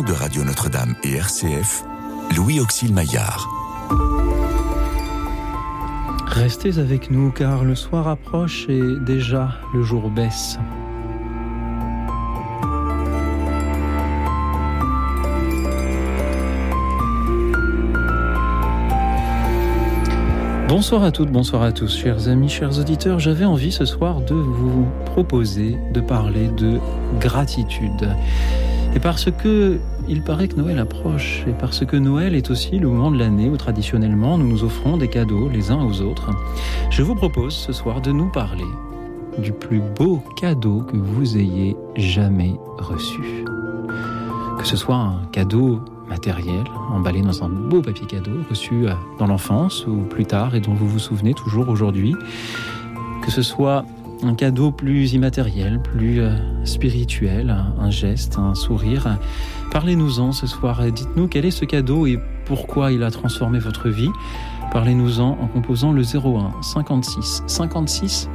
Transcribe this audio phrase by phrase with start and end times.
[0.00, 1.84] de Radio Notre-Dame et RCF,
[2.34, 3.46] Louis Auxil Maillard.
[6.26, 10.58] Restez avec nous car le soir approche et déjà le jour baisse.
[20.68, 23.18] Bonsoir à toutes, bonsoir à tous, chers amis, chers auditeurs.
[23.18, 26.80] J'avais envie ce soir de vous proposer de parler de
[27.20, 28.08] gratitude.
[28.94, 29.78] Et parce que
[30.08, 33.48] il paraît que Noël approche, et parce que Noël est aussi le moment de l'année
[33.48, 36.30] où traditionnellement nous nous offrons des cadeaux les uns aux autres,
[36.90, 38.64] je vous propose ce soir de nous parler
[39.38, 43.44] du plus beau cadeau que vous ayez jamais reçu.
[44.58, 49.26] Que ce soit un cadeau matériel, emballé dans un beau papier cadeau, reçu euh, dans
[49.26, 52.14] l'enfance ou plus tard et dont vous vous souvenez toujours aujourd'hui.
[53.24, 53.84] Que ce soit
[54.22, 59.18] un cadeau plus immatériel, plus euh, spirituel, un geste, un sourire.
[59.70, 60.82] Parlez-nous-en ce soir.
[60.90, 64.10] Dites-nous quel est ce cadeau et pourquoi il a transformé votre vie.
[64.72, 68.28] Parlez-nous-en en composant le 01 56 56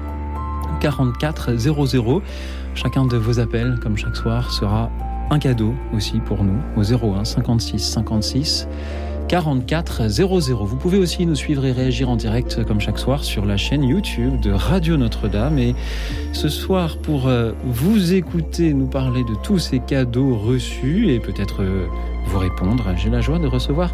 [0.79, 2.21] 44 00.
[2.75, 4.91] Chacun de vos appels, comme chaque soir, sera
[5.29, 8.67] un cadeau aussi pour nous au 01 56 56
[9.27, 10.65] 44 00.
[10.65, 13.83] Vous pouvez aussi nous suivre et réagir en direct comme chaque soir sur la chaîne
[13.83, 15.59] YouTube de Radio Notre-Dame.
[15.59, 15.75] Et
[16.31, 21.61] ce soir, pour euh, vous écouter nous parler de tous ces cadeaux reçus et peut-être
[21.61, 21.87] euh,
[22.25, 23.91] vous répondre, j'ai la joie de recevoir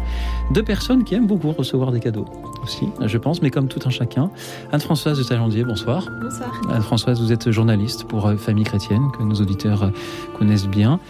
[0.52, 2.26] deux personnes qui aiment beaucoup recevoir des cadeaux
[2.62, 4.30] aussi, je pense, mais comme tout un chacun.
[4.72, 6.08] Anne-Françoise de Talandier, bonsoir.
[6.22, 6.60] Bonsoir.
[6.70, 9.90] Anne-Françoise, vous êtes journaliste pour euh, Famille Chrétienne, que nos auditeurs
[10.38, 11.00] connaissent bien.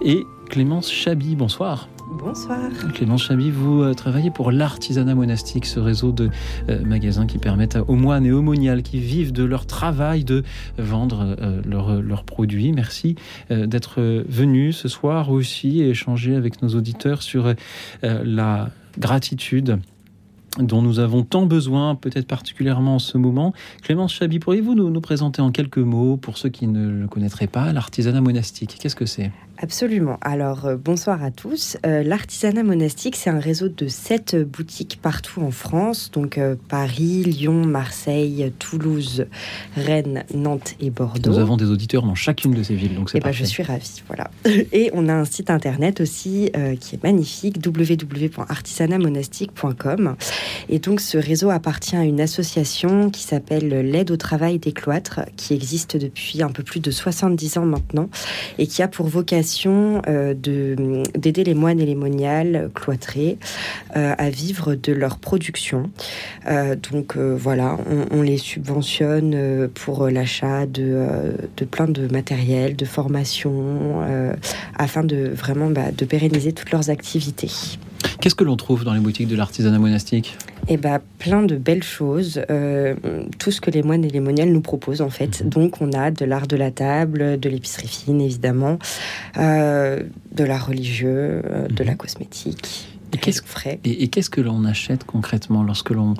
[0.00, 1.88] Et Clémence Chabi, bonsoir.
[2.18, 2.70] Bonsoir.
[2.94, 6.28] Clémence Chabi, vous euh, travaillez pour l'artisanat monastique, ce réseau de
[6.68, 10.42] euh, magasins qui permettent aux moines et aux moniales qui vivent de leur travail de
[10.76, 12.72] vendre euh, leurs produits.
[12.72, 13.16] Merci
[13.50, 17.54] d'être venu ce soir aussi et échanger avec nos auditeurs sur
[18.02, 19.78] la gratitude
[20.58, 23.52] dont nous avons tant besoin, peut-être particulièrement en ce moment.
[23.82, 27.46] Clémence Chabi, pourriez-vous nous, nous, présenter en quelques mots, pour ceux qui ne le connaîtraient
[27.46, 28.76] pas, l'artisanat monastique?
[28.80, 29.30] Qu'est-ce que c'est?
[29.62, 30.18] Absolument.
[30.22, 31.76] Alors, euh, bonsoir à tous.
[31.86, 37.22] Euh, l'artisanat monastique, c'est un réseau de sept boutiques partout en France, donc euh, Paris,
[37.22, 39.26] Lyon, Marseille, Toulouse,
[39.76, 41.30] Rennes, Nantes et Bordeaux.
[41.30, 43.62] Nous avons des auditeurs dans chacune de ces villes, donc c'est eh ben, Je suis
[43.62, 44.32] ravie, voilà.
[44.72, 50.16] Et on a un site internet aussi qui est magnifique, www.artisanatmonastique.com.
[50.70, 55.20] Et donc, ce réseau appartient à une association qui s'appelle l'aide au travail des cloîtres,
[55.36, 58.08] qui existe depuis un peu plus de 70 ans maintenant,
[58.58, 63.38] et qui a pour vocation euh, d'aider les moines et les moniales cloîtrés
[63.96, 65.90] euh, à vivre de leur production.
[66.48, 67.76] Euh, donc voilà,
[68.10, 74.00] on, les subventionne pour l'achat de, de, plein de matériel, de formation,
[74.76, 77.50] afin de vraiment bah, de pérenniser toutes leurs activités.
[78.20, 80.36] Qu'est-ce que l'on trouve dans les boutiques de l'artisanat monastique
[80.68, 82.94] eh ben, plein de belles choses, euh,
[83.38, 85.48] tout ce que les moines et les moniales nous proposent en fait.
[85.48, 88.78] Donc on a de l'art de la table, de l'épicerie fine évidemment,
[89.38, 91.96] euh, de l'art religieux, euh, de la mhm.
[91.96, 92.88] cosmétique.
[93.12, 93.78] Et qu'est-ce, frais.
[93.84, 96.14] et qu'est-ce que l'on achète concrètement lorsque l'on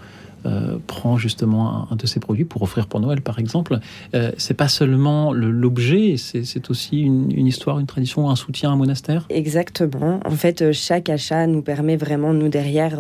[0.45, 3.79] euh, prend justement un, de ces produits pour offrir pour Noël, par exemple,
[4.15, 8.77] euh, c'est pas seulement l'objet, c'est aussi une, histoire, une tradition, un soutien à un
[8.77, 9.27] monastère?
[9.31, 10.21] Exactement.
[10.25, 12.99] En fait, euh, chaque achat nous permet vraiment, nous derrière,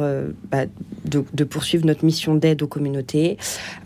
[0.50, 0.64] bah,
[1.12, 3.36] de, poursuivre notre mission d'aide aux communautés.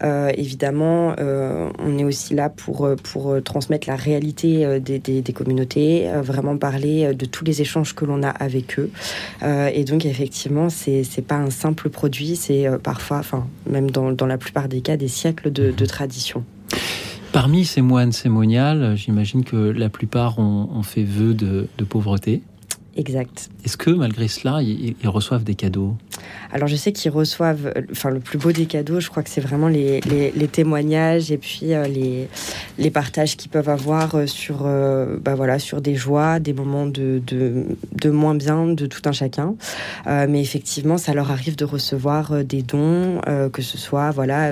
[0.02, 7.14] évidemment, on est aussi là pour, pour transmettre la réalité des, des, communautés, vraiment parler
[7.14, 8.90] de tous les échanges que l'on a avec eux.
[9.42, 14.68] et donc, effectivement, c'est pas un simple produit, c'est parfois, enfin, même dans, la plupart
[14.68, 16.44] des cas, des siècles de, tradition.
[17.32, 22.42] Parmi ces moines cémoniales, j'imagine que la plupart ont, fait vœu de pauvreté.
[22.96, 23.50] Exact.
[23.64, 25.94] Est-ce que malgré cela, ils, reçoivent des cadeaux?
[26.50, 29.28] Alors je sais qu'ils reçoivent, euh, enfin le plus beau des cadeaux, je crois que
[29.28, 30.00] c'est vraiment les,
[30.50, 32.28] témoignages et puis euh, les,
[32.78, 34.62] les partages qu'ils peuvent avoir euh, sur,
[35.20, 39.56] bah voilà, sur des joies, des moments de, de, moins bien de tout un chacun.
[40.06, 43.20] mais effectivement, ça leur arrive de recevoir des dons,
[43.52, 44.50] que ce soit voilà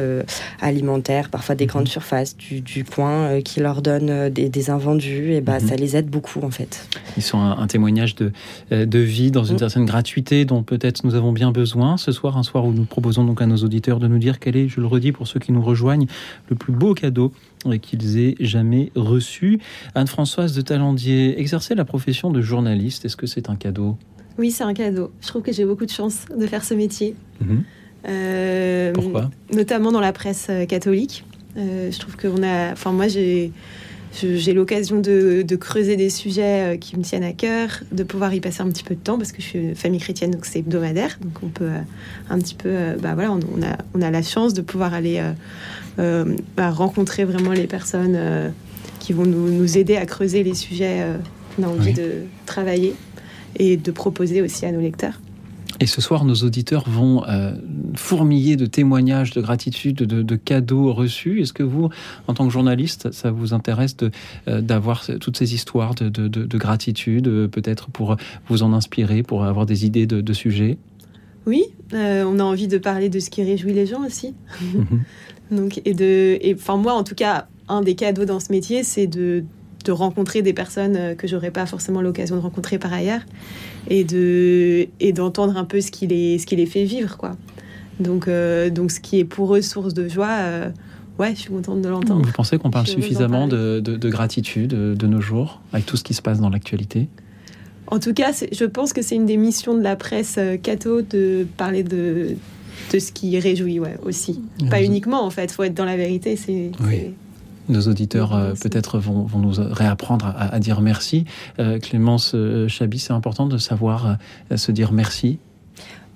[0.60, 1.88] alimentaires, parfois des grandes mhm.
[1.88, 5.32] surfaces, du, coin qui leur donnent des, invendus.
[5.32, 5.68] Et bah, mhm.
[5.68, 6.86] ça les aide beaucoup en fait.
[7.16, 8.32] Ils sont un témoignage de euh,
[8.70, 9.58] de vie dans une mm.
[9.58, 11.96] certaine gratuité dont peut-être nous avons bien besoin.
[11.96, 14.56] Ce soir, un soir où nous proposons donc à nos auditeurs de nous dire quel
[14.56, 16.06] est, je le redis pour ceux qui nous rejoignent,
[16.48, 17.32] le plus beau cadeau
[17.80, 19.60] qu'ils aient jamais reçu.
[19.94, 23.96] Anne-Françoise de Talandier, exercer la profession de journaliste, est-ce que c'est un cadeau?
[24.38, 25.12] Oui, c'est un cadeau.
[25.20, 27.14] Je trouve que j'ai beaucoup de chance de faire ce métier.
[27.40, 27.62] Mhm.
[28.06, 29.30] Euh, Pourquoi?
[29.52, 31.24] Notamment dans la presse euh, catholique.
[31.56, 32.72] je trouve qu'on a.
[32.72, 33.52] Enfin, moi, j'ai
[34.20, 38.62] j'ai l'occasion de, creuser des sujets qui me tiennent à cœur, de pouvoir y passer
[38.62, 41.18] un petit peu de temps parce que je suis une famille chrétienne, donc c'est hebdomadaire.
[41.20, 41.70] Donc on peut
[42.30, 45.22] un petit peu, bah voilà, on, a, on a la chance de pouvoir aller
[45.96, 48.52] bah, rencontrer vraiment les personnes
[49.00, 51.04] qui vont nous, nous, aider à creuser les sujets
[51.56, 52.94] qu'on a envie de travailler
[53.56, 55.20] et de proposer aussi à nos lecteurs.
[55.80, 57.52] Et ce soir, nos auditeurs vont euh,
[57.94, 61.40] fourmiller de témoignages, de gratitude, de, cadeaux reçus.
[61.40, 61.88] Est-ce que vous,
[62.28, 63.96] en tant que journaliste, ça vous intéresse
[64.48, 68.16] euh, d'avoir toutes ces histoires de, gratitude, euh, peut-être pour
[68.48, 70.78] vous en inspirer, pour avoir des idées de, sujets?
[71.46, 74.34] Oui, on a envie de parler de ce qui réjouit les gens aussi.
[74.60, 75.02] Mhm.
[75.50, 78.82] Donc, et de, et, enfin moi, en tout cas, un des cadeaux dans ce métier,
[78.82, 79.44] c'est de
[79.84, 83.20] de rencontrer des personnes euh, que j'aurais pas forcément l'occasion de rencontrer par ailleurs
[83.88, 87.32] et de et d'entendre un peu ce qui les ce qui les fait vivre quoi.
[88.00, 90.36] Donc euh, donc ce qui est pour eux source de joie.
[90.40, 90.70] Euh,
[91.18, 92.24] ouais, je suis contente de l'entendre.
[92.24, 96.14] Vous pensez qu'on parle suffisamment de, de, gratitude de nos jours, avec tout ce qui
[96.14, 97.08] se passe dans l'actualité?
[97.86, 101.46] En tout cas, je pense que c'est une des missions de la presse catho de
[101.56, 102.34] parler de,
[102.92, 104.40] de ce qui réjouit ouais, aussi.
[104.70, 106.34] Pas uniquement, en fait, il faut être dans la vérité.
[106.34, 106.72] C'est
[107.68, 111.24] nos auditeurs euh, peut-être vont, vont, nous réapprendre à, dire merci.
[111.58, 114.16] Euh, Clémence euh, Chabi, c'est important de savoir
[114.54, 115.38] se dire merci.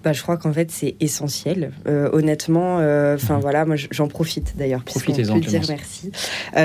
[0.04, 1.72] Bah, je crois qu'en fait c'est essentiel.
[1.86, 3.40] honnêtement, enfin mhm.
[3.40, 6.12] voilà, moi j'en profite d'ailleurs puisqu'on peut dire merci.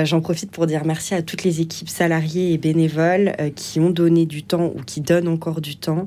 [0.04, 4.24] j'en profite pour dire merci à toutes les équipes salariées et bénévoles qui ont donné
[4.24, 6.06] du temps ou qui donnent encore du temps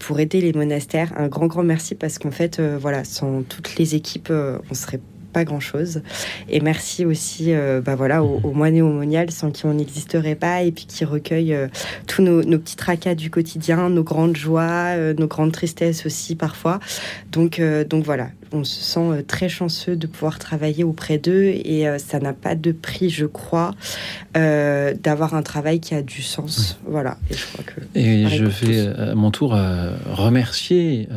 [0.00, 1.12] pour aider les monastères.
[1.16, 5.00] Un grand grand merci parce qu'en fait voilà, sans toutes les équipes, on serait
[5.38, 6.02] pas grand-chose.
[6.48, 9.74] Et merci aussi euh, bah voilà, aux, aux, moines et aux moniales sans qui on
[9.74, 11.68] n'existerait pas et puis qui recueillent euh,
[12.08, 16.80] tous nos, petits tracas du quotidien, nos grandes joies, euh, nos grandes tristesses aussi parfois.
[17.30, 22.18] Donc, donc voilà, on se sent très chanceux de pouvoir travailler auprès d'eux et ça
[22.20, 23.72] n'a pas de prix, je crois,
[24.34, 26.78] d'avoir un travail qui a du sens.
[26.86, 27.18] Voilà.
[27.30, 27.80] Et je crois que.
[27.94, 29.56] Et je vais à mon tour
[30.12, 31.08] remercier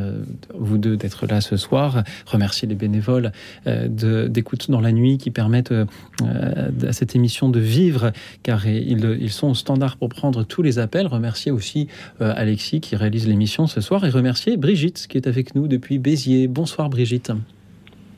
[0.57, 3.31] vous deux d'être là ce soir, remercier les bénévoles
[3.65, 8.11] d'écoute dans la nuit qui permettent euh, à cette émission de vivre,
[8.43, 11.07] car ils, ils, sont au standard pour prendre tous les appels.
[11.07, 11.87] Remercier aussi
[12.21, 15.99] euh, Alexis qui réalise l'émission ce soir et remercier Brigitte qui est avec nous depuis
[15.99, 16.47] Béziers.
[16.47, 17.20] Bonsoir Brigitte.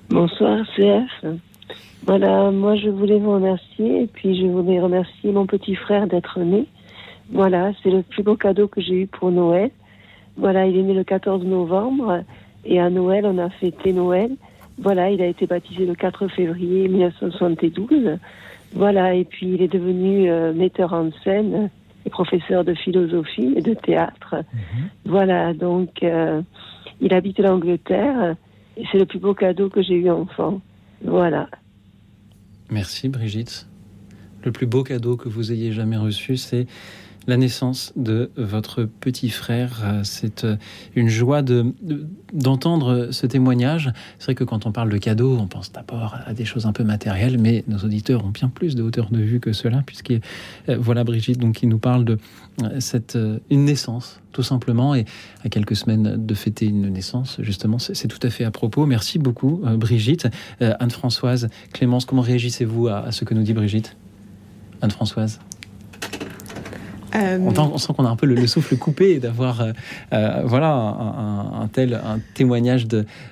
[0.10, 1.26] Bonsoir CF.
[2.06, 6.40] Voilà, moi je voulais vous remercier et puis je voulais remercier mon petit frère d'être
[6.40, 6.66] né.
[7.32, 9.72] Voilà, c'est le plus beau cadeau que j'ai eu pour Noël.
[10.38, 12.24] Voilà, il est né le 14 novembre
[12.66, 14.32] et à Noël, on a fêté Noël.
[14.78, 18.18] Voilà, il a été baptisé le 4 février 1972.
[18.74, 21.70] Voilà, et puis il est devenu euh, metteur en scène
[22.06, 24.36] et professeur de philosophie et de théâtre.
[24.36, 24.90] Mhm.
[25.06, 26.42] Voilà, donc euh,
[27.00, 28.36] il habite l'Angleterre et
[28.76, 30.62] c'est le plus beau cadeau que j'ai eu enfant.
[31.04, 31.50] Voilà.
[32.70, 33.68] Merci Brigitte.
[34.44, 36.68] Le plus beau cadeau que vous ayez jamais reçu, c'est
[37.28, 39.82] la naissance de votre petit frère.
[39.84, 40.56] Euh, c'est euh,
[40.96, 43.92] une joie d'entendre ce témoignage.
[44.20, 46.74] C'est vrai que quand on parle de cadeaux, on pense d'abord à des choses un
[46.74, 50.12] peu matérielles, mais nos auditeurs ont bien plus de hauteur de vue que cela, puisque
[50.12, 52.18] euh, voilà Brigitte donc qui nous parle de
[52.80, 53.18] cette
[53.50, 54.96] une naissance tout simplement.
[54.96, 55.06] Et
[55.44, 58.86] à quelques semaines de fêter une naissance justement c'est tout à fait à propos.
[58.86, 60.28] Merci beaucoup Brigitte.
[60.60, 63.96] Anne-Françoise Clémence comment réagissez-vous à ce que nous dit Brigitte?
[64.82, 65.40] Anne-Françoise?
[67.16, 69.72] Euh, on, sent qu'on a un peu le, souffle coupé d'avoir euh,
[70.14, 72.88] euh, voilà un, tel un témoignage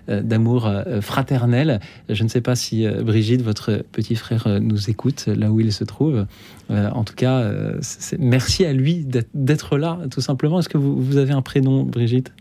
[0.08, 0.72] d'amour
[1.02, 1.80] fraternel.
[2.10, 5.84] Je ne sais pas si Brigitte, votre petit frère, nous écoute là où il se
[5.84, 6.26] trouve.
[6.70, 7.52] en tout cas,
[8.20, 10.60] merci à lui d'être là, tout simplement.
[10.60, 12.32] Est-ce que vous, avez un prénom, Brigitte?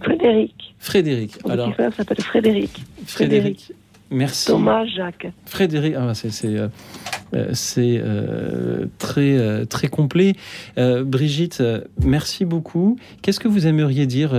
[0.00, 0.74] Frédéric.
[0.78, 1.44] Frédéric.
[1.44, 2.84] Mon petit frère s'appelle Frédéric.
[3.04, 3.72] Frédéric.
[4.10, 4.46] Merci.
[4.46, 5.30] Thomas Jacques.
[5.44, 6.68] Frédéric, ah, c'est euh,
[7.34, 10.34] euh, euh, très, très complet.
[10.76, 11.62] Brigitte,
[12.02, 12.98] merci beaucoup.
[13.22, 14.30] Qu'est-ce que vous aimeriez dire,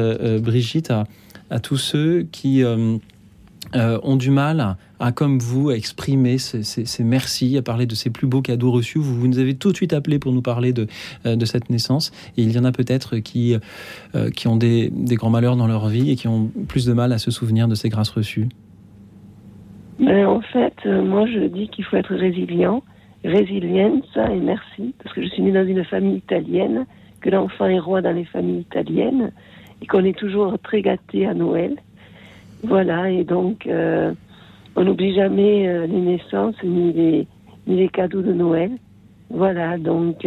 [0.42, 1.06] Brigitte, à,
[1.50, 7.56] à, tous ceux qui ont du mal à, comme vous, à exprimer ces, ces, merci,
[7.56, 8.98] à parler de ces plus beaux cadeaux reçus?
[8.98, 10.88] Vous, vous nous avez tout de suite appelé pour nous parler de,
[11.26, 12.12] de cette naissance.
[12.38, 13.56] Et il y en a peut-être qui,
[14.36, 17.14] qui ont des, des grands malheurs dans leur vie et qui ont plus de mal
[17.14, 18.50] à se souvenir de ces grâces reçues.
[20.00, 22.84] Ben, en fait, euh, moi, je dis qu'il faut être résilient,
[23.26, 26.86] résilienne, ça, et merci, parce que je suis née dans une famille italienne,
[27.20, 29.34] que l'enfant est roi dans les familles italiennes,
[29.82, 31.76] et qu'on est toujours très gâté à Noël.
[32.64, 34.14] Voilà, et donc, euh,
[34.78, 37.28] on n'oublie jamais euh, les naissances ni les,
[37.68, 38.72] ni les cadeaux de Noël.
[39.30, 40.26] Voilà, donc,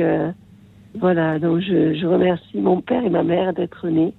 [0.95, 4.13] voilà, donc je, je, remercie mon père et ma mère d'être nés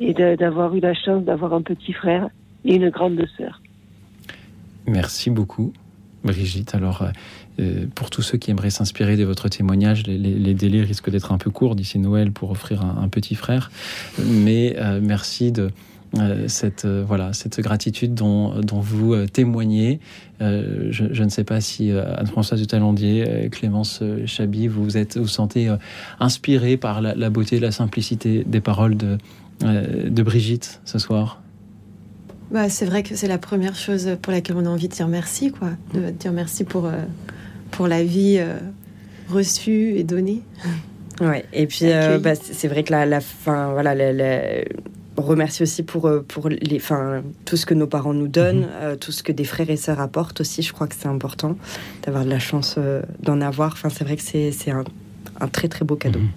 [0.00, 2.28] et d'avoir eu la chance d'avoir un petit frère
[2.64, 3.60] et une grande sœur.
[4.86, 5.72] Merci beaucoup.
[6.24, 6.74] Brigitte.
[6.74, 7.06] Alors,
[7.94, 11.50] pour tous ceux qui aimeraient s'inspirer de votre témoignage, les, délais risquent d'être un peu
[11.50, 13.70] courts d'ici Noël pour offrir un petit frère.
[14.18, 15.70] Mais merci de
[16.18, 20.00] euh, cette, euh, voilà, cette gratitude dont, vous euh, témoignez.
[20.40, 25.74] Je, ne sais pas si Anne-Françoise de Talandier, Clémence Chabi, vous êtes vous sentez
[26.20, 31.40] inspiré par la, beauté, la simplicité des paroles de Brigitte ce soir?
[32.50, 35.08] Bah, c'est vrai que c'est la première chose pour laquelle on a envie de dire
[35.08, 35.70] merci, quoi.
[35.94, 36.90] De dire merci pour,
[37.70, 38.40] pour la vie
[39.28, 40.42] reçue et donnée.
[41.20, 41.86] Ouais, et puis
[42.20, 44.62] bah, c'est vrai que la, la fin, voilà, la,
[45.22, 48.70] remercie aussi pour, euh, pour les, fin, tout ce que nos parents nous donnent, mhm.
[48.82, 50.62] euh, tout ce que des frères et sœurs apportent aussi.
[50.62, 51.56] Je crois que c'est important
[52.04, 53.72] d'avoir de la chance euh, d'en avoir.
[53.72, 54.84] Enfin, c'est vrai que c'est un,
[55.40, 56.20] un, très très beau cadeau.
[56.20, 56.28] Mhm.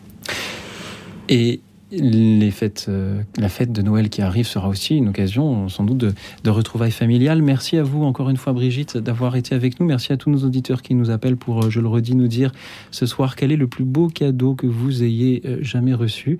[1.29, 5.97] Et euh, la fête de Noël qui arrive sera aussi une occasion sans doute
[6.43, 7.41] de, retrouvailles familiales.
[7.41, 9.85] Merci à vous encore une fois Brigitte d'avoir été avec nous.
[9.85, 12.51] Merci à tous nos auditeurs qui nous appellent pour, euh, je le redis, nous dire
[12.91, 16.39] ce soir quel est le plus beau cadeau que vous ayez euh, jamais reçu,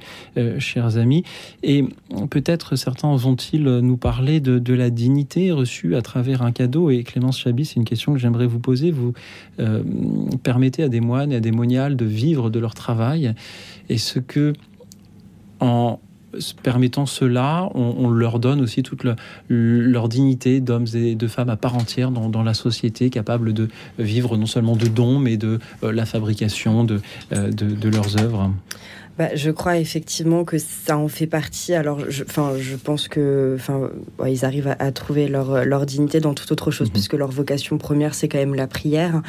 [0.59, 1.23] chers amis.
[1.63, 1.85] Et
[2.29, 6.89] peut-être certains vont-ils nous parler de, la dignité reçue à travers un cadeau.
[6.89, 8.91] Et Clémence Chabi, c'est une question que j'aimerais vous poser.
[8.91, 9.13] Vous
[10.43, 13.33] permettez à des moines et à des moniales de vivre de leur travail.
[13.89, 14.53] Et ce que
[15.59, 15.99] en
[16.61, 19.03] permettant cela, on, leur donne aussi toute
[19.49, 24.37] leur dignité d'hommes et de femmes à part entière dans, la société, capables de vivre
[24.37, 27.01] non seulement de dons, mais de euh, la fabrication de,
[27.33, 28.51] euh, de leurs œuvres.
[29.19, 31.73] Bah, je crois effectivement que ça en fait partie.
[31.73, 33.89] Alors, je, je pense que, enfin,
[34.25, 36.93] ils arrivent à, trouver leur, leur, dignité dans toute autre chose, mhm.
[36.93, 39.21] puisque leur vocation première, c'est quand même la prière.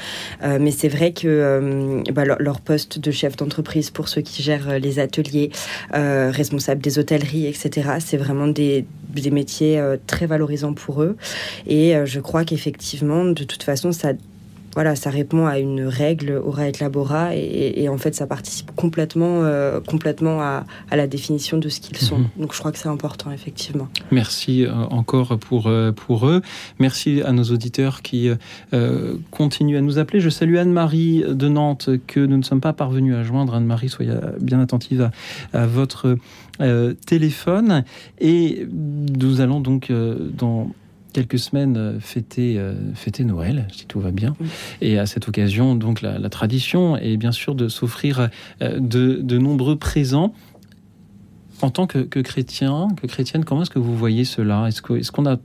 [0.44, 4.44] Euh, mais c'est vrai que euh, bah, leur, poste de chef d'entreprise, pour ceux qui
[4.44, 5.50] gèrent les ateliers,
[5.92, 11.16] euh, responsables des hôtelleries, etc., c'est vraiment des, des métiers très valorisants pour eux.
[11.66, 14.12] Et je crois qu'effectivement, de toute façon, ça
[14.74, 19.42] voilà, ça répond à une règle aura et labora et, en fait ça participe complètement,
[19.42, 22.18] euh, complètement à, la définition de ce qu'ils sont.
[22.18, 22.28] Mhm.
[22.38, 23.88] Donc je crois que c'est important effectivement.
[24.10, 26.42] Merci euh, encore pour, euh, pour eux.
[26.78, 28.30] Merci à nos auditeurs qui
[29.30, 30.20] continuent à nous appeler.
[30.20, 33.54] Je salue Anne-Marie de Nantes que nous ne sommes pas parvenus à joindre.
[33.54, 35.10] Anne-Marie, soyez bien attentive
[35.52, 36.16] à, votre
[37.06, 37.84] téléphone.
[38.20, 40.70] Et nous allons donc dans
[41.12, 44.35] quelques semaines euh, fêter, euh, fêter Noël, si tout va bien.
[44.81, 48.31] Et à cette occasion, donc la, tradition est bien sûr de s'offrir
[48.62, 50.33] euh, de, de, nombreux présents.
[51.62, 54.67] En tant que, que, chrétien, que chrétienne, comment est-ce que vous voyez cela?
[54.69, 55.37] Est-ce qu'on est qu'on a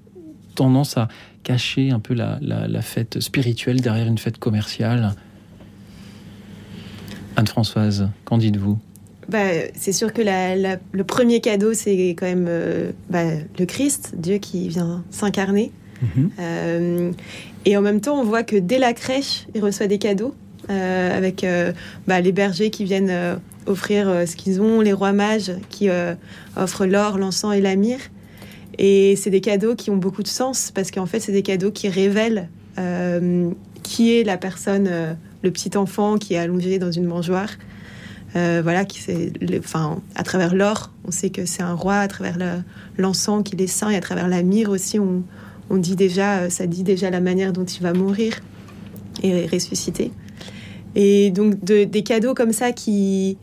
[0.56, 1.10] tendance à
[1.44, 5.14] cacher un peu la, la, fête spirituelle derrière une fête commerciale?
[7.36, 8.80] Anne-Françoise, qu'en dites-vous?
[9.30, 9.40] Bah,
[9.76, 13.24] c'est sûr que le premier cadeau, c'est quand même euh, bah,
[13.58, 15.72] le Christ, Dieu qui vient s'incarner.
[16.02, 16.30] Mhm.
[16.40, 17.12] Euh,
[17.66, 20.36] et en même temps, on voit que dès la crèche, il reçoit des cadeaux
[20.70, 21.46] euh, avec
[22.08, 25.90] bah, les bergers qui viennent offrir ce qu'ils ont, les rois mages qui
[26.56, 28.12] offrent l'or, l'encens et la myrrhe.
[28.78, 31.72] Et c'est des cadeaux qui ont beaucoup de sens parce qu'en fait, c'est des cadeaux
[31.72, 32.50] qui révèlent
[33.84, 37.50] qui est la personne, le petit enfant qui est allongé dans une mangeoire.
[38.36, 42.08] Euh, voilà, qui c'est, enfin, à travers l'or, on sait que c'est un roi, à
[42.10, 42.38] travers
[42.98, 45.24] l'encens qu'il est saint, et à travers la myrrhe aussi, on,
[45.70, 48.34] on, dit déjà, euh, ça dit déjà la manière dont il va mourir
[49.24, 50.12] et ressusciter.
[50.96, 53.38] Et donc de, des cadeaux comme ça qui,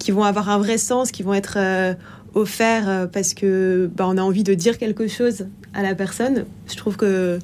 [0.00, 1.94] qui vont avoir un vrai sens, qui vont être euh,
[2.34, 6.46] offerts parce que bah, on a envie de dire quelque chose à la personne.
[6.68, 7.38] Je trouve que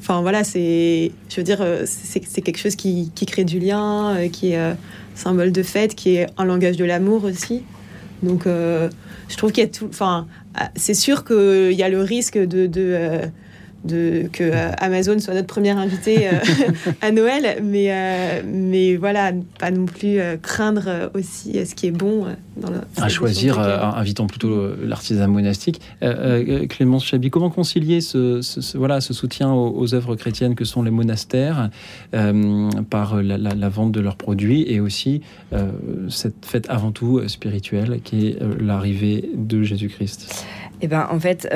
[0.00, 4.50] Enfin voilà, c'est, je veux dire, c'est quelque chose qui, qui, crée du lien, qui
[4.50, 4.74] est
[5.14, 7.62] symbole de fête, qui est un langage de l'amour aussi.
[8.22, 8.88] Donc, euh,
[9.28, 9.86] je trouve qu'il y a tout.
[9.88, 10.26] Enfin,
[10.76, 13.26] c'est sûr qu'il y a le risque de, de, euh,
[13.84, 16.32] de que euh, Amazon soit notre première invité euh,
[17.00, 22.26] à Noël, mais, euh, mais voilà, pas non plus craindre aussi ce qui est bon
[22.56, 22.80] dans le.
[22.96, 25.80] À choisir, invitant plutôt l'artisan monastique.
[26.68, 28.40] Clémence Chabi, comment concilier ce,
[28.76, 31.70] voilà, ce soutien aux, œuvres chrétiennes que sont les monastères
[32.90, 35.22] par la, vente de leurs produits et aussi
[36.08, 40.46] cette fête avant tout spirituelle qui est l'arrivée de Jésus-Christ?
[40.80, 41.48] Eh ben, en fait,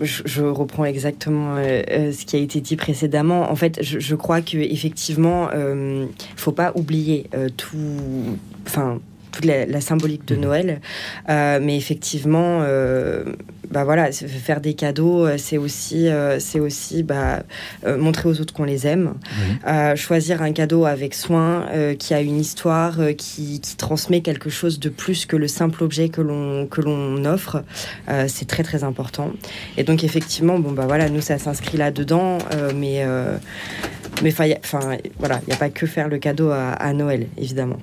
[0.00, 3.50] je, reprends exactement euh, euh, ce qui a été dit précédemment.
[3.50, 9.00] En fait, je, crois que effectivement, euh, faut pas oublier euh, tout, enfin
[9.32, 10.40] toute la, symbolique de mmh.
[10.40, 10.80] Noël,
[11.28, 12.64] mais effectivement,
[13.70, 17.42] bah voilà, faire des cadeaux, euh, c'est aussi, euh, c'est aussi bah,
[17.84, 19.14] euh, montrer aux autres qu'on les aime.
[19.96, 21.66] choisir un cadeau avec soin,
[21.98, 26.08] qui a une histoire, qui, qui, transmet quelque chose de plus que le simple objet
[26.08, 27.62] que l'on que l'on offre,
[28.26, 29.32] c'est très très important.
[29.76, 32.38] Et donc effectivement, bon bah voilà, nous ça s'inscrit là dedans,
[32.74, 33.04] mais
[34.22, 37.78] mais enfin, voilà, il n'y a pas que faire le cadeau à, Noël, évidemment.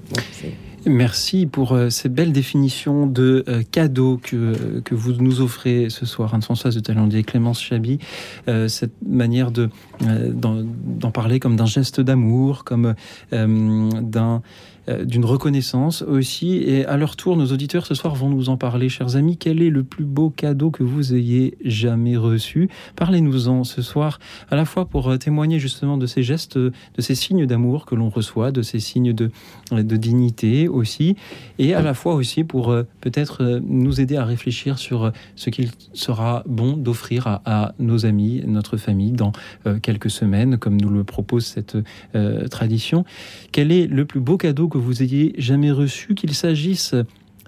[0.88, 6.06] Merci pour euh, ces belles définitions de euh, cadeaux que, que vous nous offrez ce
[6.06, 7.98] soir, Anne-Françoise de Talandier et Clémence Chabi.
[8.48, 9.70] Euh, cette manière de
[10.01, 12.96] d'en parler comme d'un geste d'amour, comme
[13.32, 14.42] d'un
[15.04, 16.58] d'une reconnaissance aussi.
[16.58, 19.38] Et à leur tour, nos auditeurs ce soir vont nous en parler, chers amis.
[19.38, 22.70] Quel est le plus beau cadeau que vous ayez jamais reçu?
[22.96, 24.20] Parlez-nous-en ce soir,
[24.51, 28.10] à la fois pour témoigner justement de ces gestes, de ces signes d'amour que l'on
[28.10, 29.32] reçoit, de ces signes de,
[29.72, 31.15] de dignité aussi,
[31.60, 35.69] et à la fois aussi pour euh, peut-être nous aider à réfléchir sur ce qu'il
[35.93, 39.31] sera bon d'offrir à, nos amis, notre famille, dans
[39.81, 41.77] quelques semaines, comme nous le propose cette
[42.50, 43.05] tradition.
[43.51, 46.95] Quel est le plus beau cadeau que vous ayez jamais reçu, qu'il s'agisse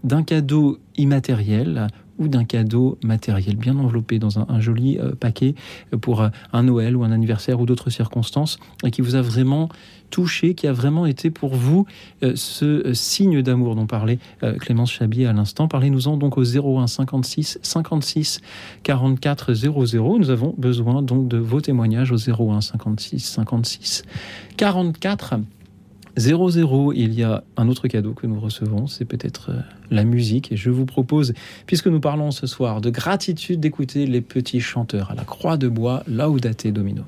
[0.03, 5.55] d'un cadeau immatériel ou d'un cadeau matériel bien enveloppé dans un, joli euh, paquet
[6.01, 9.69] pour euh, un Noël ou un anniversaire ou d'autres circonstances et qui vous a vraiment
[10.09, 11.86] touché, qui a vraiment été pour vous
[12.24, 14.19] euh, ce signe d'amour dont parlait
[14.59, 15.67] Clémence Chabier à l'instant.
[15.67, 18.41] Parlez-nous-en donc au 01 56 56
[18.83, 20.19] 44 00.
[20.19, 24.03] Nous avons besoin donc de vos témoignages au 01 56 56
[24.55, 25.36] 44
[26.17, 29.59] 0-0, il y a un autre cadeau que nous recevons, c'est peut-être euh,
[29.91, 30.51] la musique.
[30.51, 31.33] Et je vous propose,
[31.65, 35.67] puisque nous parlons ce soir de gratitude, d'écouter les petits chanteurs à la croix de
[35.67, 37.05] bois, Laudate Dominum.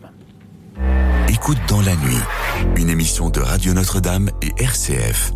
[1.28, 5.34] Écoute dans la nuit, une émission de Radio Notre-Dame et RCF.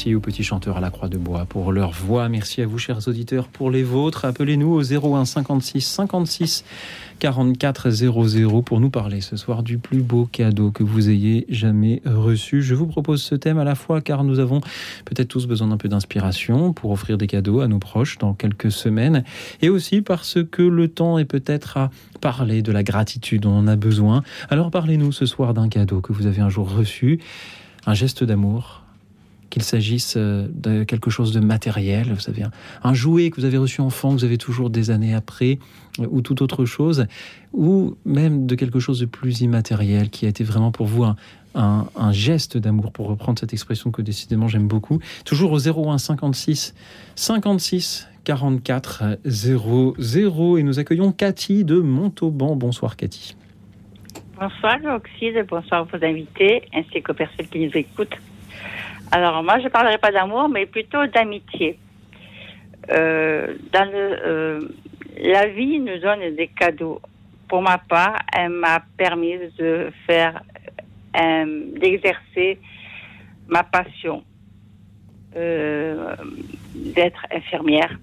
[0.00, 2.30] Merci aux petits chanteurs à la Croix de Bois pour leur voix.
[2.30, 4.24] Merci à vous, chers auditeurs, pour les vôtres.
[4.24, 6.64] Appelez-nous au 01 56 56
[7.18, 12.00] 44 00 pour nous parler ce soir du plus beau cadeau que vous ayez jamais
[12.06, 12.62] reçu.
[12.62, 14.62] Je vous propose ce thème à la fois car nous avons
[15.04, 18.72] peut-être tous besoin d'un peu d'inspiration pour offrir des cadeaux à nos proches dans quelques
[18.72, 19.22] semaines
[19.60, 21.90] et aussi parce que le temps est peut-être à
[22.22, 24.22] parler de la gratitude dont on a besoin.
[24.48, 27.20] Alors parlez-nous ce soir d'un cadeau que vous avez un jour reçu,
[27.84, 28.79] un geste d'amour
[29.50, 32.44] qu'il s'agisse euh, de quelque chose de matériel, vous savez,
[32.82, 35.58] un, jouet que vous avez reçu enfant, que vous avez toujours des années après,
[35.98, 37.06] euh, ou toute autre chose,
[37.52, 41.04] ou même de quelque chose de plus immatériel qui a été vraiment pour vous
[41.54, 45.00] un, geste d'amour, pour reprendre cette expression que décidément j'aime beaucoup.
[45.24, 46.74] Toujours au 01 56
[47.16, 52.54] 56 44 00 et nous accueillons Cathy de Montauban.
[52.54, 53.34] Bonsoir Cathy.
[54.38, 58.16] Bonsoir Oxyde, bonsoir vos invités ainsi qu'aux personnes qui nous écoutent.
[59.12, 61.78] Alors, moi, je ne parlerai pas d'amour, mais plutôt d'amitié.
[62.90, 64.60] Euh, dans euh,
[65.18, 67.00] la vie nous donne des cadeaux.
[67.48, 70.40] Pour ma part, elle m'a permis de faire,
[71.20, 72.58] euh, d'exercer
[73.48, 74.22] ma passion,
[75.34, 77.98] d'être infirmière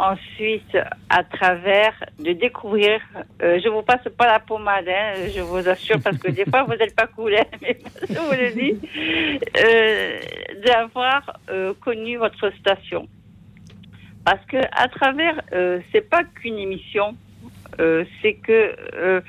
[0.00, 0.78] ensuite
[1.10, 3.00] à travers de découvrir.
[3.42, 6.62] Euh, je vous passe pas la pommade, hein, je vous assure, parce que des fois
[6.62, 8.78] vous n'êtes pas cool, hein, mais je vous le dis,
[9.62, 10.18] euh,
[10.64, 13.08] d'avoir euh, connu votre station.
[14.24, 17.14] Parce que à travers, euh, c'est pas qu'une émission,
[18.20, 19.22] c'est que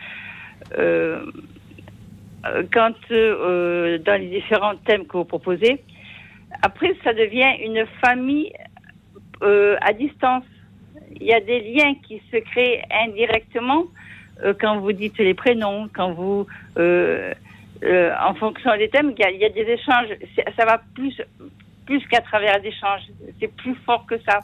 [2.74, 5.82] quand dans les différents thèmes que vous proposez,
[6.62, 8.52] après ça devient une famille
[9.42, 10.44] à distance
[11.20, 13.86] il y a des liens qui se créent indirectement
[14.44, 16.48] euh, quand vous dites les prénoms, quand vous,
[16.78, 17.34] euh,
[17.84, 20.10] euh, en fonction des thèmes, il y, a, des échanges.
[20.58, 21.22] Ça va plus,
[21.86, 23.02] plus qu'à travers des échanges.
[23.40, 24.40] C'est plus fort que ça.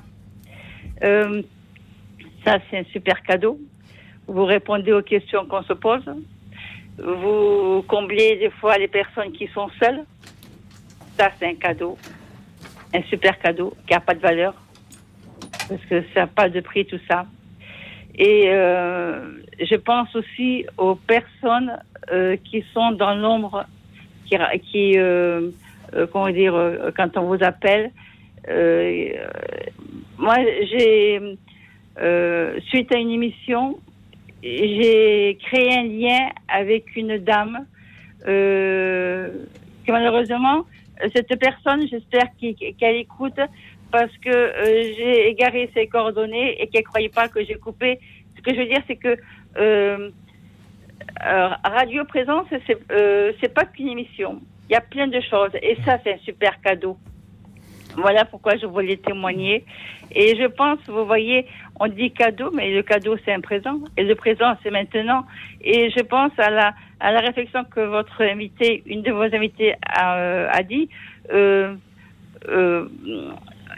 [1.02, 3.60] ça, c'est un super cadeau.
[4.28, 6.04] Vous répondez aux questions qu'on se pose.
[6.98, 10.04] Vous comblez des fois les personnes qui sont seules.
[11.18, 11.98] Ça, c'est un cadeau.
[12.94, 14.54] Un super cadeau qui n'a pas de valeur
[15.68, 17.26] parce que ça n'a pas de prix tout ça.
[18.18, 21.78] Et euh, je pense aussi aux personnes
[22.12, 23.66] euh, qui sont dans l'ombre,
[24.26, 25.52] qui, euh,
[25.94, 27.92] euh comment dire, euh, quand on vous appelle.
[28.50, 29.10] Euh,
[30.18, 30.38] moi,
[30.72, 31.38] j'ai
[32.70, 33.80] suite à une émission,
[34.44, 37.66] j'ai créé un lien avec une dame
[39.88, 40.66] malheureusement
[41.16, 42.28] cette personne, j'espère
[42.78, 43.40] qu'elle écoute,
[43.92, 48.00] parce que euh, j'ai égaré ses coordonnées et qu'elle croyait pas que j'ai coupé.
[48.36, 49.18] Ce que je veux dire, c'est que
[49.58, 50.10] euh,
[51.26, 54.42] euh Radio Présence, c'est euh, pas qu'une émission.
[54.70, 56.98] Il y a plein de choses et ça, c'est un super cadeau.
[57.96, 59.66] Voilà pourquoi je voulais témoigner.
[60.12, 61.48] Et je pense, vous voyez,
[61.80, 63.80] on dit cadeau, mais le cadeau, c'est un présent.
[63.98, 65.26] Et le présent, c'est maintenant.
[65.62, 69.74] Et je pense à la, à la réflexion que votre invité, une de vos invités
[69.82, 70.90] a, a dit.
[71.34, 71.76] Euh,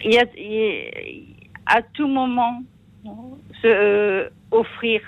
[0.06, 2.62] euh, il y a, à tout moment
[3.62, 5.02] se euh, offrir.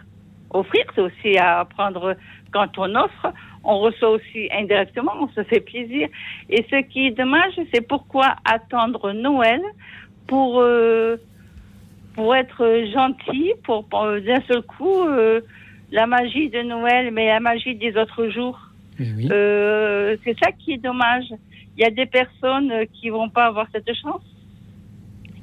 [0.52, 2.16] Offrir, c'est aussi à prendre
[2.52, 6.10] quand on offre, on reçoit aussi indirectement, on se fait plaisir.
[6.50, 9.62] Et ce qui est dommage, c'est pourquoi attendre Noël
[10.28, 11.18] pour euh,
[12.14, 15.40] pour être gentil, pour, d'un seul coup euh,
[15.92, 18.60] la magie de Noël, mais la magie des autres jours.
[18.98, 21.26] c'est ça qui est dommage.
[21.78, 24.22] Il y a des personnes qui vont pas avoir cette chance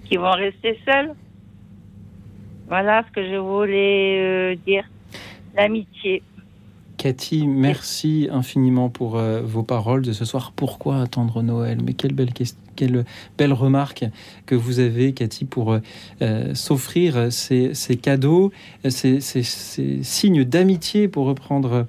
[0.09, 1.15] qui vont rester seuls.
[2.69, 4.85] Voilà ce que je voulais euh, dire.
[5.57, 6.23] L'amitié.
[6.99, 10.53] Cathy, merci infiniment pour euh, vos paroles de ce soir.
[10.55, 11.79] Pourquoi attendre Noël?
[11.83, 12.33] Mais quelle belle
[12.77, 13.05] quelle
[13.37, 14.05] belle remarque
[14.47, 15.79] que vous avez, Cathy, pour
[16.23, 18.53] euh, s'offrir ces, cadeaux,
[18.89, 19.43] ces, ces
[20.05, 21.87] signes d'amitié, pour reprendre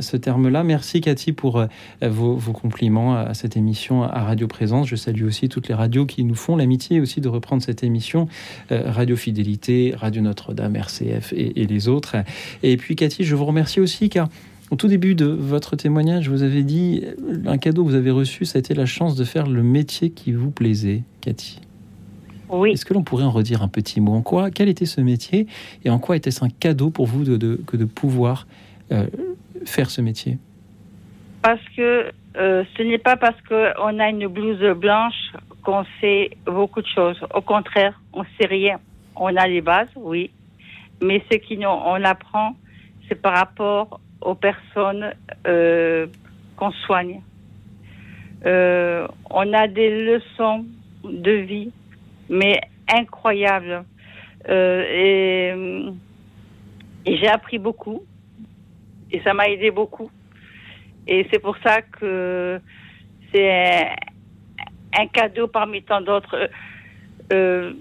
[0.00, 0.64] ce terme-là.
[0.64, 1.66] Merci Cathy pour euh,
[2.02, 4.88] vos, compliments à cette émission à Radio Présence.
[4.88, 8.28] Je salue aussi toutes les radios qui nous font l'amitié aussi de reprendre cette émission,
[8.72, 12.16] euh, Radio Fidélité, Radio Notre-Dame, RCF et, les autres.
[12.62, 14.28] Et puis Cathy, je vous remercie aussi car
[14.70, 17.04] au tout début de votre témoignage, vous avez dit
[17.46, 20.10] un cadeau que vous avez reçu, ça a été la chance de faire le métier
[20.10, 21.60] qui vous plaisait, Cathy.
[22.50, 22.72] Oui.
[22.72, 24.12] Est-ce que l'on pourrait en redire un petit mot?
[24.12, 25.46] En quoi Quel était ce métier
[25.84, 28.46] et en quoi était-ce un cadeau pour vous de, que de pouvoir
[29.64, 30.38] faire ce métier
[31.42, 36.80] Parce que euh, ce n'est pas parce qu'on a une blouse blanche qu'on sait beaucoup
[36.80, 37.18] de choses.
[37.34, 38.78] Au contraire, on sait rien.
[39.16, 40.30] On a les bases, oui,
[41.02, 42.54] mais ce qu'on apprend,
[43.08, 45.12] c'est par rapport aux personnes
[45.46, 46.06] euh,
[46.56, 47.20] qu'on soigne.
[48.44, 50.64] on a des leçons
[51.04, 51.72] de vie,
[52.28, 53.84] mais incroyables.
[54.48, 55.54] et
[57.06, 58.02] j'ai appris beaucoup.
[59.10, 60.10] Et ça m'a aidé beaucoup.
[61.06, 62.60] Et c'est pour ça que
[63.32, 63.88] c'est
[64.98, 66.50] un, cadeau parmi tant d'autres.
[67.32, 67.72] Euh,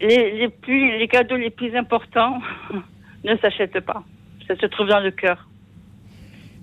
[0.00, 2.40] les, plus, les cadeaux les plus importants
[3.24, 4.02] ne s'achètent pas.
[4.48, 5.48] Ça se trouve dans le cœur.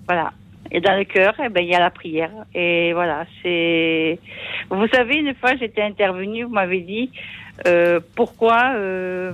[0.06, 0.32] Voilà.
[0.70, 2.32] Et dans le cœur, eh ben, il y a la prière.
[2.54, 4.18] Et voilà, c'est.
[4.70, 7.10] Vous savez, une fois, j'étais intervenue, vous m'avez dit
[7.66, 8.72] euh, pourquoi.
[8.74, 9.32] Euh,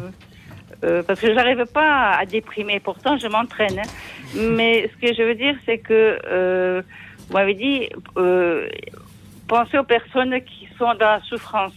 [0.81, 2.81] parce que j'arrive pas à déprimer.
[2.81, 3.79] Pourtant, je m'entraîne.
[3.79, 3.88] Hein.
[4.35, 6.83] Mais ce que je veux dire, c'est que euh,
[7.29, 8.69] vous m'avez dit, euh,
[9.47, 11.75] pensez aux personnes qui sont dans la souffrance.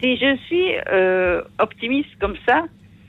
[0.00, 2.64] Si je suis euh, optimiste comme ça,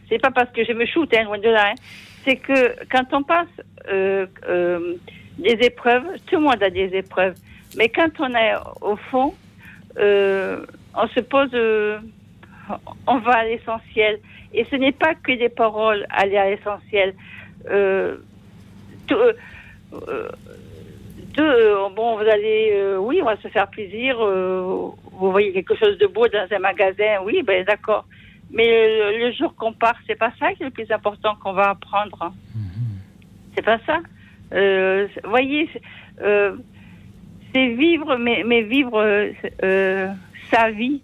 [0.09, 1.69] c'est pas parce que je me shoot, hein, loin de là.
[1.69, 1.75] Hein.
[2.23, 3.47] c'est que quand on passe
[3.87, 4.95] euh, euh,
[5.37, 7.35] des épreuves, tout le monde a des épreuves,
[7.75, 9.33] mais quand on est au fond,
[9.97, 10.65] euh,
[10.95, 11.51] on se pose,
[13.07, 14.19] on va à l'essentiel.
[14.53, 17.13] Et ce n'est pas que des paroles, aller à l'essentiel.
[17.69, 18.17] Euh,
[19.11, 19.33] euh,
[21.39, 24.17] euh, bon, vous allez, oui, on va se faire plaisir.
[24.17, 28.05] vous voyez quelque chose de beau dans un magasin, oui, ben d'accord.
[28.51, 31.71] Mais le, jour qu'on part, c'est pas ça qui est le plus important qu'on va
[31.71, 32.21] apprendre.
[32.21, 32.33] Hein.
[32.55, 33.55] Mm-hmm.
[33.55, 33.99] C'est pas ça.
[34.51, 35.69] Vous voyez,
[36.19, 39.31] c'est vivre, mais, mais vivre
[40.51, 41.01] sa vie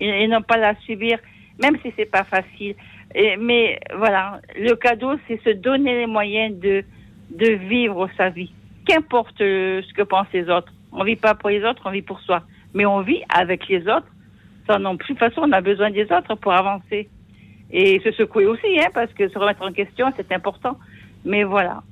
[0.00, 1.18] et, et, non pas la subir,
[1.62, 2.74] même si c'est pas facile
[3.14, 6.84] mais voilà, le cadeau, c'est se donner les moyens de,
[7.30, 8.52] de vivre sa vie.
[8.86, 10.72] Qu'importe euh, ce que pensent les autres.
[10.92, 12.42] On vit pas pour les autres, on vit pour soi.
[12.74, 14.06] Mais on vit avec les autres.
[14.66, 15.14] Ça non plus.
[15.14, 17.08] De toute façon, on a besoin des autres pour avancer.
[17.70, 20.78] Et se secouer aussi, hein, parce que se remettre en question, c'est important.
[21.24, 21.82] Mais voilà.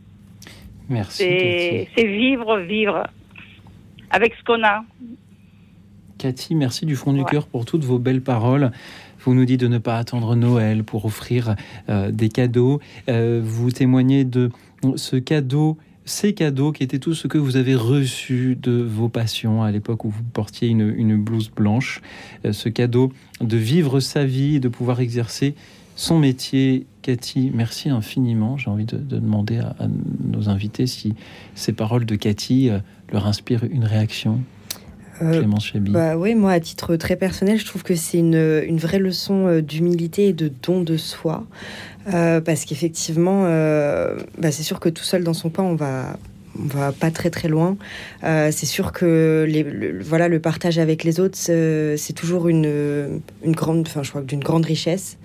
[0.89, 1.89] Merci.
[1.95, 3.07] C'est vivre, vivre
[4.11, 4.85] avec ce qu'on a.
[6.27, 8.73] Cathy, merci du fond du cœur pour toutes vos belles paroles.
[9.21, 11.55] Vous nous dites de ne pas attendre Noël pour offrir
[11.89, 12.81] euh, des cadeaux.
[13.09, 14.51] Euh, vous témoignez de
[14.97, 19.63] ce cadeau ces cadeaux qui étaient tout ce que vous avez reçu de vos passions
[19.63, 22.03] à l'époque où vous portiez une, blouse blanche,
[22.45, 25.55] euh, ce cadeau de vivre sa vie, de pouvoir exercer
[25.95, 26.87] son métier.
[27.03, 28.57] Cathy, merci infiniment.
[28.57, 29.77] J'ai envie de, demander à,
[30.25, 31.15] nos invités si
[31.55, 32.71] ces paroles de Cathy
[33.13, 34.41] leur inspirent une réaction.
[35.23, 35.43] Euh,
[35.89, 39.47] bah oui, moi à titre très personnel, je trouve que c'est une, une, vraie leçon
[39.47, 41.47] euh, d'humilité et de don de soi,
[42.13, 46.19] euh, parce qu'effectivement, bah, c'est sûr que tout seul dans son coin, on va
[46.59, 47.77] on va pas très très loin.
[48.23, 53.53] c'est sûr que les, le, voilà le partage avec les autres, c'est toujours une, une
[53.53, 55.19] grande, enfin je crois d'une grande richesse.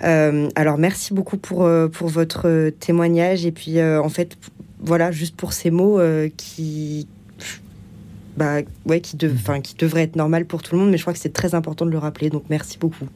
[0.00, 4.38] alors merci beaucoup pour pour votre témoignage et puis en fait
[4.78, 6.00] voilà juste pour ces mots
[6.38, 7.06] qui
[8.36, 9.28] bah, ouais, qui, de,
[9.62, 11.86] qui devrait être normal pour tout le monde, mais je crois que c'est très important
[11.86, 12.30] de le rappeler.
[12.30, 13.08] Donc merci beaucoup.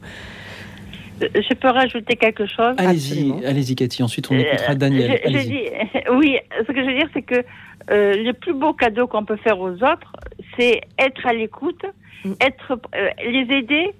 [1.21, 2.75] Euh, je peux rajouter quelque chose?
[2.77, 5.19] Allez-y, allez-y Cathy, ensuite on écoutera euh, Daniel.
[6.11, 7.43] oui, ce que je veux dire, c'est que
[7.91, 10.13] euh, le plus beau cadeau qu'on peut faire aux autres,
[10.57, 11.85] c'est être à l'écoute,
[12.25, 12.33] mm.
[12.41, 12.79] être,
[13.25, 13.93] les aider,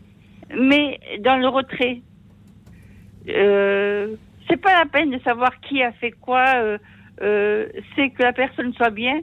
[0.58, 2.02] mais dans le retrait.
[3.26, 6.46] c'est pas la peine de savoir qui a fait quoi,
[7.18, 9.22] c'est que la personne soit bien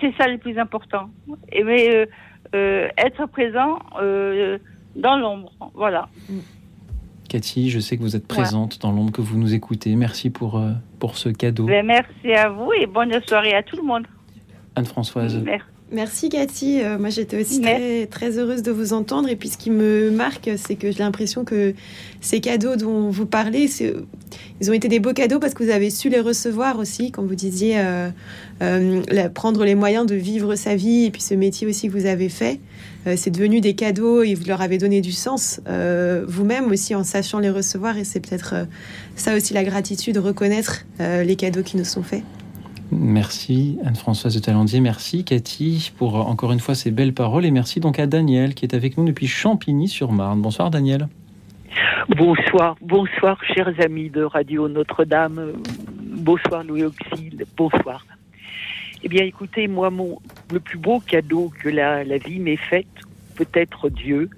[0.00, 1.10] c'est ça le plus important.
[1.50, 2.06] Et mais euh,
[2.54, 4.58] euh, être présent euh,
[4.96, 6.08] dans l'ombre, voilà.
[7.28, 9.96] Cathy, je sais que vous êtes présente dans l'ombre, que vous nous écoutez.
[9.96, 10.62] Merci pour,
[10.98, 11.64] pour ce cadeau.
[11.64, 14.06] Ben, merci à vous et bonne soirée à tout le monde.
[14.74, 15.40] Anne-Françoise.
[15.42, 15.71] Merci.
[15.92, 16.80] Merci Cathy.
[16.80, 19.28] Euh, moi j'étais aussi très, très, heureuse de vous entendre.
[19.28, 21.74] Et puis ce qui me marque, c'est que j'ai l'impression que
[22.22, 23.70] ces cadeaux dont vous parlez,
[24.60, 27.22] ils ont été des beaux cadeaux parce que vous avez su les recevoir aussi, quand
[27.22, 28.08] vous disiez euh,
[28.62, 32.06] euh, prendre les moyens de vivre sa vie et puis ce métier aussi que vous
[32.06, 32.58] avez fait.
[33.16, 35.60] c'est devenu des cadeaux et vous leur avez donné du sens
[36.26, 37.98] vous-même aussi en sachant les recevoir.
[37.98, 38.66] Et c'est peut-être
[39.14, 42.22] ça aussi la gratitude, reconnaître les cadeaux qui nous sont faits.
[42.94, 47.80] Merci Anne-Françoise de Talandier, merci Cathy pour encore une fois ces belles paroles et merci
[47.80, 50.42] donc à Daniel qui est avec nous depuis Champigny-sur-Marne.
[50.42, 51.08] Bonsoir Daniel.
[52.10, 55.52] Bonsoir, bonsoir chers amis de Radio Notre-Dame.
[56.02, 58.04] Bonsoir Louis Auxil, bonsoir.
[59.02, 60.18] Eh bien écoutez, moi mon
[60.52, 62.86] le plus beau cadeau que la, vie m'ait fait,
[63.36, 64.28] peut-être Dieu,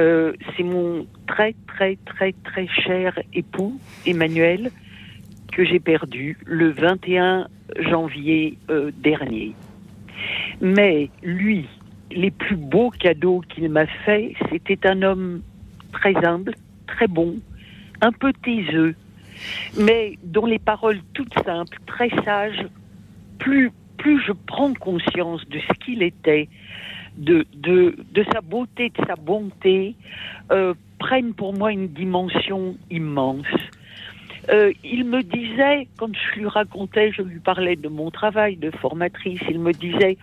[0.00, 4.70] euh, c'est mon très très très très cher époux Emmanuel
[5.52, 7.48] que j'ai perdu le 21
[7.90, 9.54] janvier euh, dernier.
[10.60, 11.66] Mais lui,
[12.10, 15.42] les plus beaux cadeaux qu'il m'a fait, c'était un homme
[15.92, 16.54] très humble,
[16.86, 17.36] très bon,
[18.00, 18.94] un peu taiseux,
[19.78, 22.66] mais dont les paroles toutes simples, très sages,
[23.38, 26.48] plus plus je prends conscience de ce qu'il était,
[27.16, 27.44] de,
[28.32, 29.94] sa beauté, de sa bonté,
[30.50, 33.44] euh, prennent pour moi une dimension immense.
[34.50, 38.70] Euh, il me disait, quand je lui racontais, je lui parlais de mon travail de
[38.70, 40.16] formatrice, il me disait,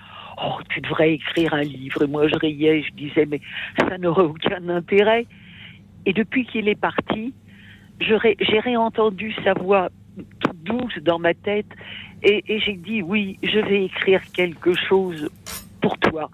[0.43, 2.03] oh, tu devrais écrire un livre.
[2.03, 3.41] Et moi, je riais, je disais, mais
[3.77, 5.27] ça n'aurait aucun intérêt.
[6.05, 7.33] Et depuis qu'il est parti,
[7.99, 9.89] j'ai réentendu sa voix
[10.39, 11.67] toute douce dans ma tête
[12.23, 15.29] et, et j'ai dit, oui, je vais écrire quelque chose
[15.81, 16.29] pour toi.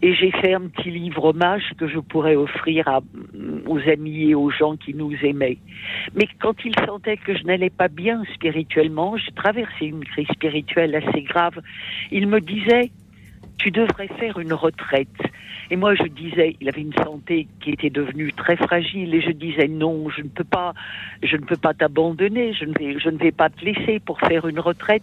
[0.00, 3.00] Et j'ai fait un petit livre hommage que je pourrais offrir à,
[3.66, 5.58] aux amis et aux gens qui nous aimaient.
[6.14, 10.94] Mais quand il sentait que je n'allais pas bien spirituellement, j'ai traversé une crise spirituelle
[10.94, 11.60] assez grave,
[12.12, 12.90] il me disait,
[13.58, 15.08] tu devrais faire une retraite.
[15.70, 19.32] Et moi, je disais, il avait une santé qui était devenue très fragile, et je
[19.32, 20.74] disais non, je ne peux pas,
[21.22, 24.20] je ne peux pas t'abandonner, je ne vais, je ne vais pas te laisser pour
[24.20, 25.02] faire une retraite.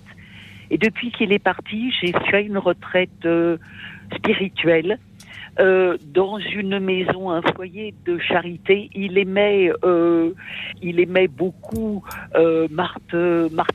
[0.71, 3.58] Et depuis qu'il est parti, j'ai fait une retraite euh,
[4.15, 4.99] spirituelle
[5.58, 8.89] euh, dans une maison, un foyer de charité.
[8.93, 10.32] Il aimait, euh,
[10.82, 12.04] il aimait beaucoup
[12.36, 13.15] euh, Marthe,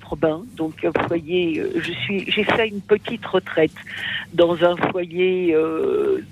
[0.05, 0.43] Robin.
[0.59, 1.63] Donc un foyer.
[1.77, 3.73] Je suis, j'ai fait une petite retraite
[4.35, 5.57] dans un foyer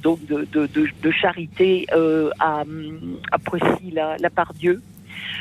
[0.03, 1.87] donc de, de charité
[2.39, 2.65] à,
[3.33, 4.83] à Poissy, la, la Pardieu,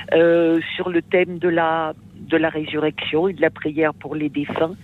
[0.10, 4.76] sur le thème de la de la résurrection et de la prière pour les défunts.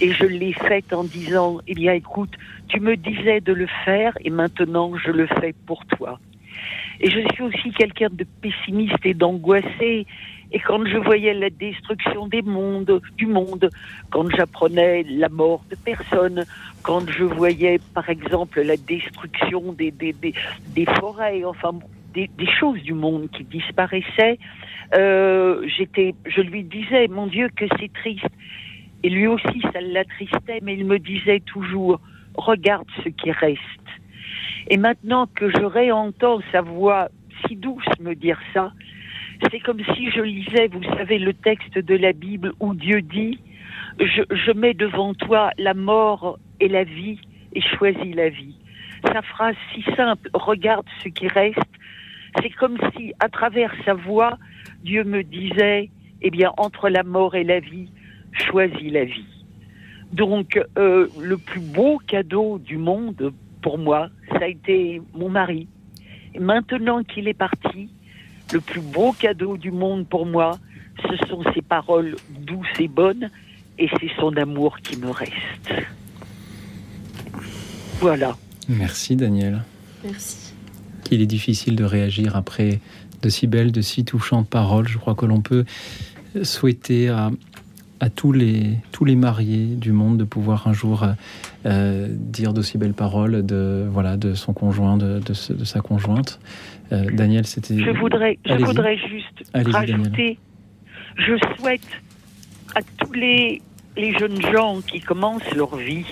[0.00, 2.32] Et je l'ai faite en disant, eh bien écoute,
[2.68, 6.18] tu me disais de le faire et maintenant je le fais pour toi.
[7.00, 10.06] Et je suis aussi quelqu'un de pessimiste et d'angoissé.
[10.52, 13.68] Et quand je voyais la destruction des mondes, du monde,
[14.10, 16.44] quand j'apprenais la mort de personnes,
[16.82, 20.32] quand je voyais par exemple la destruction des, des, des,
[20.68, 21.72] des forêts, enfin
[22.12, 24.38] des, des, choses du monde qui disparaissaient,
[24.94, 28.26] euh, j'étais, je lui disais, mon Dieu, que c'est triste.
[29.02, 32.00] Et lui aussi, ça l'attristait, mais il me disait toujours,
[32.36, 33.60] regarde ce qui reste.
[34.68, 37.08] Et maintenant que je réentends sa voix
[37.46, 38.72] si douce me dire ça,
[39.50, 43.38] c'est comme si je lisais, vous savez, le texte de la Bible où Dieu dit,
[44.00, 47.20] je, je mets devant toi la mort et la vie
[47.52, 48.56] et choisis la vie.
[49.12, 51.58] Sa phrase si simple, regarde ce qui reste,
[52.40, 54.38] c'est comme si, à travers sa voix,
[54.84, 55.90] Dieu me disait,
[56.22, 57.88] eh bien, entre la mort et la vie,
[58.32, 59.26] choisis la vie.
[60.12, 65.68] Donc, euh, le plus beau cadeau du monde pour moi, ça a été mon mari.
[66.34, 67.88] Et maintenant qu'il est parti,
[68.52, 70.58] le plus beau cadeau du monde pour moi,
[71.02, 73.30] ce sont ses paroles douces et bonnes,
[73.78, 75.72] et c'est son amour qui me reste.
[78.00, 78.36] Voilà.
[78.68, 79.62] Merci Daniel.
[80.04, 80.43] Merci.
[81.04, 82.80] Qu'il est difficile de réagir après
[83.22, 84.88] de si belles, de si touchantes paroles.
[84.88, 85.64] Je crois que l'on peut
[86.42, 87.30] souhaiter à,
[88.00, 91.06] à tous les, tous les mariés du monde de pouvoir un jour
[91.64, 96.40] euh, dire d'aussi belles paroles de, voilà, de son conjoint, de, de, de sa conjointe.
[96.92, 97.78] Euh, Daniel, c'était.
[97.78, 100.36] Je voudrais, je voudrais juste rajouter, Daniel.
[101.16, 101.88] je souhaite
[102.74, 103.62] à tous les,
[103.96, 106.04] les jeunes gens qui commencent leur vie,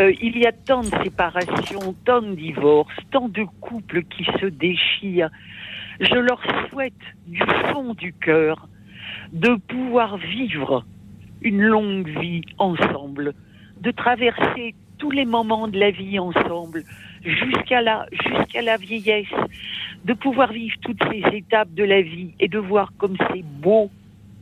[0.00, 4.46] euh, il y a tant de séparations, tant de divorces, tant de couples qui se
[4.46, 5.30] déchirent.
[6.00, 6.92] Je leur souhaite
[7.26, 8.68] du fond du cœur
[9.32, 10.84] de pouvoir vivre
[11.42, 13.34] une longue vie ensemble,
[13.80, 16.84] de traverser tous les moments de la vie ensemble,
[17.24, 19.26] jusqu'à jusqu'à la vieillesse,
[20.04, 23.90] de pouvoir vivre toutes ces étapes de la vie et de voir comme c'est beau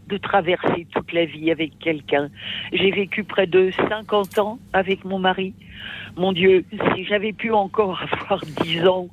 [0.08, 2.30] de traverser toute la vie avec quelqu'un.
[2.72, 5.54] J'ai vécu près de 50 ans avec mon mari.
[6.16, 9.08] Mon Dieu, si j'avais pu encore avoir 10 ans,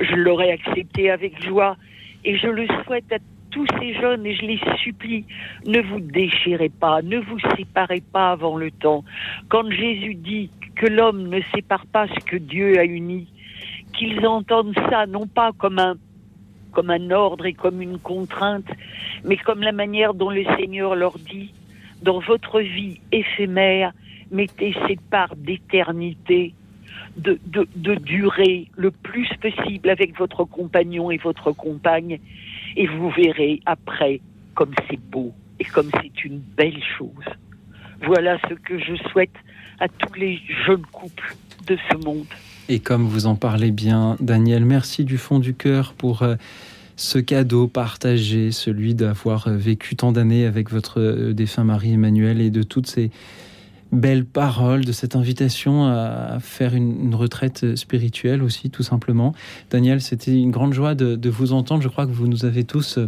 [0.00, 1.76] je l'aurais accepté avec joie.
[2.24, 3.18] Et je le souhaite à
[3.50, 5.24] tous ces jeunes, et je les supplie,
[5.66, 9.04] ne vous déchirez pas, ne vous séparez pas avant le temps.
[9.48, 13.28] Quand Jésus dit que l'homme ne sépare pas ce que Dieu a uni,
[13.96, 15.94] qu'ils entendent ça non pas comme un
[16.76, 18.68] comme un ordre et comme une contrainte,
[19.24, 21.54] mais comme la manière dont le Seigneur leur dit,
[22.02, 23.94] dans votre vie éphémère,
[24.30, 26.52] mettez cette part d'éternité,
[27.16, 32.20] de, de, de durée le plus possible avec votre compagnon et votre compagne,
[32.76, 34.20] et vous verrez après
[34.54, 37.28] comme c'est beau et comme c'est une belle chose.
[38.02, 39.38] Voilà ce que je souhaite
[39.80, 41.34] à tous les jeunes couples
[41.66, 42.26] de ce monde.
[42.68, 46.34] Et comme vous en parlez bien, Daniel, merci du fond du cœur pour euh,
[46.96, 52.40] ce cadeau partagé, celui d'avoir euh, vécu tant d'années avec votre euh, défunt mari Emmanuel
[52.40, 53.12] et de toutes ces
[53.92, 59.32] belles paroles, de cette invitation à faire une, retraite spirituelle aussi, tout simplement.
[59.70, 61.84] Daniel, c'était une grande joie de, vous entendre.
[61.84, 62.98] Je crois que vous nous avez tous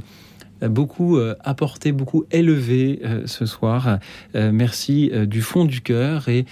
[0.62, 3.98] beaucoup apporté, beaucoup élevé ce soir.
[4.34, 6.44] merci du fond du cœur et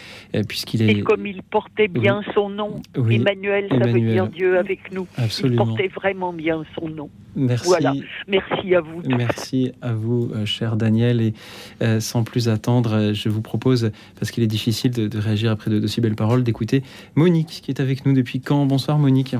[0.48, 0.98] puisqu'il est...
[0.98, 5.06] Et comme il portait bien son nom, Emmanuel, ça veut dire Dieu avec nous.
[5.16, 5.64] Absolument.
[5.64, 7.10] Il portait vraiment bien son nom.
[7.34, 7.66] Merci.
[7.66, 7.92] Voilà.
[8.28, 9.02] Merci à vous.
[9.06, 11.20] Merci à vous, cher Daniel.
[11.20, 15.78] Et sans plus attendre, je vous propose, parce qu'il est difficile de, réagir après de,
[15.78, 16.82] de si belles paroles, d'écouter
[17.14, 18.66] Monique, qui est avec nous depuis quand.
[18.66, 19.36] Bonsoir, Monique.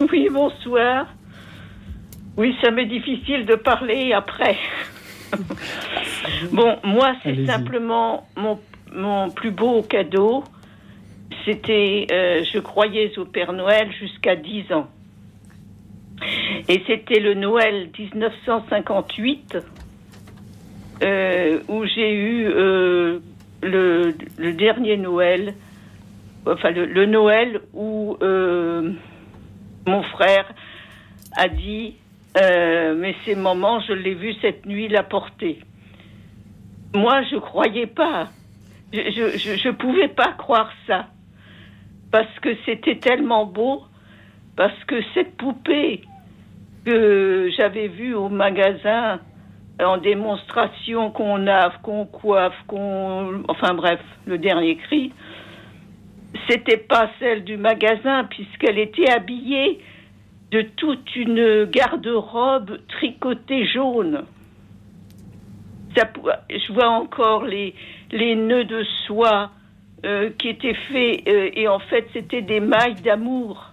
[0.00, 1.06] Oui, bonsoir.
[2.36, 4.56] Oui, ça m'est difficile de parler après.
[6.52, 8.58] bon, moi, c'est simplement mon,
[8.92, 10.44] mon, plus beau cadeau.
[11.44, 14.88] C'était, euh, je croyais au Père Noël jusqu'à 10 ans.
[16.68, 19.56] Et c'était le Noël 1958
[21.02, 23.20] euh, où j'ai eu euh,
[23.62, 25.54] le, le, dernier Noël,
[26.46, 28.18] enfin le, le Noël où
[29.86, 30.52] mon frère
[31.36, 31.94] a dit
[32.36, 35.60] euh, mais ces moments, je l'ai vu cette nuit la porter.
[36.94, 38.28] Moi, je croyais pas.
[38.92, 41.06] Je, je pouvais pas croire ça.
[42.10, 43.82] Parce que c'était tellement beau.
[44.56, 46.02] Parce que cette poupée
[46.84, 49.20] que j'avais vue au magasin
[49.82, 53.42] en démonstration qu'on lave, qu'on coiffe, qu'on.
[53.48, 55.12] Enfin bref, le dernier cri,
[56.48, 59.80] c'était pas celle du magasin puisqu'elle était habillée
[60.50, 64.24] de toute une garde-robe tricotée jaune.
[65.96, 67.74] je vois encore les,
[68.10, 69.50] les nœuds de soie
[70.04, 73.66] euh, qui étaient faits euh, et en fait c'était des mailles d'amour.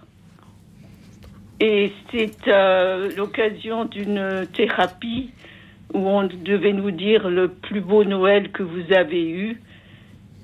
[1.60, 2.46] Et c'est
[3.16, 5.30] l'occasion d'une thérapie
[5.92, 9.60] où on devait nous dire le plus beau Noël que vous avez eu,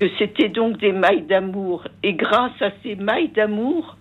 [0.00, 1.84] que c'était donc des mailles d'amour.
[2.02, 3.96] Et grâce à ces mailles d'amour,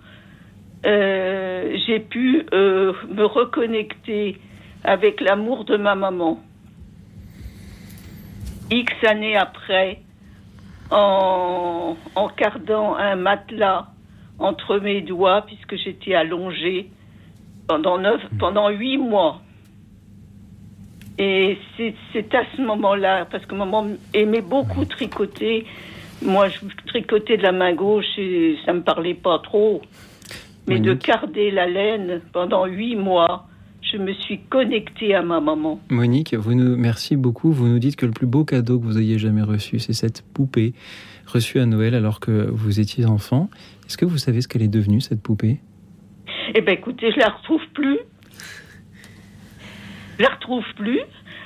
[0.86, 4.38] euh, j'ai pu euh, me reconnecter
[4.84, 6.40] avec l'amour de ma maman.
[8.70, 10.02] X années après,
[10.92, 13.88] en, en cardant un matelas
[14.40, 16.90] entre mes doigts, puisque j'étais allongée
[17.68, 18.38] pendant, neuf, hmm.
[18.38, 19.42] pendant huit mois.
[21.18, 25.66] Et c'est à ce moment-là, parce que maman aimait beaucoup tricoter.
[26.24, 29.82] Moi, je tricotais de la main gauche et ça me parlait pas trop.
[30.68, 33.47] Mais de garder la laine pendant huit mois,
[33.82, 35.80] je me suis connectée à ma maman.
[35.89, 37.51] Monique, vous nous merci beaucoup.
[37.51, 40.24] Vous nous dites que le plus beau cadeau que vous ayez jamais reçu, c'est cette
[40.34, 40.74] poupée
[41.28, 43.49] reçue à Noël alors que vous étiez enfant.
[43.86, 45.59] Est-ce que vous savez ce qu'elle est devenue cette poupée?
[46.55, 47.99] Eh bien, écoutez, je la retrouve plus.
[50.18, 51.01] Je la retrouve plus.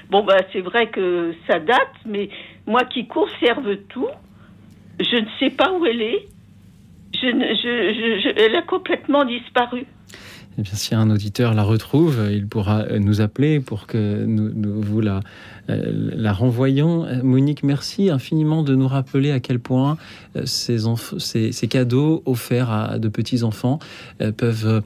[0.09, 2.29] Bon, bah, c'est vrai que ça date, mais
[2.65, 4.07] moi qui conserve tout,
[4.99, 6.27] je ne sais pas où elle est
[7.23, 9.85] elle a complètement disparu.
[10.59, 15.01] Eh bien, si un auditeur la retrouve, il pourra nous appeler pour que nous, vous
[15.01, 15.19] la,
[15.69, 15.83] euh,
[16.15, 17.05] la renvoyons.
[17.21, 19.97] Monique, merci infiniment de nous rappeler à quel point
[20.35, 23.77] euh, ces, cadeaux offerts à de petits enfants
[24.21, 24.81] euh, peuvent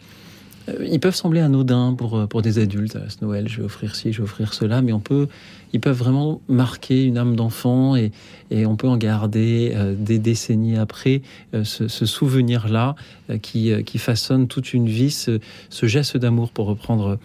[0.86, 2.96] ils peuvent sembler anodins pour, pour des adultes.
[2.96, 5.28] À ce Noël, je vais offrir ci, je vais offrir cela, mais on peut,
[5.74, 8.12] ils peuvent vraiment marquer une âme d'enfant et,
[8.50, 11.22] et, on peut en garder euh, des décennies après
[11.54, 12.96] euh, ce, souvenir-là
[13.30, 15.40] euh, qui, qui façonne toute une vie, ce,
[15.84, 17.18] geste d'amour, pour reprendre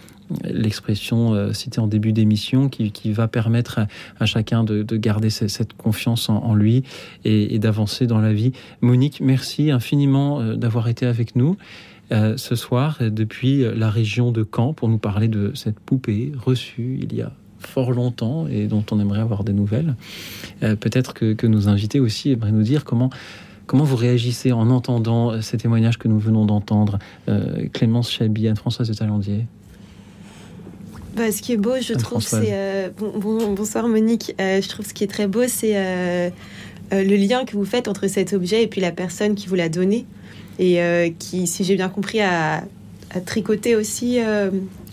[0.42, 3.80] l'expression citée en début d'émission, qui, qui, va permettre
[4.18, 6.82] à, chacun de, de, garder cette confiance en, lui
[7.24, 8.50] et d'avancer dans la vie.
[8.80, 11.56] Monique, merci infiniment d'avoir été avec nous.
[12.10, 17.14] Ce soir depuis la région de Caen pour nous parler de cette poupée reçue il
[17.14, 17.32] y a
[17.66, 19.96] fort longtemps et dont on aimerait avoir des nouvelles.
[20.62, 23.10] Euh, peut-être que, nos invités aussi aimeraient nous dire comment,
[23.66, 26.98] comment vous réagissez en entendant ces témoignages que nous venons d'entendre.
[27.28, 29.46] Euh, Clémence Chabi, Anne-Françoise de Talandier.
[31.16, 32.52] Bah, ce qui est beau, je trouve, c'est...
[32.52, 34.34] Euh, bon, bonsoir Monique.
[34.38, 36.32] je trouve ce qui est très beau, c'est
[36.92, 39.68] le lien que vous faites entre cet objet et puis la personne qui vous l'a
[39.68, 40.06] donné.
[40.58, 42.64] Et qui, si j'ai bien compris, a,
[43.14, 44.20] a tricoté aussi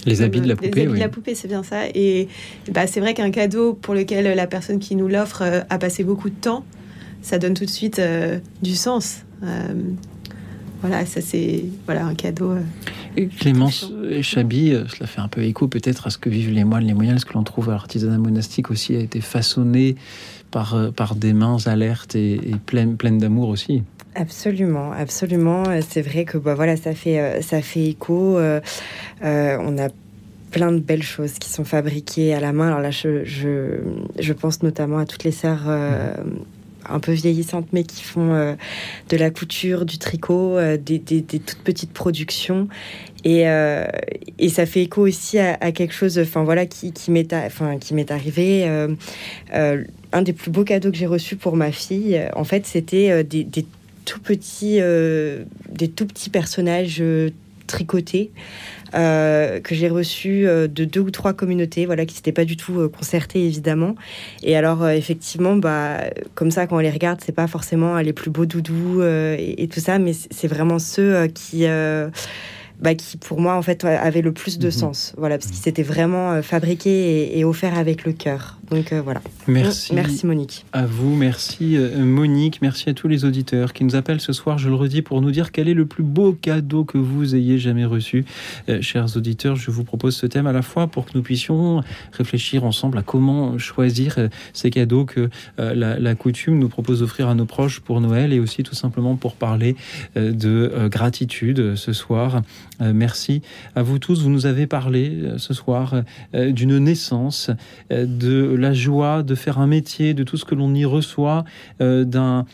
[0.05, 0.72] les habits de la poupée.
[0.72, 1.88] Les habits de la poupée, c'est bien ça.
[1.93, 2.28] Et
[2.72, 6.03] bah, c'est vrai qu'un cadeau pour lequel la personne qui nous l'offre euh, a passé
[6.03, 6.66] beaucoup de temps,
[7.22, 9.24] ça donne tout de suite euh, du sens.
[9.43, 9.74] Euh,
[10.82, 12.55] voilà, ça c'est voilà un cadeau.
[13.39, 13.89] Clémence
[14.22, 17.22] Chabi, cela fait un peu écho peut-être à ce que vivent les moines, les moyens,
[17.22, 19.95] ce que l'on trouve à l'artisanat monastique aussi a été façonné
[20.51, 23.84] par, par des mains alertes et, et pleines, pleines d'amour aussi.
[24.16, 25.64] Absolument, absolument.
[25.88, 28.38] C'est vrai que bah, voilà, ça fait, euh, ça fait écho.
[28.38, 28.61] Euh,
[29.24, 29.89] euh, on a
[30.51, 32.68] plein de belles choses qui sont fabriquées à la main.
[32.68, 35.68] Alors là, je, je, pense notamment à toutes les sœurs
[36.88, 38.55] un peu vieillissantes, mais qui font
[39.09, 42.68] de la couture, du tricot, des, toutes petites productions.
[43.24, 43.45] Et,
[44.38, 47.34] et, ça fait écho aussi à, quelque chose, enfin voilà, qui, qui m'est,
[48.11, 48.68] arrivé.
[49.51, 53.66] un des plus beaux cadeaux que j'ai reçus pour ma fille, en fait, c'était des,
[54.06, 57.04] tout petits, des tout petits personnages
[57.68, 58.32] tricotés
[58.93, 62.58] euh, que j'ai reçu euh, de deux ou trois communautés, voilà, qui s'étaient pas du
[62.58, 63.95] tout euh, concertées évidemment.
[64.43, 66.01] Et alors effectivement, bah,
[66.36, 69.80] comme ça, quand on les regarde, c'est pas forcément les plus beaux doudous et, tout
[69.80, 71.66] ça, mais c'est vraiment ceux qui
[72.82, 74.72] bah, qui pour moi en fait avait le plus de mhm.
[74.72, 75.14] sens.
[75.18, 75.64] Voilà, parce qu'il mhm.
[75.64, 78.60] s'était vraiment fabriqué et, offert avec le cœur.
[78.74, 79.21] Donc euh, voilà.
[79.45, 79.93] Merci.
[79.93, 80.65] Merci Monique.
[80.74, 84.57] À vous, merci euh, Monique, merci à tous les auditeurs qui nous appellent ce soir,
[84.57, 87.59] je le redis, pour nous dire quel est le plus beau cadeau que vous ayez
[87.59, 88.26] jamais reçu.
[88.69, 91.84] Euh, chers auditeurs, je vous propose ce thème à la fois pour que nous puissions
[92.13, 94.17] réfléchir ensemble à comment choisir
[94.53, 98.63] ces cadeaux que la, coutume nous propose d'offrir à nos proches pour Noël et aussi
[98.63, 99.76] tout simplement pour parler
[100.15, 102.41] de gratitude ce soir.
[102.80, 103.41] merci
[103.76, 104.21] à vous tous.
[104.21, 106.03] Vous nous avez parlé ce soir
[106.34, 107.51] d'une naissance,
[107.89, 111.43] de la joie de faire un métier, de tout ce que l'on y reçoit,
[111.82, 112.45] euh, d'un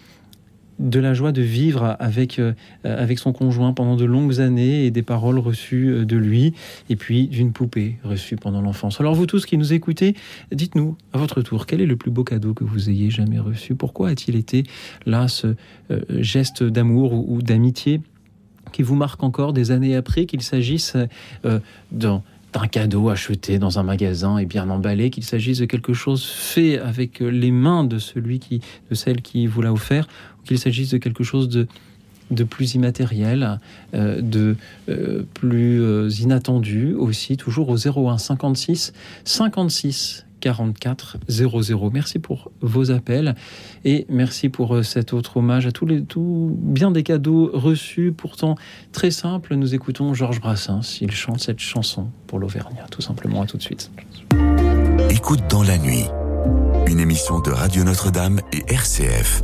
[0.79, 2.53] de la joie de vivre avec, euh,
[2.85, 6.53] avec son conjoint pendant de longues années et des paroles reçues euh, de lui,
[6.89, 9.01] et puis d'une poupée reçue pendant l'enfance.
[9.01, 10.15] Alors vous tous qui nous écoutez,
[10.53, 13.75] dites-nous à votre tour, quel est le plus beau cadeau que vous ayez jamais reçu?
[13.75, 14.63] Pourquoi a-t-il été
[15.05, 15.55] là ce
[16.09, 18.01] geste d'amour ou, d'amitié
[18.71, 20.95] qui vous marque encore des années après, qu'il s'agisse
[21.91, 22.21] d'un
[22.53, 26.79] d'un cadeau acheté dans un magasin et bien emballé, qu'il s'agisse de quelque chose fait
[26.79, 30.07] avec les mains de celui qui, de celle qui vous l'a offert,
[30.39, 31.67] ou qu'il s'agisse de quelque chose de,
[32.31, 33.59] de plus immatériel,
[33.93, 34.55] euh, de
[34.89, 38.93] euh, plus euh, inattendu aussi, toujours au 01 56
[39.23, 41.91] 56 44 00.
[41.91, 43.35] Merci pour vos appels
[43.85, 48.13] et merci pour euh, cet autre hommage à tous les tout bien des cadeaux reçus,
[48.15, 48.55] pourtant
[48.91, 49.55] très simples.
[49.55, 50.99] Nous écoutons Georges Brassens.
[51.01, 53.41] Il chante cette chanson pour l'Auvergnat, tout simplement.
[53.41, 53.91] À tout de suite.
[55.09, 56.05] Écoute dans la nuit,
[56.87, 59.43] une émission de Radio Notre-Dame et RCF.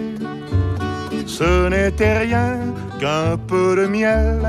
[1.37, 2.57] ce n'était rien
[2.99, 4.41] qu'un peu de miel,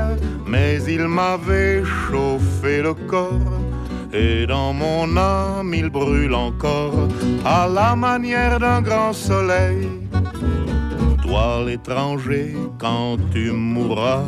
[0.45, 3.59] mais il m'avait chauffé le corps.
[4.11, 7.07] Et dans mon âme il brûle encore
[7.45, 9.87] à la manière d'un grand soleil.
[11.23, 14.27] toi l'étranger, quand tu mourras,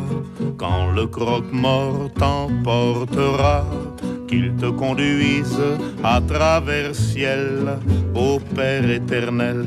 [0.56, 3.64] quand le croque-mort t'emportera,
[4.28, 5.62] qu'il te conduise
[6.02, 7.78] à travers ciel,
[8.14, 9.66] au Père éternel.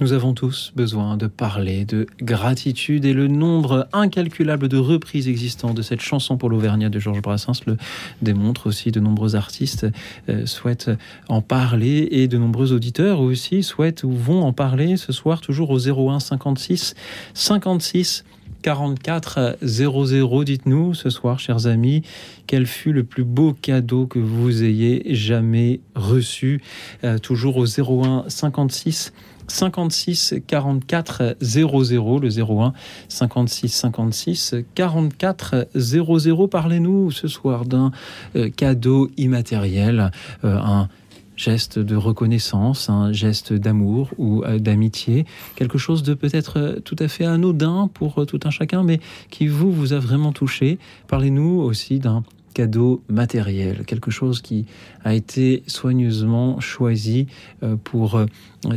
[0.00, 5.74] Nous avons tous besoin de parler de gratitude et le nombre incalculable de reprises existantes
[5.74, 7.76] de cette chanson pour l'Auvergnat de Georges Brassens le
[8.22, 8.92] démontre aussi.
[8.92, 9.88] De nombreux artistes
[10.28, 10.92] euh, souhaitent
[11.28, 15.70] en parler et de nombreux auditeurs aussi souhaitent ou vont en parler ce soir toujours
[15.70, 16.94] au 01 56
[17.34, 18.24] 56
[18.62, 20.44] 44 00.
[20.44, 22.02] Dites-nous ce soir, chers amis,
[22.46, 26.62] quel fut le plus beau cadeau que vous ayez jamais reçu.
[27.02, 29.12] Euh, toujours au 01 56
[29.48, 32.72] 56 44 00, le 01
[33.08, 36.48] 56 56 44 00.
[36.48, 37.90] Parlez-nous ce soir d'un
[38.36, 40.10] euh, cadeau immatériel,
[40.44, 40.88] euh, un
[41.36, 45.24] geste de reconnaissance, un geste d'amour ou euh, d'amitié,
[45.54, 49.72] quelque chose de peut-être tout à fait anodin pour tout un chacun, mais qui vous,
[49.72, 50.78] vous a vraiment touché.
[51.06, 52.24] Parlez-nous aussi d'un
[52.58, 54.66] cadeau matériel, quelque chose qui
[55.04, 57.28] a été soigneusement choisi
[57.62, 58.26] euh, pour, euh,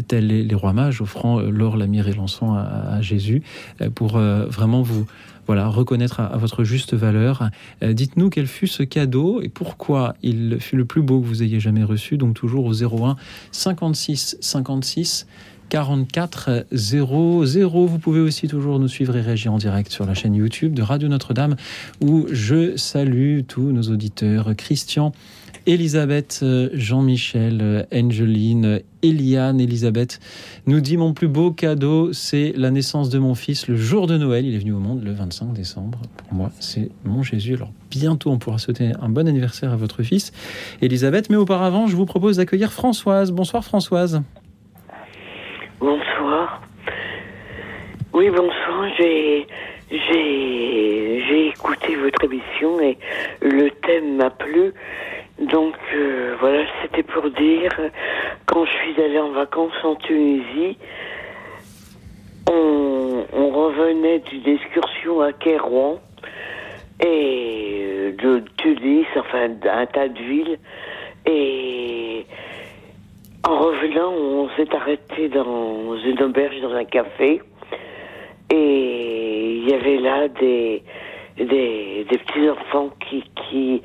[0.07, 3.41] tel les, rois mages offrant euh, l'or, la myrrhe et l'encens à, Jésus,
[3.95, 5.07] pour vraiment vous
[5.47, 7.49] voilà, reconnaître à, votre juste valeur.
[7.82, 11.59] Dites-nous quel fut ce cadeau et pourquoi il fut le plus beau que vous ayez
[11.59, 12.17] jamais reçu.
[12.17, 13.15] Donc toujours au 01
[13.51, 15.25] 56 56
[15.72, 17.86] 44 00.
[17.86, 20.82] Vous pouvez aussi toujours nous suivre et réagir en direct sur la chaîne YouTube de
[20.82, 21.55] Radio Notre-Dame
[22.01, 24.53] où je salue tous nos auditeurs.
[24.57, 25.13] Christian,
[25.65, 26.43] Elisabeth,
[26.74, 30.19] Jean-Michel, Angeline, Eliane, Elisabeth
[30.67, 34.17] nous dit mon plus beau cadeau, c'est la naissance de mon fils le jour de
[34.17, 34.45] Noël.
[34.45, 36.01] Il est venu au monde le 25 décembre.
[36.17, 37.53] Pour moi, c'est mon Jésus.
[37.53, 40.34] Alors bientôt, on pourra souhaiter un bon anniversaire à votre fils,
[40.82, 41.30] Elisabeth.
[41.30, 43.32] Mais auparavant, je vous propose d'accueillir Françoise.
[43.32, 44.22] Bonsoir Françoise.
[45.82, 46.61] Bonsoir.
[48.13, 48.88] Oui, bonsoir.
[48.99, 49.47] J'ai,
[51.47, 52.99] écouté votre émission et
[53.41, 54.73] le thème m'a plu.
[55.39, 57.71] Donc euh, voilà, c'était pour dire,
[58.45, 60.77] quand je suis allée en vacances en Tunisie,
[62.47, 65.99] on, revenait d'une excursion à Kérouan
[67.03, 70.59] et euh, de Tunis, enfin d'un tas de villes.
[71.25, 72.27] Et
[73.44, 77.42] en revenant, on s'est arrêté dans une auberge, dans un café.
[78.52, 80.84] Et il y avait là des,
[81.38, 83.82] des, petits enfants qui, qui,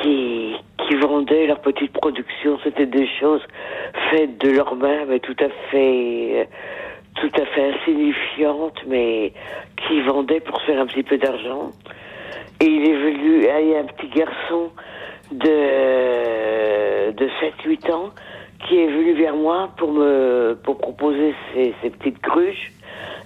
[0.00, 2.58] qui, vendaient leur petite production.
[2.64, 3.42] C'était des choses
[4.10, 6.48] faites de leurs mains, mais tout à fait,
[7.16, 9.32] tout à fait insignifiantes, mais
[9.86, 11.70] qui vendaient pour faire un petit peu d'argent.
[12.60, 14.70] Et il est venu, il y a un petit garçon
[15.30, 17.28] de, de
[17.66, 18.10] 7-8 ans
[18.66, 22.72] qui est venu vers moi pour me pour proposer ces, ces petites cruches.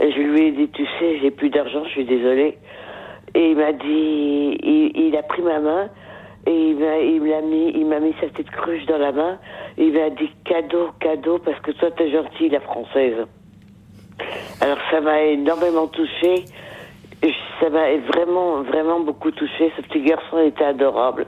[0.00, 2.58] Et je lui ai dit, tu sais, j'ai plus d'argent, je suis désolée.
[3.34, 5.88] Et il m'a dit, il, a pris ma main
[6.46, 9.38] et il m'a il m'a mis il m'a mis sa petite cruche dans la main.
[9.78, 13.26] Et il m'a dit cadeau cadeau parce que toi t'es gentille la française.
[14.60, 16.44] Alors ça m'a énormément touchée.
[17.60, 19.72] Ça m'a vraiment vraiment beaucoup touchée.
[19.76, 21.26] Ce petit garçon était adorable.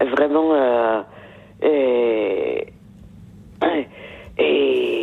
[0.00, 0.50] Vraiment.
[0.52, 1.02] Euh,
[1.62, 2.66] et
[4.38, 5.00] et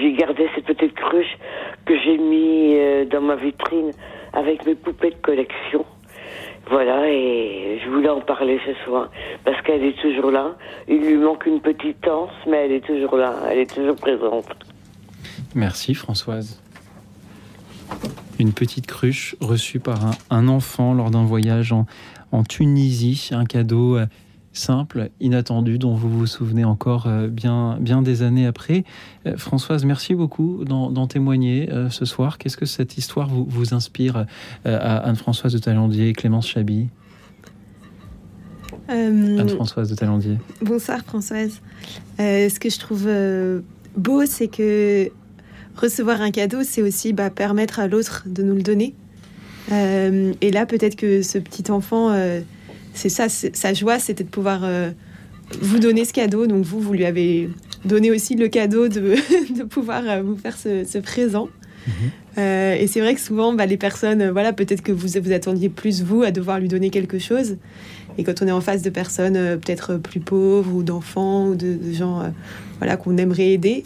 [0.00, 1.38] j'ai gardé cette petite cruche
[1.84, 3.90] que j'ai mis euh, dans ma vitrine
[4.32, 5.84] avec mes poupées de collection.
[6.70, 9.10] Voilà, et je voulais en parler ce soir
[9.44, 10.56] parce qu'elle est toujours là.
[10.88, 14.46] Il lui manque une petite anse, mais elle est toujours là, elle est toujours présente.
[15.54, 16.62] Merci Françoise.
[18.38, 19.98] Une petite cruche reçue par
[20.30, 21.86] un, enfant lors d'un voyage en,
[22.30, 24.06] en Tunisie, un cadeau euh,
[24.52, 28.84] simple, inattendu, dont vous vous souvenez encore euh, bien, bien des années après.
[29.26, 32.38] Euh, Françoise, merci beaucoup d'en témoigner euh, ce soir.
[32.38, 34.26] Qu'est-ce que cette histoire vous, vous inspire
[34.64, 36.88] à Anne-Françoise de Talandier et Clémence Chaby?
[38.88, 40.38] Anne-Françoise de Talandier.
[40.60, 41.60] Bonsoir Françoise.
[42.18, 43.08] ce que je trouve
[43.96, 45.10] beau, c'est que
[45.76, 48.94] recevoir un cadeau, c'est aussi bah, permettre à l'autre de nous le donner.
[49.70, 52.12] et là, peut-être que ce petit enfant
[52.94, 54.90] c'est ça, sa joie, c'était de pouvoir euh,
[55.60, 56.46] vous donner ce cadeau.
[56.46, 57.48] Donc vous, vous lui avez
[57.84, 59.14] donné aussi le cadeau de,
[59.58, 61.48] de pouvoir euh, vous faire ce, présent.
[61.86, 61.92] Mhm.
[62.38, 65.68] Euh, et c'est vrai que souvent, bah, les personnes, voilà, peut-être que vous vous attendiez
[65.68, 67.56] plus vous à devoir lui donner quelque chose.
[68.18, 71.78] Et quand on est en face de personnes peut-être plus pauvres ou d'enfants ou de,
[71.92, 72.30] gens
[72.76, 73.84] voilà, qu'on aimerait aider,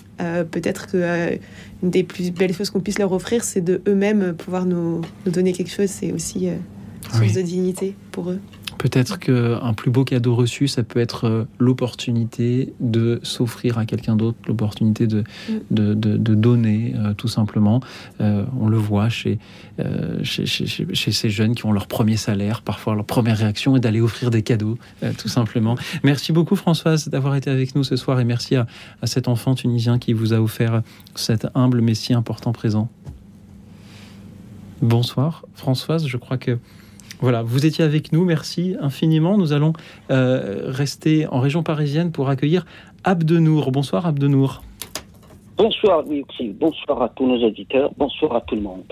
[0.51, 1.39] peut-être que
[1.85, 5.33] une des plus belles choses qu'on puisse leur offrir, c'est de eux-mêmes pouvoir nous, nous,
[5.33, 5.91] donner quelque chose.
[5.91, 6.49] C'est aussi
[7.13, 8.41] source de dignité pour eux.
[8.79, 14.17] Peut-être qu'un plus beau cadeau reçu, ça peut être euh, l'opportunité de s'offrir à quelqu'un
[14.17, 15.55] d'autre, l'opportunité de, mm.
[15.71, 17.81] de, de, donner, euh, tout simplement.
[18.21, 19.39] Euh, on le voit chez,
[20.23, 23.81] chez, chez, chez, ces jeunes qui ont leur premier salaire, parfois leur première réaction est
[23.81, 24.79] d'aller offrir des cadeaux,
[25.19, 25.77] tout simplement.
[26.03, 28.67] Merci beaucoup Françoise d'avoir été avec nous ce soir et merci à,
[29.03, 30.83] à cet enfant tunisien qui vous a offert
[31.15, 32.89] cet humble mais si important présent.
[34.83, 36.59] Bonsoir Françoise, je crois que
[37.21, 39.39] voilà, vous étiez avec nous, merci infiniment.
[39.39, 39.73] Nous allons
[40.11, 42.67] euh, rester en région parisienne pour accueillir
[43.05, 43.73] Abdenour.
[43.73, 44.63] Bonsoir Abdenour.
[45.57, 46.05] Bonsoir
[46.61, 48.85] bonsoir à tous nos auditeurs, bonsoir à tout le monde.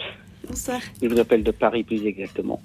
[0.49, 0.81] Bonsoir.
[1.03, 2.61] Je vous appelle de Paris plus exactement.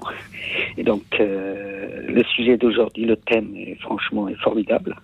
[0.77, 4.95] Et donc, euh, le sujet d'aujourd'hui, le thème, est, franchement, est formidable.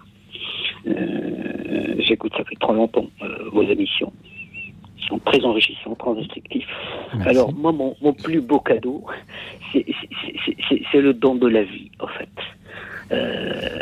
[0.88, 3.08] Euh, j'écoute, ça fait trop longtemps,
[3.52, 4.14] vos émissions
[5.08, 6.68] sont très enrichissants, très instructifs.
[7.26, 9.06] Alors, moi, mon, mon, plus beau cadeau,
[9.72, 12.30] c'est le don de la vie, en fait.
[13.12, 13.80] Euh,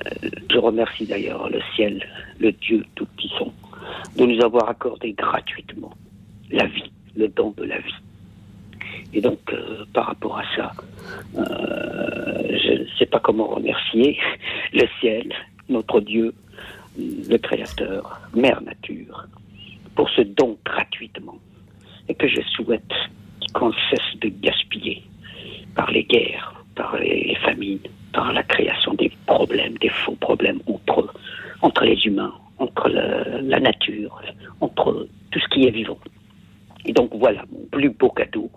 [0.51, 2.05] je remercie d'ailleurs le ciel,
[2.39, 3.53] le Dieu Tout-Puissant,
[4.17, 5.93] de nous avoir accordé gratuitement
[6.51, 7.95] la vie, le don de la vie.
[9.13, 10.71] Et donc, euh, par rapport à ça,
[11.37, 14.17] euh, je ne sais pas comment remercier
[14.73, 15.33] le ciel,
[15.69, 16.33] notre Dieu,
[16.97, 19.27] le Créateur, Mère Nature,
[19.95, 21.37] pour ce don gratuitement
[22.09, 22.93] et que je souhaite
[23.53, 25.03] qu'on cesse de gaspiller
[25.75, 27.79] par les guerres, par les famines,
[28.13, 31.13] par la création des problèmes, des faux problèmes entre,
[31.61, 34.21] entre les humains, entre la nature,
[34.61, 35.97] entre tout ce qui est vivant.
[36.85, 38.49] Et donc voilà, mon plus beau cadeau,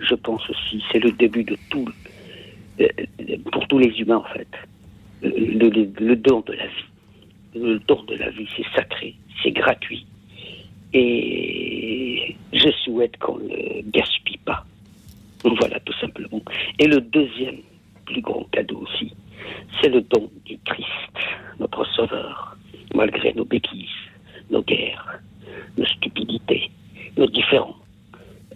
[0.00, 1.86] je pense aussi, c'est le début de tout,
[2.80, 2.88] euh,
[3.52, 4.48] pour tous les humains en fait,
[5.22, 6.84] le, le don de la vie.
[7.54, 10.06] Le don de la vie, c'est sacré, c'est gratuit,
[10.94, 14.64] et je souhaite qu'on ne gaspille pas.
[15.44, 16.40] Voilà, tout simplement.
[16.78, 17.58] Et le deuxième
[18.06, 19.12] plus grand cadeau aussi,
[19.80, 20.86] c'est le don du Christ,
[21.58, 22.56] notre Sauveur,
[22.94, 23.88] malgré nos bêtises,
[24.50, 25.20] nos guerres,
[25.76, 26.70] nos stupidités,
[27.18, 27.76] nos différends.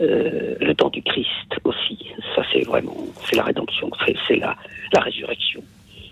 [0.01, 1.99] Euh, le don du Christ aussi,
[2.37, 3.91] ça c'est vraiment, c'est la rédemption,
[4.29, 4.57] c'est la,
[4.93, 5.61] la résurrection,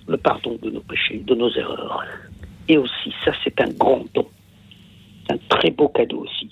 [0.08, 2.04] le pardon de nos péchés, de nos erreurs.
[2.68, 4.26] Et aussi, ça c'est un grand don
[5.30, 6.50] un très beau cadeau aussi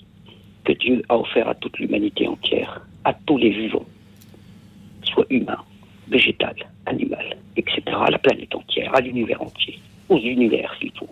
[0.63, 3.85] que Dieu a offert à toute l'humanité entière, à tous les vivants,
[5.03, 5.63] soit humains,
[6.07, 6.55] végétal,
[6.85, 11.09] animal, etc., à la planète entière, à l'univers entier, aux univers s'il faut.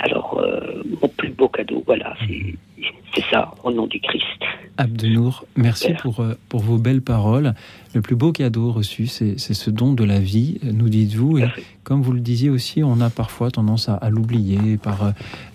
[0.00, 2.54] Alors, euh, mon plus beau cadeau, voilà, c'est
[3.30, 4.24] ça, au nom du Christ.
[4.78, 7.54] Abdenour, merci pour, euh, pour vos belles paroles.
[7.94, 11.38] Le plus beau cadeau reçu, c'est ce don de la vie, nous dites-vous.
[11.38, 11.46] Et
[11.82, 15.02] comme vous le disiez aussi, on a parfois tendance à, l'oublier par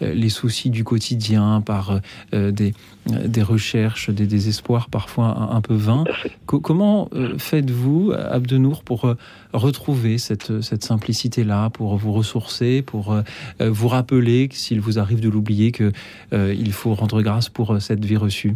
[0.01, 1.99] euh, les soucis du quotidien, par
[2.34, 2.74] euh, des,
[3.05, 6.03] des, recherches, des désespoirs parfois un, peu vains.
[6.47, 9.13] comment faites-vous, Abdenour, pour
[9.53, 13.15] retrouver cette, cette simplicité-là, pour vous ressourcer, pour
[13.59, 18.55] vous rappeler, s'il vous arrive de l'oublier, qu'il faut grâce pour cette vie reçue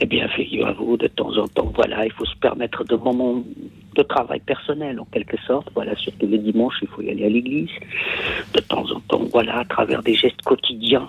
[0.00, 3.44] eh bien, figurez-vous, de temps en temps, voilà, il faut se permettre de moments
[3.94, 5.68] de travail personnel, en quelque sorte.
[5.74, 7.70] Voilà, surtout le dimanche, il faut y aller à l'église.
[8.52, 11.08] De temps en temps, voilà, à travers des gestes quotidiens,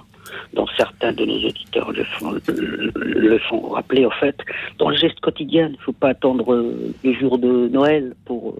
[0.53, 4.37] dont certains de nos auditeurs le font, le, font rappeler, en fait.
[4.77, 6.71] Dans le geste quotidien, il ne faut pas attendre
[7.03, 8.55] le jour de Noël pour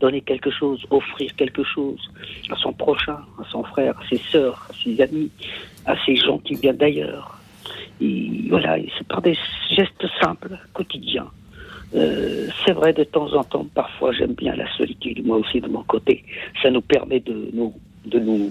[0.00, 2.00] donner quelque chose, offrir quelque chose
[2.50, 5.30] à son prochain, à son frère, à ses sœurs, à ses amis,
[5.86, 7.36] à ses gens qui viennent d'ailleurs
[8.48, 9.36] voilà, c'est par des
[9.70, 11.28] gestes simples, quotidiens.
[11.94, 15.68] Euh, c'est vrai, de temps en temps, parfois, j'aime bien la solitude, moi aussi, de
[15.68, 16.24] mon côté.
[16.62, 17.72] Ça nous permet de nous,
[18.04, 18.50] de nous,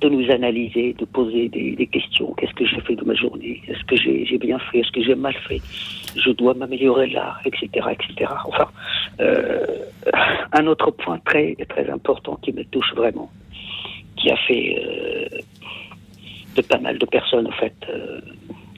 [0.00, 2.32] de nous analyser, de poser des, questions.
[2.34, 3.62] Qu'est-ce que j'ai fait de ma journée?
[3.66, 4.80] Est-ce que j'ai bien fait?
[4.80, 5.60] Est-ce que j'ai mal fait?
[6.16, 8.32] Je dois m'améliorer là, etc., etc.
[8.44, 8.68] Enfin,
[9.20, 9.66] euh,
[10.52, 13.30] un autre point très, très important qui me touche vraiment,
[14.16, 15.38] qui a fait euh,
[16.56, 17.74] de pas mal de personnes, en fait,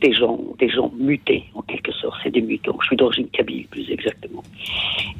[0.02, 2.18] des gens, des gens mutés en quelque sorte.
[2.22, 2.76] C'est des mutants.
[2.82, 4.42] Je suis d'origine kabyle plus exactement.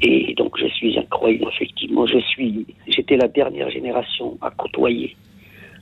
[0.01, 2.05] Et donc je suis un croyant effectivement.
[2.05, 5.15] Je suis, j'étais la dernière génération à côtoyer,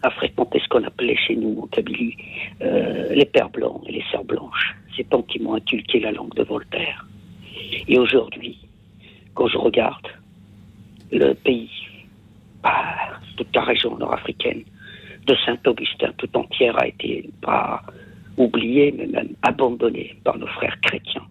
[0.03, 2.17] à fréquenter ce qu'on appelait chez nous en Kabylie
[2.61, 4.75] euh, les pères blancs et les sœurs blanches.
[4.95, 7.05] C'est tant qui m'ont inculqué la langue de Voltaire.
[7.87, 8.57] Et aujourd'hui,
[9.33, 10.07] quand je regarde
[11.11, 11.69] le pays,
[12.63, 12.95] bah,
[13.37, 14.63] toute la région nord-africaine,
[15.27, 17.81] de Saint-Augustin tout entière a été pas
[18.37, 21.25] oublié, mais même abandonné par nos frères chrétiens.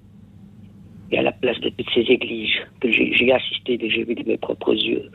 [1.10, 4.26] Et à la place de toutes ces églises que j'ai assisté, et j'ai vu de
[4.28, 5.10] mes propres yeux,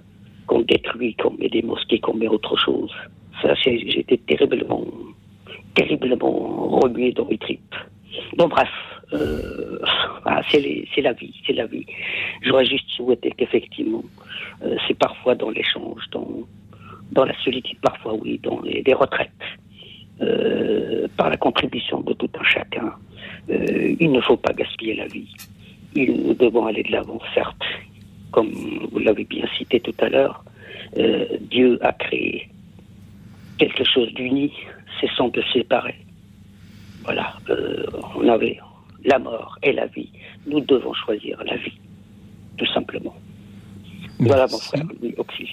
[0.47, 2.91] qu'on détruit, qu'on met des mosquées, qu'on met autre chose.
[3.41, 4.85] Ça, j'étais terriblement,
[5.75, 7.75] terriblement remué dans mes tripes.
[8.37, 8.69] Bon, bref,
[10.25, 11.85] ah, c'est la vie, c'est la vie.
[12.41, 14.03] J'aurais juste souhaité qu'effectivement,
[14.63, 16.27] euh, c'est parfois dans l'échange, dans,
[17.11, 19.29] dans la solitude, parfois oui, dans les, retraites,
[20.21, 22.93] euh, par la contribution de tout un chacun.
[23.49, 25.33] il ne faut pas gaspiller la vie.
[25.95, 27.63] nous devons aller de l'avant, certes.
[28.31, 28.51] Comme
[28.91, 30.43] vous l'avez bien cité tout à l'heure,
[31.51, 32.49] Dieu a créé
[33.57, 34.51] quelque chose d'uni,
[34.99, 35.95] cessant de séparer.
[37.03, 37.35] Voilà,
[38.15, 38.59] on avait
[39.03, 40.09] la mort et la vie.
[40.47, 41.77] Nous devons choisir la vie,
[42.57, 43.15] tout simplement.
[44.19, 44.85] Voilà mon frère,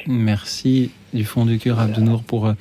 [0.07, 2.53] Merci du fond du cœur, Abdenour, pour euh,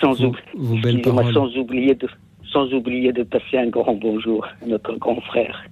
[0.00, 1.34] sans vos, belles paroles.
[1.34, 2.08] Sans oublier, de,
[2.50, 5.62] sans oublier de passer un grand bonjour à notre grand frère.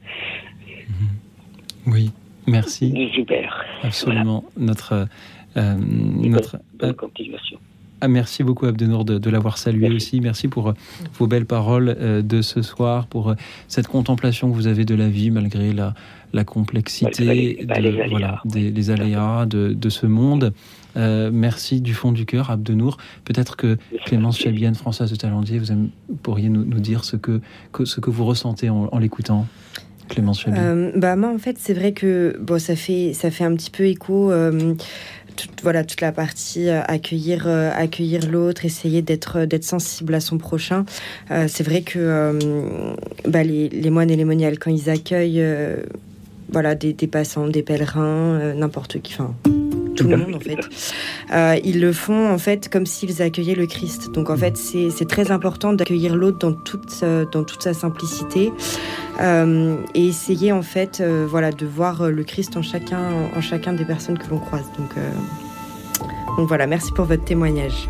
[1.86, 2.10] Oui,
[2.46, 2.92] merci.
[3.16, 3.64] Hubert.
[3.82, 4.44] Absolument.
[4.58, 5.08] Notre,
[5.56, 7.58] euh, notre, bonne continuation.
[8.00, 10.20] Ah, merci beaucoup Abdenour de, de l'avoir salué aussi.
[10.20, 10.72] Merci pour euh,
[11.18, 13.34] vos belles paroles euh, de ce soir, pour euh,
[13.66, 15.94] cette contemplation que vous avez de la vie malgré la,
[16.32, 17.66] la complexité,
[18.10, 20.52] voilà, des, les aléas de, de ce monde.
[20.96, 22.98] merci du fond du cœur, Abdenour.
[23.24, 27.40] Peut-être que Clémence Chabienne, Françoise de Talendier, vous pourriez nous, nous dire ce que,
[27.84, 29.46] ce que vous ressentez en, l'écoutant.
[30.08, 30.92] Clémence Chabienne.
[30.96, 33.84] bah moi en fait c'est vrai que bon ça fait ça fait un petit peu
[33.84, 34.32] écho
[35.62, 40.38] voilà, toute la partie euh, accueillir, euh, accueillir l'autre, essayer d'être, d'être sensible à son
[40.38, 40.84] prochain.
[41.30, 42.38] Euh, c'est vrai que
[43.26, 45.44] bah, les, moines et les moniales, quand ils accueillent
[46.50, 49.34] voilà, des, des, passants, des pèlerins, n'importe qui, enfin
[49.98, 51.60] tout le monde en fait.
[51.64, 54.10] ils le font en fait comme s'ils accueillaient le Christ.
[54.12, 58.52] Donc en fait c'est très important d'accueillir l'autre dans toute dans toute sa simplicité
[59.20, 64.18] et essayer en fait voilà de voir le Christ en chacun en chacun des personnes
[64.18, 64.66] que l'on croise.
[64.78, 64.94] Donc
[66.38, 67.88] donc voilà, merci pour votre témoignage.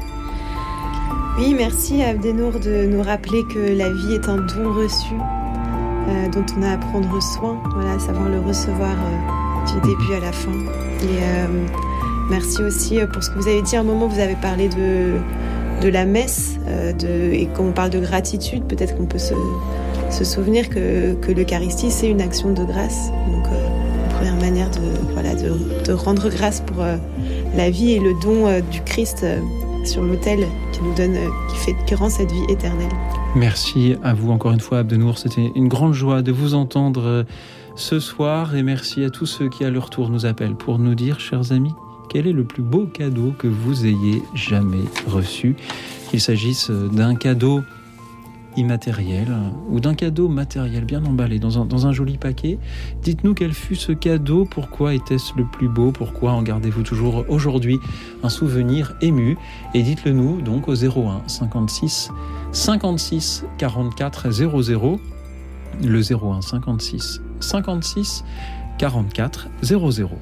[1.38, 5.14] Oui, merci Abdenour de nous rappeler que la vie est un don reçu
[6.08, 10.20] euh, dont on a à prendre soin, voilà, savoir le recevoir euh, du début à
[10.20, 10.50] la fin.
[10.50, 11.66] Et euh,
[12.28, 15.18] merci aussi pour ce que vous avez dit à un moment, vous avez parlé de,
[15.82, 16.58] de la messe,
[16.98, 19.34] de, et quand on parle de gratitude, peut-être qu'on peut se,
[20.10, 23.10] se, souvenir que, que l'Eucharistie, c'est une action de grâce.
[23.30, 26.84] Donc, une première manière de, voilà, de, rendre grâce pour
[27.56, 29.40] la vie et le don euh, du Christ euh,
[29.84, 32.90] sur l'autel qui nous donne, euh, qui fait, qui rend cette vie éternelle.
[33.34, 35.18] Merci à vous encore une fois, Abdenour.
[35.18, 37.24] C'était une grande joie de vous entendre
[37.76, 40.94] ce soir et merci à tous ceux qui à leur tour nous appellent pour nous
[40.94, 41.74] dire, chers amis,
[42.08, 45.56] quel est le plus beau cadeau que vous ayez jamais reçu.
[46.10, 47.62] Qu'il s'agisse d'un cadeau
[48.56, 49.28] immatériel
[49.68, 52.58] ou d'un cadeau matériel bien emballé dans un, joli paquet.
[53.02, 57.78] Dites-nous quel fut ce cadeau, pourquoi était-ce le plus beau, pourquoi en gardez-vous toujours aujourd'hui
[58.22, 59.36] un souvenir ému
[59.74, 62.10] et dites-le nous donc au 01 56
[62.52, 65.00] 56 44 00
[65.82, 68.24] le 01 56 56
[68.78, 70.18] 44 00.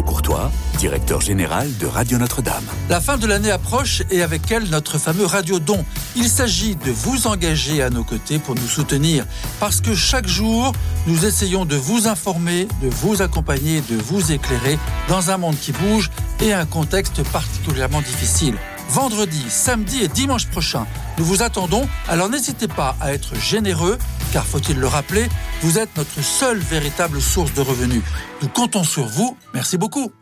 [0.00, 2.64] Bruno Courtois directeur général de Radio Notre-Dame.
[2.88, 5.84] La fin de l'année approche et avec elle notre fameux Radio Don.
[6.16, 9.26] Il s'agit de vous engager à nos côtés pour nous soutenir
[9.58, 10.72] parce que chaque jour,
[11.06, 14.78] nous essayons de vous informer, de vous accompagner, de vous éclairer
[15.08, 18.56] dans un monde qui bouge et un contexte particulièrement difficile
[18.90, 20.84] vendredi, samedi et dimanche prochain.
[21.16, 23.98] Nous vous attendons, alors n'hésitez pas à être généreux,
[24.32, 25.28] car faut-il le rappeler,
[25.62, 28.02] vous êtes notre seule véritable source de revenus.
[28.42, 29.36] Nous comptons sur vous.
[29.54, 30.12] Merci beaucoup.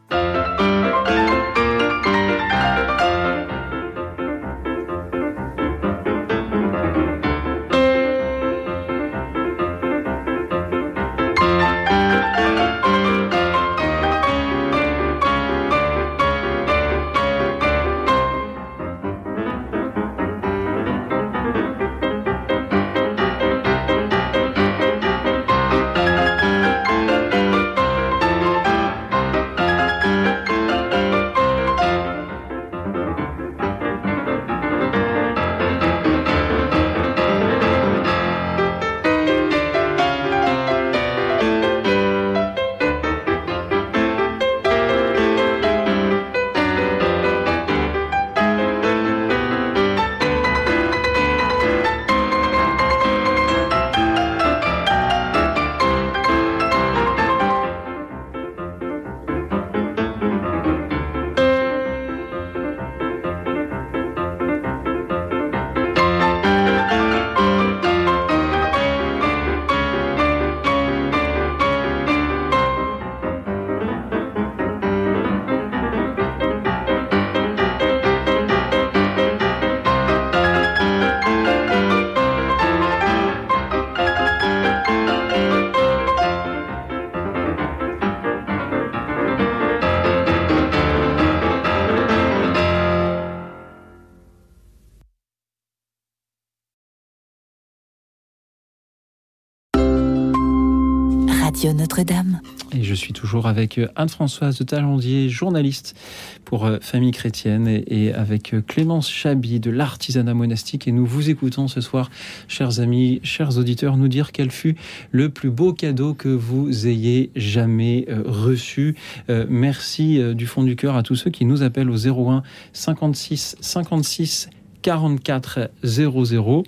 [103.18, 105.96] Toujours avec Anne-Françoise de Talandier, journaliste
[106.44, 110.86] pour euh, Famille Chrétienne, et avec Clémence Chabi de l'artisanat monastique.
[110.86, 112.10] Et nous vous écoutons ce soir,
[112.46, 114.76] chers amis, chers auditeurs, nous dire quel fut
[115.10, 118.94] le plus beau cadeau que vous ayez jamais euh, reçu.
[119.30, 123.56] Euh, merci du fond du cœur à tous ceux qui nous appellent au 01 56
[123.60, 124.48] 56
[124.82, 126.62] 44 00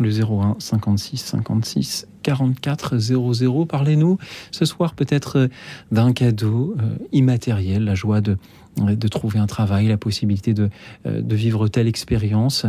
[0.00, 3.66] le 01 56 56 44 00.
[3.66, 4.18] Parlez-nous
[4.50, 5.48] ce soir peut-être euh,
[5.90, 8.36] d'un cadeau euh, immatériel, la joie de,
[8.78, 10.70] de trouver un travail, la possibilité de,
[11.06, 12.66] euh, de vivre telle expérience.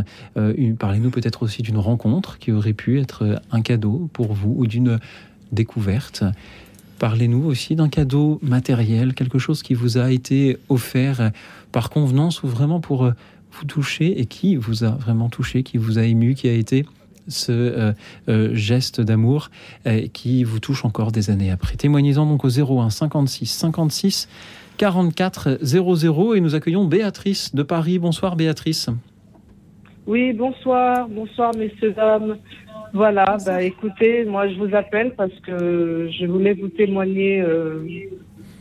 [0.78, 4.98] Parlez-nous peut-être aussi d'une rencontre qui aurait pu être un cadeau pour vous ou d'une
[5.52, 6.24] découverte.
[6.98, 11.30] Parlez-nous aussi d'un cadeau matériel, quelque chose qui vous a été offert
[11.72, 13.12] par convenance ou vraiment pour
[13.52, 16.86] vous toucher et qui vous a vraiment touché, qui vous a ému, qui a été
[17.28, 17.92] ce euh,
[18.28, 19.50] euh, geste d'amour
[19.86, 21.76] euh, qui vous touche encore des années après.
[21.76, 24.28] Témoignez-en donc au 01 56 56
[24.76, 27.98] 44 00 et nous accueillons Béatrice de Paris.
[27.98, 28.90] Bonsoir Béatrice.
[30.06, 32.36] Oui, bonsoir, bonsoir messieurs, dames.
[32.92, 37.42] Voilà, bah, écoutez, moi je vous appelle parce que je voulais vous témoigner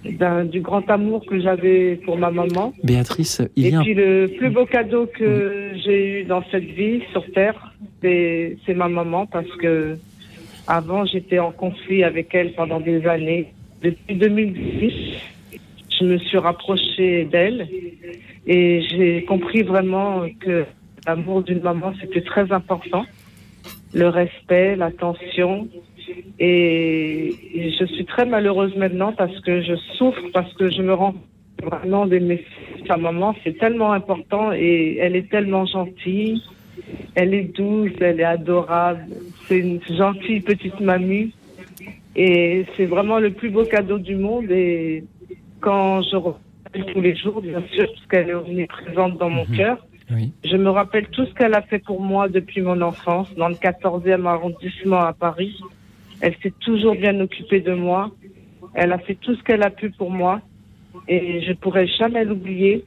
[0.04, 2.74] du grand amour que j'avais pour ma maman.
[2.84, 3.80] Béatrice, il y a...
[3.80, 8.58] Et puis le plus beau cadeau que j'ai eu dans cette vie sur Terre, c'est
[8.76, 9.98] ma maman parce que
[10.68, 13.54] avant j'étais en conflit avec elle pendant des années.
[13.82, 14.94] Depuis 2010,
[16.00, 17.68] je me suis rapprochée d'elle
[18.48, 20.66] et j'ai compris vraiment que
[21.06, 23.06] l'amour d'une maman c'était très important.
[23.94, 25.68] Le respect, l'attention,
[26.40, 27.36] et,
[27.80, 31.16] je suis très malheureuse maintenant parce que je souffre, parce que je me rends
[31.62, 32.44] vraiment d'aimer
[32.88, 33.36] sa maman.
[33.44, 36.42] C'est tellement important et elle est tellement gentille.
[37.16, 39.06] Elle est douce, elle est adorable.
[39.48, 41.34] C'est une gentille petite mamie.
[42.16, 44.50] Et c'est vraiment le plus beau cadeau du monde.
[44.52, 45.04] Et
[45.60, 48.30] quand je rappelle tous les jours, bien sûr, parce qu'elle
[48.60, 49.56] est présente dans mon mhm.
[49.56, 49.88] cœur,
[50.44, 53.56] je me rappelle tout ce qu'elle a fait pour moi depuis mon enfance, dans le
[53.56, 55.60] 14e arrondissement à Paris.
[56.24, 58.10] Elle s'est toujours bien occupée de moi.
[58.76, 60.40] Elle a fait tout ce qu'elle a pu pour moi.
[61.10, 62.86] Et je pourrai jamais l'oublier.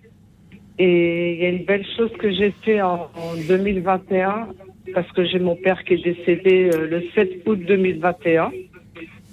[0.78, 3.10] Et il y a une belle chose que j'ai fait en,
[3.46, 4.48] 2021,
[4.94, 8.52] parce que j'ai mon père qui est décédé euh, le 7 août 2021.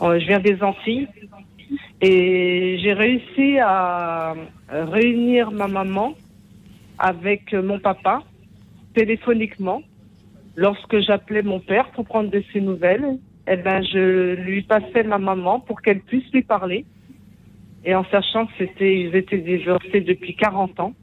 [0.01, 1.07] Euh, je viens des Antilles.
[2.01, 4.35] Et j'ai réussi à
[4.69, 6.13] réunir ma maman
[6.99, 8.21] avec mon papa
[8.95, 9.81] téléphoniquement
[10.57, 13.17] lorsque j'appelais mon père pour prendre de ses nouvelles
[13.47, 16.85] eh ben, je lui passais ma maman pour qu'elle puisse lui parler.
[17.85, 20.93] Et en sachant que c'était, ils étaient divorcés depuis 40 ans.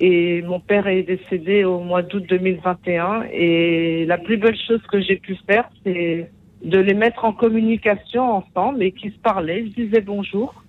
[0.00, 3.24] Et mon père est décédé au mois d'août 2021.
[3.32, 6.30] Et la plus belle chose que j'ai pu faire, c'est
[6.62, 10.62] de les mettre en communication ensemble et qu'ils se parlaient, ils se disaient bonjour.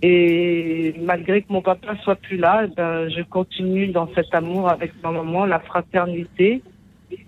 [0.00, 4.68] Et malgré que mon papa soit plus là, eh ben, je continue dans cet amour
[4.68, 6.62] avec ma maman, la fraternité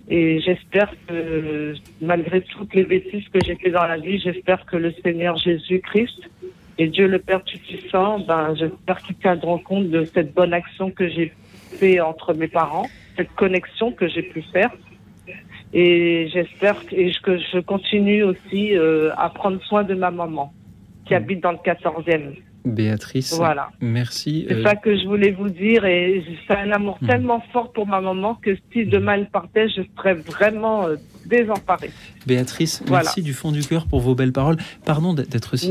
[0.08, 4.76] et j'espère que, malgré toutes les bêtises que j'ai fait dans la vie, j'espère que
[4.76, 6.28] le Seigneur Jésus-Christ
[6.78, 11.08] et Dieu le Père Tout-Puissant, ben, j'espère qu'ils tiendront compte de cette bonne action que
[11.08, 11.32] j'ai
[11.78, 14.70] fait entre mes parents, cette connexion que j'ai pu faire.
[15.72, 20.52] Et j'espère que, que je continue aussi euh, à prendre soin de ma maman,
[21.06, 22.36] qui habite dans le 14e.
[22.64, 23.70] Béatrice, voilà.
[23.80, 24.46] merci.
[24.48, 27.06] C'est euh, ça que je voulais vous dire et c'est un amour hmm.
[27.06, 30.88] tellement fort pour ma maman que si demain elle partait, je serais vraiment
[31.26, 31.90] désemparée.
[32.26, 34.56] Béatrice, merci du fond du cœur pour vos belles paroles.
[34.84, 35.70] Pardon d'être si,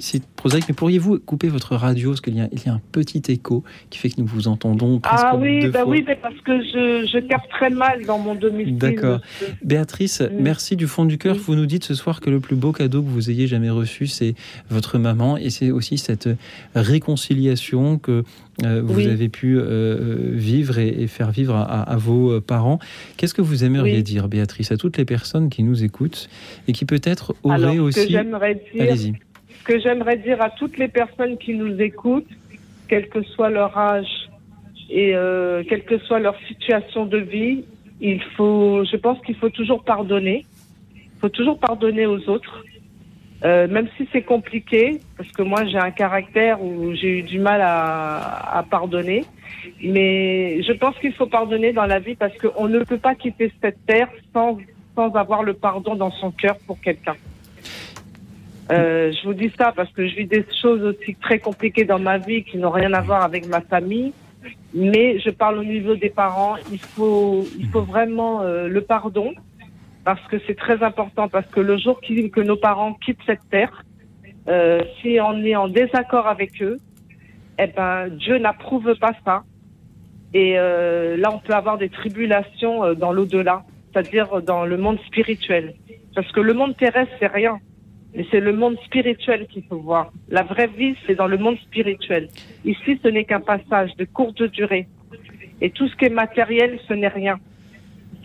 [0.00, 3.64] si, prosaïque, mais pourriez-vous couper votre radio parce qu'il y, y a un petit écho
[3.90, 7.08] qui fait que nous vous entendons presque Ah oui, deux bah oui, parce que je,
[7.10, 8.78] je, capte très mal dans mon domicile.
[8.78, 9.20] D'accord.
[9.62, 10.28] Béatrice, mm.
[10.40, 11.36] merci du fond du cœur.
[11.36, 14.06] Vous nous dites ce soir que le plus beau cadeau que vous ayez jamais reçu,
[14.06, 14.34] c'est
[14.70, 16.28] votre maman et c'est aussi cette
[16.74, 18.24] réconciliation que
[18.64, 22.80] euh, vous avez pu euh, vivre et, faire vivre à, vos euh, parents.
[23.16, 26.28] Qu'est-ce que vous aimeriez dire, Béatrice, à toutes les personnes qui nous écoutent
[26.66, 28.00] et qui peut-être auraient aussi...
[28.00, 32.28] Ce que j'aimerais dire à toutes les personnes qui nous écoutent,
[32.88, 34.30] quel que soit leur âge
[34.90, 35.12] et
[35.68, 37.64] quelle que soit leur situation de vie,
[38.00, 40.46] il faut, je pense qu'il faut toujours pardonner.
[40.94, 42.64] Il faut toujours pardonner aux autres.
[43.44, 47.38] Euh, même si c'est compliqué, parce que moi j'ai un caractère où j'ai eu du
[47.38, 49.24] mal à, à, pardonner,
[49.80, 53.52] mais je pense qu'il faut pardonner dans la vie parce qu'on ne peut pas quitter
[53.62, 54.58] cette terre sans,
[54.96, 57.14] sans avoir le pardon dans son cœur pour quelqu'un.
[58.70, 61.98] Euh, je vous dis ça parce que je vis des choses aussi très compliquées dans
[61.98, 64.12] ma vie qui n'ont rien à voir avec ma famille,
[64.74, 66.56] mais je parle au niveau des parents.
[66.70, 69.32] Il faut, il faut vraiment euh, le pardon
[70.08, 73.84] parce que c'est très important, parce que le jour que nos parents quittent cette terre,
[74.48, 76.78] euh, si on est en désaccord avec eux,
[77.58, 79.42] eh ben, Dieu n'approuve pas ça.
[80.32, 84.98] Et euh, là, on peut avoir des tribulations euh, dans l'au-delà, c'est-à-dire dans le monde
[85.08, 85.74] spirituel.
[86.14, 87.58] Parce que le monde terrestre, c'est rien.
[88.14, 90.10] Mais c'est le monde spirituel qu'il faut voir.
[90.30, 92.30] La vraie vie, c'est dans le monde spirituel.
[92.64, 94.88] Ici, ce n'est qu'un passage de courte durée.
[95.60, 97.38] Et tout ce qui est matériel, ce n'est rien.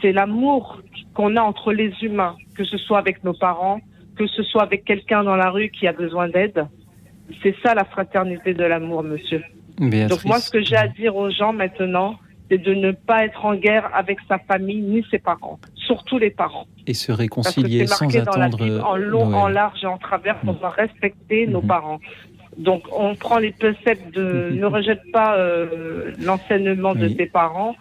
[0.04, 0.82] C'est l'amour
[1.16, 3.80] qu'on a entre les humains, que ce soit avec nos parents,
[4.18, 6.68] que ce soit avec quelqu'un dans la rue qui a besoin d'aide.
[7.42, 9.42] C'est ça la fraternité de l'amour, monsieur.
[9.80, 10.10] Béatrice.
[10.10, 12.16] Donc moi, ce que j'ai à dire aux gens maintenant,
[12.52, 16.30] c'est de ne pas être en guerre avec sa famille ni ses parents, surtout les
[16.32, 16.68] parents.
[16.86, 19.42] Et se Parce que réconcilier sans la attendre Bible, en long, Noël.
[19.42, 21.68] en large et en travers, on doit respecter nos Mhm.
[21.68, 22.00] parents.
[22.58, 27.76] Donc on prend les préceptes de ne rejette pas euh, l'enseignement de tes parents,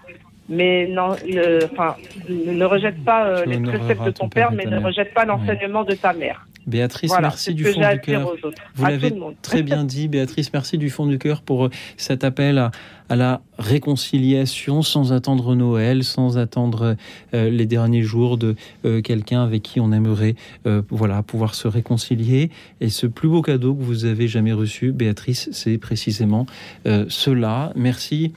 [0.53, 1.97] mais non, le- enfin
[2.29, 5.83] ne rejette pas euh, les préceptes de ton ton père mais ne rejette pas l'enseignement
[5.85, 6.47] de ta mère.
[6.65, 8.35] Béatrice, Voilà, merci du fond du cœur.
[8.77, 10.53] Vous l'avez très bien dit, Béatrice.
[10.53, 12.71] Merci du fond du cœur pour euh, cet appel à,
[13.09, 16.95] à la réconciliation sans attendre Noël, sans attendre
[17.35, 20.37] euh, les derniers jours de euh, quelqu'un avec qui on aimerait
[20.67, 22.51] euh, voilà, pouvoir se réconcilier.
[22.81, 26.47] Et ce plus beau cadeau que vous avez jamais reçu, Béatrice, c'est précisément
[27.09, 27.73] cela.
[27.75, 28.33] Merci,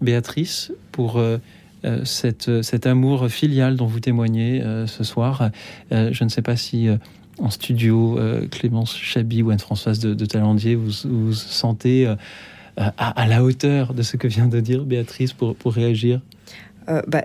[0.00, 1.18] Béatrice, pour...
[1.18, 1.38] euh,
[1.84, 5.50] euh, cette, cet amour filial dont vous témoignez euh, ce soir.
[5.92, 6.96] Euh, je ne sais pas si euh,
[7.38, 12.16] en studio, euh, Clémence Chabi ou Anne-Françoise de, Talandier, vous vous sentez euh,
[12.76, 16.20] à, à la hauteur de ce que vient de dire Béatrice pour, pour réagir?
[16.88, 17.24] Euh, bah.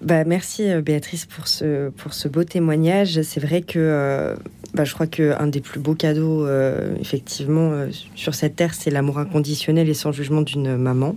[0.00, 3.20] Bah, merci euh, Béatrice pour ce, pour ce beau témoignage.
[3.22, 4.34] C'est vrai que euh,
[4.74, 9.18] bah, je crois qu'un des plus beaux cadeaux, euh, effectivement, sur cette terre, c'est l'amour
[9.18, 11.16] inconditionnel et sans jugement d'une maman.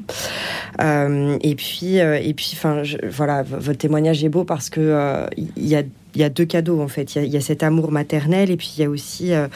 [0.80, 5.84] Et puis, et puis, enfin, voilà, votre témoignage est beau parce que il y a
[6.16, 7.16] il y a deux cadeaux en fait.
[7.16, 9.48] Il y a, cet amour maternel et puis il y a aussi euh,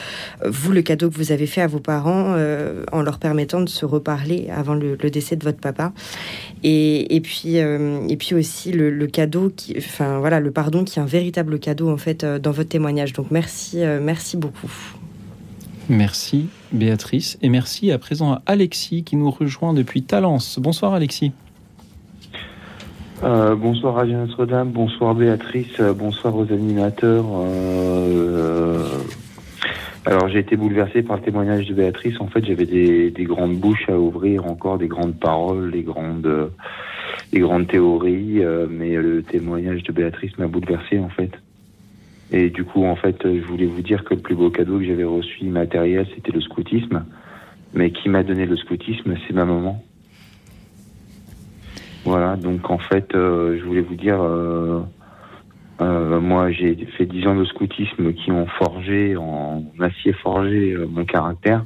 [0.45, 3.69] vous le cadeau que vous avez fait à vos parents euh, en leur permettant de
[3.69, 5.93] se reparler avant le, décès de votre papa.
[6.63, 11.01] Et, puis euh, et puis aussi le, cadeau qui, enfin voilà, le pardon qui est
[11.01, 13.13] un véritable cadeau en fait dans votre témoignage.
[13.13, 14.71] Donc merci, merci beaucoup.
[15.87, 20.59] Merci Béatrice et merci à présent à Alexis qui nous rejoint depuis Talence.
[20.59, 21.31] Bonsoir Alexis.
[23.21, 27.25] Euh, bonsoir Radio Notre-Dame, bonsoir Béatrice, euh, bonsoir aux animateurs.
[27.27, 28.87] Euh,
[30.05, 32.21] alors j'ai été bouleversé par le témoignage de Béatrice.
[32.21, 36.25] En fait, j'avais des, des grandes bouches à ouvrir, encore des grandes paroles, des grandes,
[36.25, 36.47] euh,
[37.33, 41.31] des grandes théories, euh, mais le témoignage de Béatrice m'a bouleversé en fait.
[42.31, 44.77] Et du coup, en fait, euh, je voulais vous dire que le plus beau cadeau
[44.77, 47.03] que j'avais reçu matériel, c'était le scoutisme.
[47.73, 49.83] Mais qui m'a donné le scoutisme, c'est ma maman.
[52.05, 54.81] Voilà, donc en fait, euh, je voulais vous dire, euh,
[55.81, 60.87] euh, moi j'ai fait 10 ans de scoutisme qui ont forgé, en acier forgé, euh,
[60.87, 61.65] mon caractère.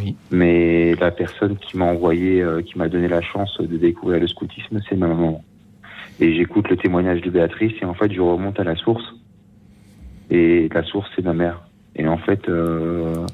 [0.00, 0.16] Oui.
[0.30, 4.26] Mais la personne qui m'a envoyé, euh, qui m'a donné la chance de découvrir le
[4.26, 5.42] scoutisme, c'est ma maman.
[6.20, 9.04] Et j'écoute le témoignage de Béatrice et en fait, je remonte à la source.
[10.30, 11.62] Et la source, c'est ma mère.
[11.96, 13.26] Et en fait, euh,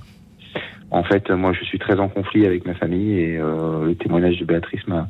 [0.91, 4.39] en fait, moi, je suis très en conflit avec ma famille et euh, le témoignage
[4.39, 5.09] de Béatrice m'a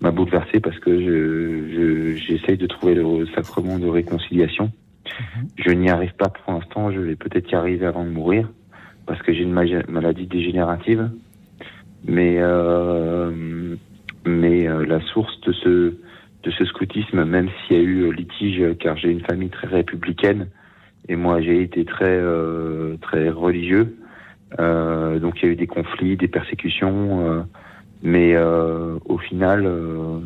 [0.00, 4.70] m'a bouleversé parce que je je- j'essaye de trouver le sacrement de réconciliation.
[5.56, 6.92] Je n'y arrive pas pour l'instant.
[6.92, 8.48] Je vais peut-être y arriver avant de mourir
[9.06, 11.10] parce que j'ai une ma- maladie dégénérative.
[12.04, 13.74] Mais euh,
[14.24, 15.94] mais euh, la source de ce
[16.44, 19.66] de ce scoutisme, même s'il y a eu euh, litige, car j'ai une famille très
[19.66, 20.48] républicaine
[21.08, 23.96] et moi j'ai été très euh, très religieux.
[24.60, 27.42] Euh, donc il y a eu des conflits, des persécutions, euh,
[28.02, 30.20] mais euh, au final, euh,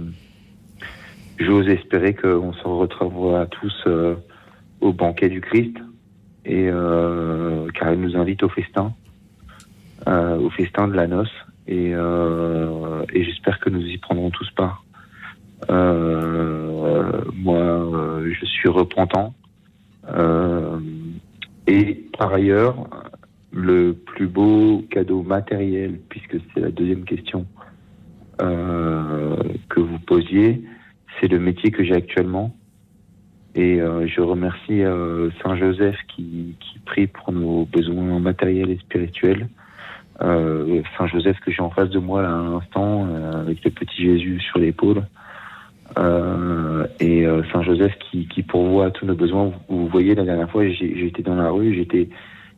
[1.39, 4.15] j'ose espérer qu'on se retrouvera tous euh,
[4.81, 5.77] au banquet du Christ,
[6.45, 6.69] et
[7.75, 8.93] car il nous invite au festin,
[10.07, 11.31] au festin de la noce,
[11.69, 14.83] et, et j'espère que nous y prendrons tous part.
[15.71, 19.35] Euh, moi, euh, je suis repentant.
[20.09, 20.79] Euh,
[21.67, 22.89] et par ailleurs,
[23.53, 27.47] le plus beau cadeau matériel, puisque c'est la deuxième question
[28.43, 30.63] que vous posiez,
[31.21, 32.55] c'est le métier que j'ai actuellement.
[33.55, 36.57] Et euh, je remercie euh, Saint Joseph qui,
[36.87, 39.49] prie pour nos besoins matériels et spirituels.
[40.21, 43.71] Euh, Saint Joseph que j'ai en face de moi là, à l'instant, euh, avec le
[43.71, 45.05] petit Jésus sur l'épaule.
[45.99, 49.53] Euh, et euh, Saint Joseph qui, qui pourvoit à tous nos besoins.
[49.69, 52.09] Vous, vous voyez, la dernière fois, j'étais dans la rue, j'étais,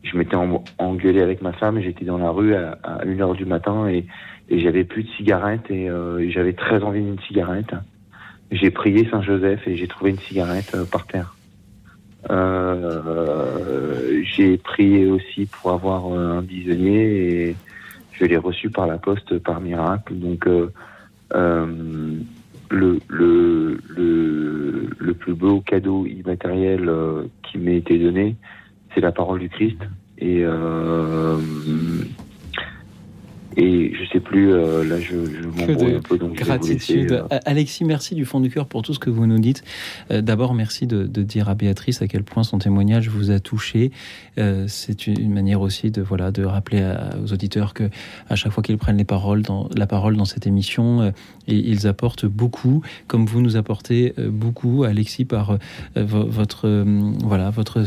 [0.04, 3.46] je m'étais en- engueulé avec ma femme, j'étais dans la rue à, à 1h du
[3.46, 4.04] matin et,
[4.50, 7.74] et j'avais plus de cigarette et euh, j'avais très envie d'une cigarette.
[8.52, 11.34] J'ai prié Saint Joseph et j'ai trouvé une cigarette euh, par terre.
[14.36, 17.56] j'ai prié aussi pour avoir un disonnier et
[18.12, 20.14] je l'ai reçu par la poste par miracle.
[20.14, 20.72] Donc le,
[22.70, 23.78] le, le,
[24.98, 26.90] le, plus beau cadeau immatériel
[27.42, 28.36] qui m'a été donné,
[28.94, 29.78] c'est la parole du Christ.
[30.22, 31.38] Euh,
[33.56, 36.18] et je sais plus, euh, là je, je m'embrouille un peu.
[36.18, 37.12] Donc gratitude.
[37.12, 37.38] Euh.
[37.44, 39.62] Alexis, merci du fond du cœur pour tout ce que vous nous dites.
[40.10, 43.38] Euh, d'abord, merci de, de, dire à Béatrice à quel point son témoignage vous a
[43.40, 43.92] touché.
[44.66, 46.84] C'est une manière aussi de, voilà, de rappeler
[47.22, 47.84] aux auditeurs que
[48.28, 51.12] à chaque fois qu'ils prennent les paroles dans, la parole dans cette émission,
[51.46, 55.58] et ils apportent beaucoup, comme vous nous apportez beaucoup, Alexis, par
[55.94, 56.84] votre,
[57.24, 57.84] voilà, votre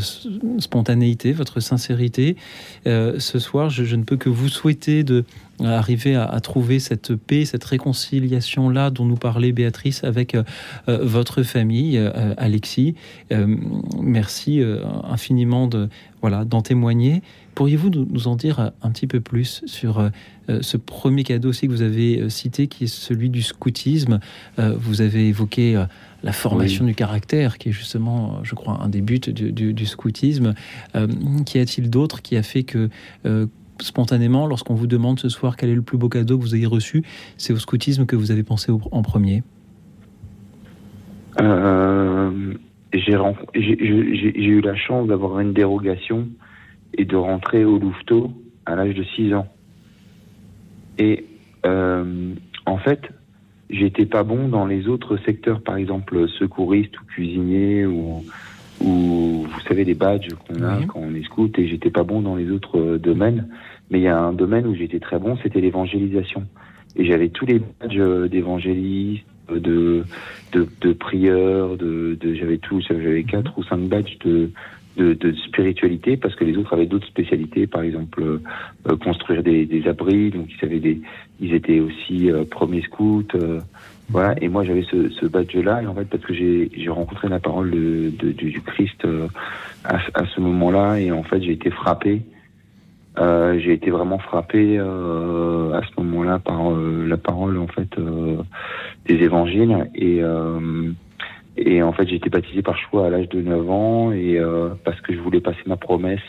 [0.58, 2.36] spontanéité, votre sincérité.
[2.86, 5.24] ce soir, je, je ne peux que vous souhaiter de
[5.64, 10.42] arriver à, trouver cette paix, cette réconciliation-là dont nous parlait Béatrice avec euh,
[10.88, 12.94] euh, votre famille, euh, Alexis.
[14.00, 14.62] merci
[15.04, 15.88] infiniment de
[16.20, 17.22] voilà d'en témoigner.
[17.54, 20.10] Pourriez-vous nous en dire un petit peu plus sur
[20.48, 24.20] ce premier cadeau aussi que vous avez cité, qui est celui du scoutisme?
[24.58, 25.84] Vous avez évoqué
[26.22, 30.54] la formation du caractère, qui est justement, je crois, un des buts du, du scoutisme.
[31.46, 32.90] Qu'y a-t-il d'autre qui a fait que
[33.82, 36.66] spontanément, lorsqu'on vous demande ce soir quel est le plus beau cadeau que vous ayez
[36.66, 37.02] reçu,
[37.36, 39.42] c'est au scoutisme que vous avez pensé en premier
[41.40, 42.54] euh,
[42.92, 46.28] J'ai eu la chance d'avoir une dérogation
[46.96, 48.32] et de rentrer au Louveteau
[48.66, 49.46] à l'âge de 6 ans.
[50.98, 51.26] Et
[51.64, 52.34] euh,
[52.66, 53.08] en fait,
[53.70, 58.24] j'étais pas bon dans les autres secteurs, par exemple secouriste ou cuisinier ou,
[58.80, 62.20] ou vous savez les badges qu'on a quand on est scout et j'étais pas bon
[62.20, 63.48] dans les autres euh, domaines.
[63.90, 66.44] Mais il y a un domaine où j'étais très bon, c'était l'évangélisation.
[66.96, 70.04] Et j'avais tous les badges euh, d'évangélistes, de,
[70.52, 74.50] de, de prieurs, de, de j'avais tout, j'avais quatre ou cinq badges de,
[74.96, 79.64] de, de, spiritualité parce que les autres avaient d'autres spécialités, par exemple euh, construire des,
[79.64, 81.00] des, abris, donc ils avaient des,
[81.40, 83.24] ils étaient aussi euh, premiers scouts,
[84.10, 84.34] voilà.
[84.40, 87.70] Et moi j'avais ce, ce badge-là et en fait parce que j'ai rencontré la parole
[87.70, 89.06] de, de du Christ
[89.84, 92.22] à, à, ce moment-là et en fait j'ai été frappé
[93.18, 97.90] euh, j'ai été vraiment frappé euh, à ce moment-là par euh, la parole en fait
[99.06, 100.20] des évangiles et
[101.56, 104.40] et en fait j'ai été baptisé par choix à l'âge de 9 ans et
[104.84, 106.20] parce que je voulais passer ma promesse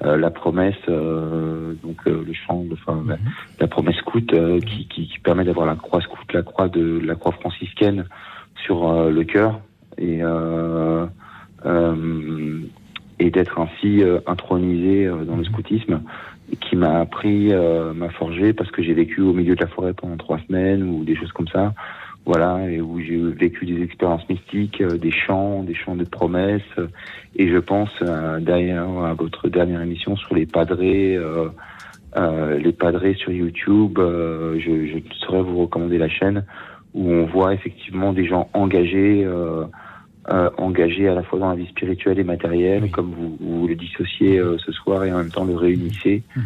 [0.00, 3.16] la promesse donc le chant enfin mhm.
[3.60, 4.26] la, promesse scout
[4.64, 8.04] qui, qui, qui, permet d'avoir la croix scout la croix de la croix franciscaine
[8.56, 9.60] sur le cœur
[9.96, 10.22] et
[13.18, 16.02] et d'être ainsi euh, intronisé euh, dans le scoutisme
[16.60, 19.94] qui m'a appris, euh, m'a forgé parce que j'ai vécu au milieu de la forêt
[19.94, 21.74] pendant trois semaines ou des choses comme ça.
[22.26, 26.62] Voilà, et où j'ai vécu des expériences mystiques, des chants, des chants de promesses.
[27.36, 27.90] et je pense,
[28.40, 31.16] d'ailleurs, à votre dernière émission sur les padrés,
[32.16, 36.44] les padrés sur YouTube, je, je saurais vous recommander la chaîne
[36.94, 39.24] où on voit effectivement des gens engagés
[40.28, 43.76] euh, engagé à la fois dans la vie spirituelle et matérielle, comme vous, vous, le
[43.76, 46.24] dissociez euh, ce soir et en même temps le réunissez.
[46.34, 46.44] Mhm.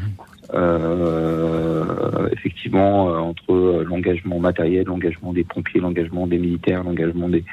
[0.53, 7.45] Euh, effectivement, euh, entre l'engagement matériel, l'engagement des pompiers, l'engagement des militaires, l'engagement des,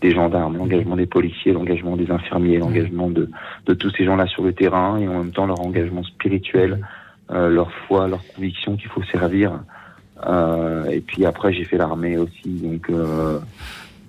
[0.00, 3.30] des gendarmes, l'engagement des policiers, l'engagement des infirmiers, l'engagement de,
[3.66, 6.80] de tous ces gens-là sur le terrain et en même temps leur engagement spirituel,
[7.30, 9.60] leur foi, leur conviction qu'il faut servir.
[10.90, 12.90] et puis après, j'ai fait l'armée aussi, donc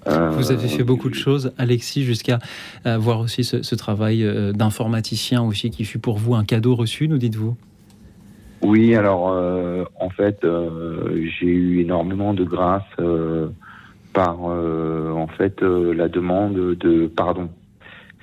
[0.08, 2.40] euh, Vous avez fait beaucoup de choses, Alexis, jusqu'à
[2.86, 7.18] voir aussi ce, travail euh, d'informaticien aussi qui fut pour vous un cadeau reçu, nous
[7.18, 7.56] dites-vous?
[8.66, 10.46] Oui, alors euh, en fait,
[11.40, 12.84] j'ai eu énormément de grâce
[14.14, 17.50] par en fait la demande de pardon.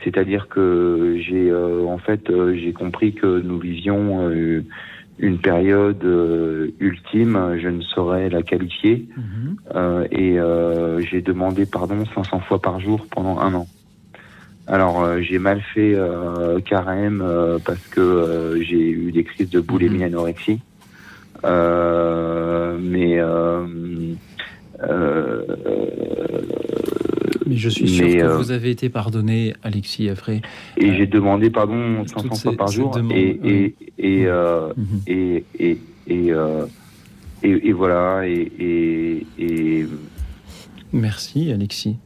[0.04, 4.30] C'est-à-dire que j'ai en fait j'ai compris que nous vivions
[5.18, 9.06] une période euh, ultime, je ne saurais la qualifier.
[9.16, 9.56] Mhm.
[9.74, 13.66] Euh, et euh, j'ai demandé pardon 500 fois par jour pendant un an.
[14.72, 15.94] Alors j'ai mal fait
[16.64, 17.22] carême
[17.64, 20.04] parce que j'ai eu des crises de boulimie mhm.
[20.04, 20.60] anorexie.
[21.44, 23.20] mais
[27.46, 30.40] mais je suis sûr que vous avez été pardonné, Alexis Affray.
[30.76, 32.98] Et j'ai demandé pardon 500 fois par jour.
[33.10, 34.72] et, et, euh,
[35.06, 36.64] et, et, et, euh,
[37.42, 38.22] et, voilà.
[38.26, 39.86] Et,
[40.92, 41.96] Merci, Alexis.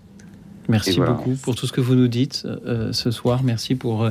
[0.69, 3.43] Merci beaucoup pour tout ce que vous nous dites euh, ce soir.
[3.43, 4.11] Merci pour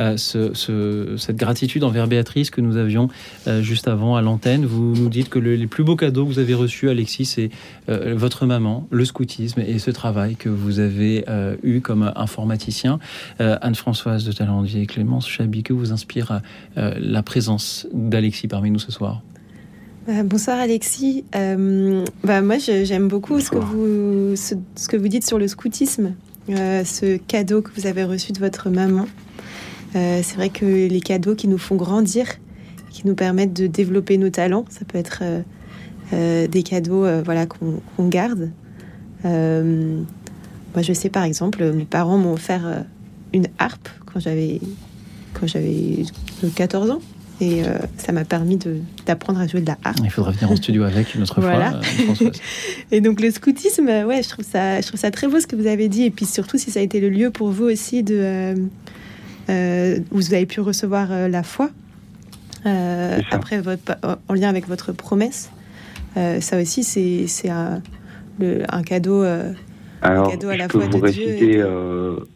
[0.00, 3.08] euh, ce, cette gratitude envers Béatrice que nous avions
[3.46, 4.66] euh, juste avant à l'antenne.
[4.66, 7.50] Vous nous dites que le, les plus beaux cadeaux que vous avez reçus, Alexis, c'est
[7.88, 11.24] votre maman, le scoutisme et ce travail que vous avez
[11.62, 12.98] eu comme informaticien.
[13.38, 16.40] Anne-Françoise de Talendier et Clémence Chabi, que vous inspire
[16.76, 19.31] la présence d'Alexis parmi nous ce soir euh,
[20.06, 21.24] bonsoir Alexis.
[21.34, 26.14] Euh, bah, moi j'aime beaucoup ce que, vous, ce, que vous dites sur le scoutisme,
[26.50, 29.06] euh, ce cadeau que vous avez reçu de votre maman.
[29.92, 32.26] c'est vrai que les cadeaux qui nous font grandir,
[32.90, 35.22] qui nous permettent de développer nos talents, ça peut être
[36.10, 38.50] des cadeaux voilà, qu'on garde.
[39.24, 42.84] moi je sais par exemple, mes parents m'ont offert
[43.32, 44.60] une harpe quand j'avais
[45.34, 46.04] quand j'avais
[46.56, 47.00] 14 ans.
[47.40, 48.58] Et euh, ça m'a permis
[49.06, 49.98] d'apprendre à jouer de la harpe.
[50.04, 52.30] Il faudra venir en studio avec une autre fois, euh,
[52.92, 55.56] et donc le scoutisme, ouais, je trouve, ça, je trouve ça très beau ce que
[55.56, 56.04] vous avez dit.
[56.04, 58.54] Et puis surtout, si ça a été le lieu pour vous aussi de,
[59.48, 61.70] euh, où vous avez pu recevoir la foi,
[62.64, 63.96] après votre,
[64.28, 65.50] en lien avec votre promesse.
[66.14, 67.82] ça aussi, c'est un,
[68.40, 72.26] un, cadeau, un cadeau à la fois de Dieu.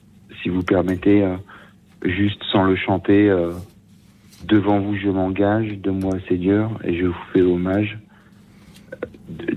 [0.43, 1.25] si vous permettez,
[2.03, 3.31] juste sans le chanter
[4.49, 7.99] Devant vous, je m'engage, de moi, Seigneur, et je vous fais hommage.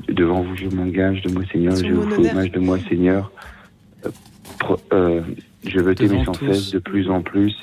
[0.07, 3.31] devant vous, je m'engage, de moi, Seigneur, je vous fais hommage, de moi, Seigneur.
[4.05, 4.09] Euh,
[4.93, 5.21] euh,
[5.65, 7.55] je veux t'aimer sans cesse, de plus en plus.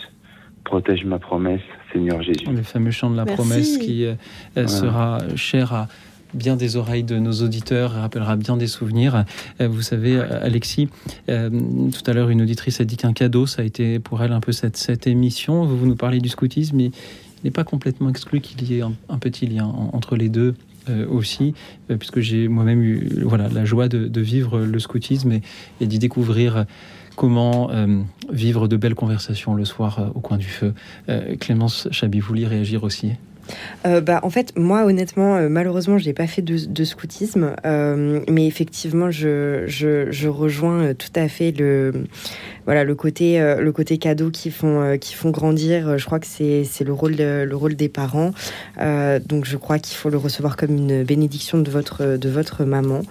[0.64, 1.62] Protège ma promesse,
[1.92, 2.46] Seigneur Jésus.
[2.46, 5.88] Le fameux chant de la promesse qui euh, sera cher à
[6.36, 9.24] bien des oreilles de nos auditeurs rappellera bien des souvenirs.
[9.60, 10.88] Vous savez, Alexis,
[11.26, 14.40] tout à l'heure, une auditrice a dit qu'un cadeau, ça a été pour elle un
[14.40, 15.64] peu cette, cette émission.
[15.64, 18.82] Vous, vous nous parlez du scoutisme, mais il n'est pas complètement exclu qu'il y ait
[18.82, 20.54] un, petit lien entre les deux.
[20.88, 21.52] Euh, aussi,
[21.90, 25.32] euh, puisque j'ai moi-même eu voilà, la joie de, vivre le scoutisme
[25.80, 26.64] et, d'y découvrir
[27.16, 30.74] comment euh, vivre de belles conversations le soir au coin du feu.
[31.40, 33.12] Clémence Chabi, vous voulez réagir aussi?
[33.86, 38.20] Euh, bah, En fait, moi, honnêtement, euh, malheureusement, je n'ai pas fait de, scoutisme, euh,
[38.28, 41.92] mais effectivement, je, je, rejoins tout à fait le,
[42.64, 45.98] voilà, le, côté, le côté cadeau qui font, qui font grandir.
[45.98, 48.32] Je crois que c'est le, rôle le rôle des parents.
[48.78, 53.02] donc, je crois qu'il faut le recevoir comme une bénédiction de votre, de votre maman.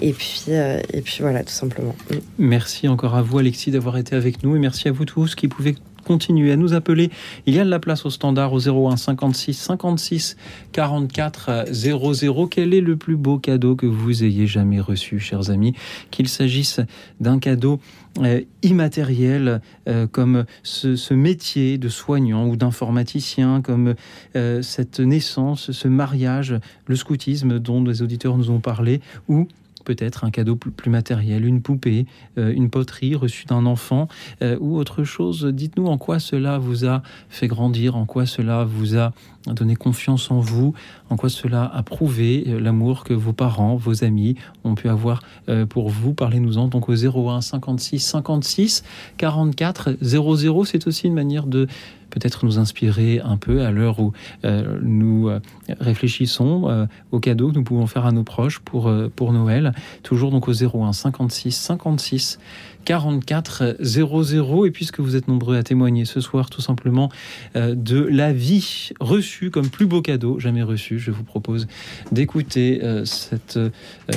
[0.00, 1.94] Et puis, et puis voilà, tout simplement.
[2.38, 5.48] Merci encore à vous, Alexis, d'avoir été avec nous, et merci à vous tous qui
[5.48, 5.74] pouvaient
[6.04, 7.10] continuez à nous appeler.
[7.46, 10.36] Il y a de la place au standard au 01 56 56
[10.72, 12.46] 44 00.
[12.48, 15.74] Quel est le plus beau cadeau que vous ayez jamais reçu, chers amis?
[16.10, 16.80] Qu'il s'agisse
[17.20, 17.80] d'un cadeau
[18.18, 23.94] euh, immatériel euh, comme ce, métier de soignant ou d'informaticien, comme
[24.36, 26.54] euh, cette naissance, ce mariage,
[26.86, 29.48] le scoutisme dont les auditeurs nous ont parlé, ou
[29.82, 32.06] peut-être un cadeau plus, matériel, une poupée,
[32.38, 34.08] euh, une poterie reçue d'un enfant
[34.42, 35.44] euh, ou autre chose.
[35.44, 39.12] Dites-nous en quoi cela vous a fait grandir, en quoi cela vous a
[39.46, 40.74] donné confiance en vous,
[41.10, 45.22] en quoi cela a prouvé euh, l'amour que vos parents, vos amis ont pu avoir
[45.68, 46.14] pour vous.
[46.14, 48.84] Parlez-nous-en donc au 01 56 56
[49.18, 50.64] 44 00.
[50.64, 51.66] C'est aussi une manière de
[52.12, 54.12] peut-être nous inspirer un peu à l'heure où
[54.44, 55.40] euh, nous euh,
[55.80, 59.72] réfléchissons euh, aux cadeaux que nous pouvons faire à nos proches pour, pour Noël.
[60.02, 62.38] Toujours donc au 01 56 56
[62.84, 64.66] 44 00.
[64.66, 67.10] Et puisque vous êtes nombreux à témoigner ce soir tout simplement
[67.54, 71.66] de la vie reçue comme plus beau cadeau jamais reçu, je vous propose
[72.10, 73.58] d'écouter cette,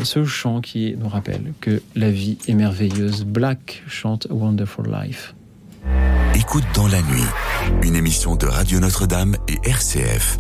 [0.04, 3.26] ce chant qui nous rappelle que la vie est merveilleuse.
[3.26, 5.36] Black chante Wonderful Life.
[6.36, 7.24] Écoute dans la nuit,
[7.82, 10.40] une émission de Radio Notre-Dame et RCF.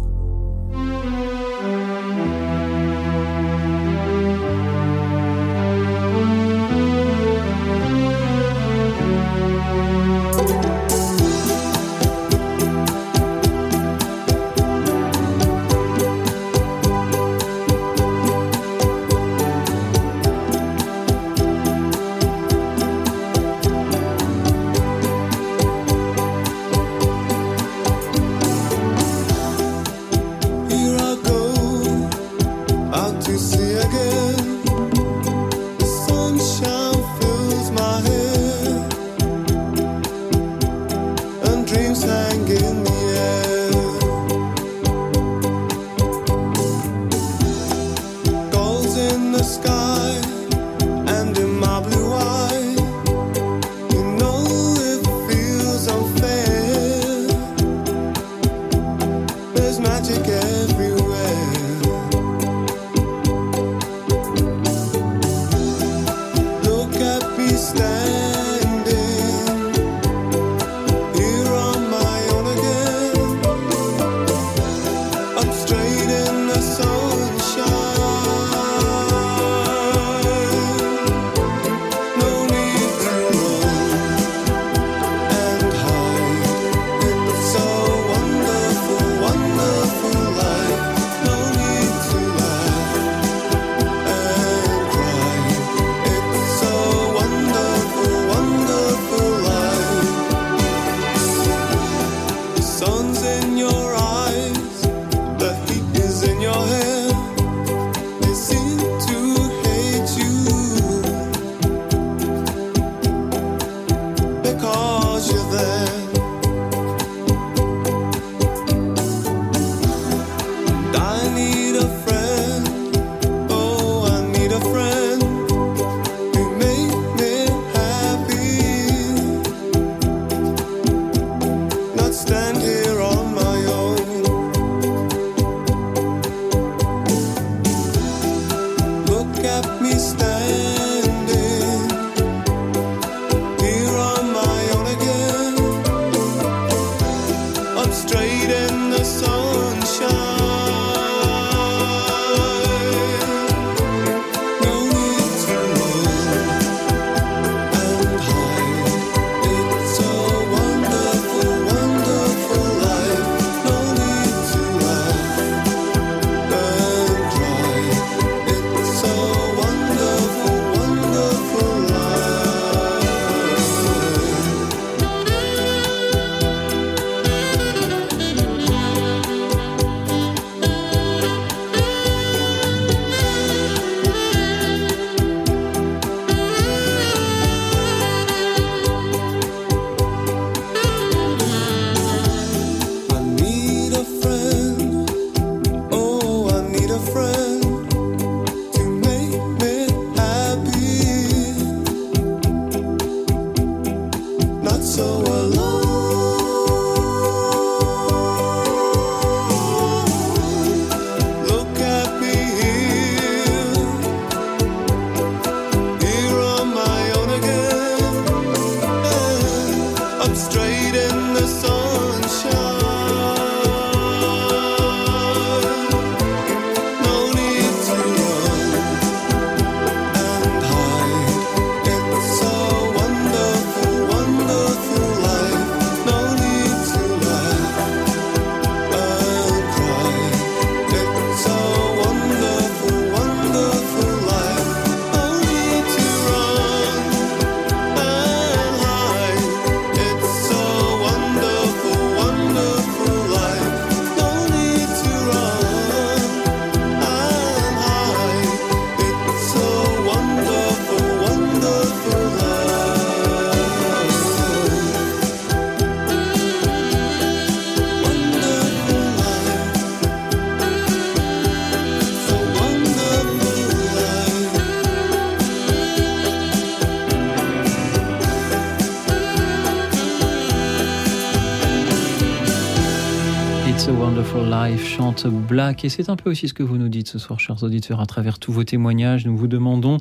[285.47, 285.84] Black.
[285.84, 288.05] Et c'est un peu aussi ce que vous nous dites ce soir, chers auditeurs, à
[288.05, 289.26] travers tous vos témoignages.
[289.26, 289.97] Nous vous demandons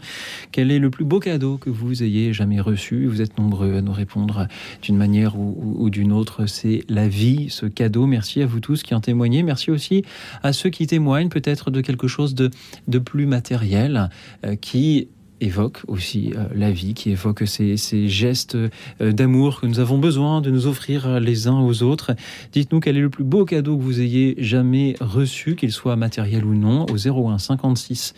[0.52, 3.06] quel est le plus beau cadeau que vous ayez jamais reçu.
[3.06, 4.46] Vous êtes nombreux à nous répondre
[4.82, 6.46] d'une manière ou, d'une autre.
[6.46, 8.06] C'est la vie, ce cadeau.
[8.06, 9.42] Merci à vous tous qui en témoignez.
[9.42, 10.04] Merci aussi
[10.44, 12.50] à ceux qui témoignent peut-être de quelque chose de,
[12.86, 14.10] de plus matériel,
[14.44, 15.08] euh, qui
[15.40, 17.76] évoque aussi euh, la vie, qui évoque ces,
[18.08, 18.68] gestes euh,
[19.12, 22.12] d'amour que nous avons besoin de nous offrir les uns aux autres.
[22.52, 26.44] Dites-nous quel est le plus beau cadeau que vous ayez jamais reçu, qu'il soit matériel
[26.44, 28.14] ou non, au 01 56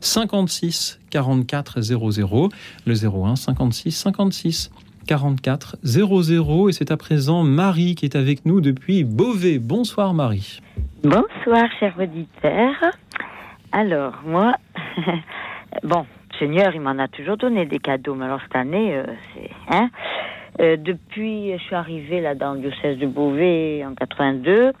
[0.00, 2.48] 56 44 00,
[2.86, 4.70] le 01 56 56
[5.06, 6.68] 44 00.
[6.68, 9.58] Et c'est à présent Marie qui est avec nous depuis Beauvais.
[9.58, 10.60] Bonsoir Marie.
[11.02, 12.74] Bonsoir, cher auditeur.
[13.72, 14.54] Alors, moi,
[15.82, 16.04] bon,
[16.40, 19.04] Seigneur, il m'en a toujours donné des cadeaux, mais alors cette année, euh,
[19.34, 19.50] c'est.
[19.68, 19.90] Hein
[20.58, 24.72] euh, depuis, je suis arrivée là dans le diocèse de Beauvais en 82.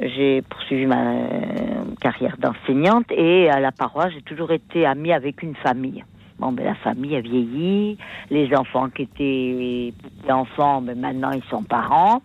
[0.00, 5.42] J'ai poursuivi ma euh, carrière d'enseignante et à la paroisse, j'ai toujours été amie avec
[5.42, 6.02] une famille.
[6.38, 7.98] Bon, ben, la famille a vieilli,
[8.30, 9.92] les enfants qui étaient
[10.30, 12.22] enfants, ben, maintenant ils sont parents.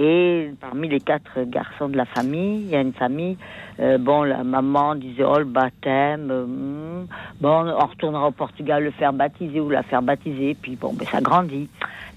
[0.00, 3.36] Et parmi les quatre garçons de la famille, il y a une famille,
[3.80, 7.06] euh, bon, la maman disait, oh, le baptême, euh, hmm,
[7.40, 11.04] bon, on retournera au Portugal le faire baptiser ou la faire baptiser, puis bon, ben,
[11.08, 11.68] ça grandit.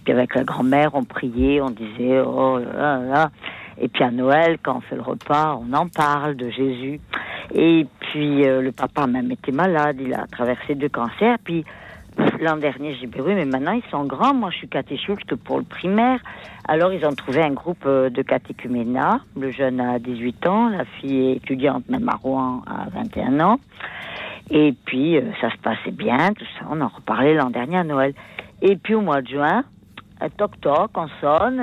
[0.04, 3.32] Puis avec la grand-mère, on priait, on disait, oh là là.
[3.80, 7.00] Et puis à Noël, quand on fait le repas, on en parle de Jésus.
[7.56, 11.66] Et puis euh, le papa même était malade, il a traversé deux cancers, puis
[12.40, 14.34] L'an dernier, j'ai dit, oui, mais maintenant ils sont grands.
[14.34, 16.20] Moi, je suis catéchulte pour le primaire.
[16.68, 19.22] Alors, ils ont trouvé un groupe euh, de catéchuménat.
[19.40, 23.60] Le jeune a 18 ans, la fille est étudiante, même à Rouen, à 21 ans.
[24.50, 26.66] Et puis, euh, ça se passait bien, tout ça.
[26.70, 28.14] On en reparlait l'an dernier à Noël.
[28.62, 29.64] Et puis, au mois de juin,
[30.22, 31.62] euh, toc toc, on sonne,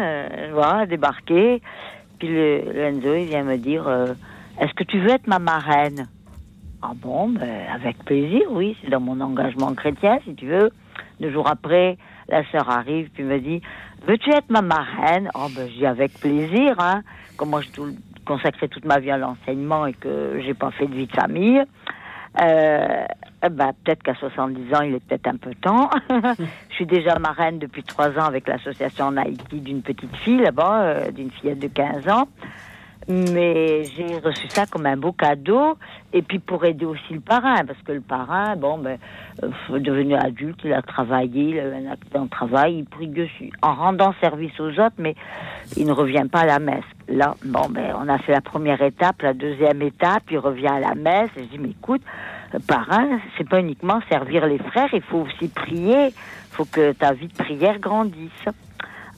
[0.52, 1.62] voilà, débarqué.
[2.18, 3.88] Puis le, il vient me dire,
[4.60, 6.08] est-ce que tu veux être ma marraine?
[6.80, 10.70] Ah bon, ben, avec plaisir, oui, c'est dans mon engagement chrétien, si tu veux.
[11.20, 11.98] Deux jours après,
[12.28, 13.60] la sœur arrive puis me dit
[14.06, 15.28] Veux-tu être ma marraine?
[15.34, 17.02] Oh ben, je dis avec plaisir, hein.
[17.36, 17.82] Comme moi, je
[18.24, 21.62] consacrais toute ma vie à l'enseignement et que j'ai pas fait de vie de famille.
[22.40, 23.04] Euh,
[23.44, 25.90] eh ben, peut-être qu'à 70 ans, il est peut-être un peu temps.
[26.10, 30.82] je suis déjà marraine depuis trois ans avec l'association en Haïti d'une petite fille là-bas,
[30.82, 32.28] euh, d'une fillette de 15 ans.
[33.08, 35.78] Mais j'ai reçu ça comme un beau cadeau.
[36.12, 38.98] Et puis pour aider aussi le parrain, parce que le parrain, bon, ben,
[39.42, 43.08] euh, devenu adulte, il a travaillé, il a eu un accident de travail, il prie
[43.08, 45.14] dessus, en rendant service aux autres, mais
[45.76, 46.84] il ne revient pas à la messe.
[47.08, 50.80] Là, bon, ben, on a fait la première étape, la deuxième étape, il revient à
[50.80, 52.02] la messe, et je dis, mais écoute,
[52.66, 56.12] parrain, c'est pas uniquement servir les frères, il faut aussi prier,
[56.50, 58.48] faut que ta vie de prière grandisse.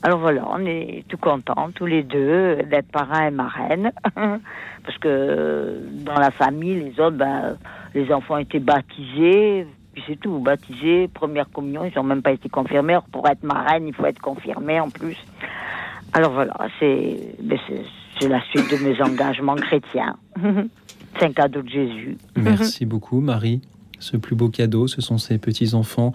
[0.03, 3.91] Alors voilà, on est tout contents, tous les deux, d'être parrain et marraine.
[4.15, 7.57] Parce que dans la famille, les autres, ben,
[7.93, 12.49] les enfants étaient baptisés, puis c'est tout, baptisés, première communion, ils n'ont même pas été
[12.49, 12.93] confirmés.
[12.93, 15.17] Alors pour être marraine, il faut être confirmé en plus.
[16.13, 17.59] Alors voilà, c'est, ben,
[18.27, 20.15] la suite de mes engagements chrétiens.
[21.19, 22.17] c'est un cadeau de Jésus.
[22.35, 23.61] Merci beaucoup, Marie
[24.01, 26.11] ce plus beau cadeau, ce sont ces petits-enfants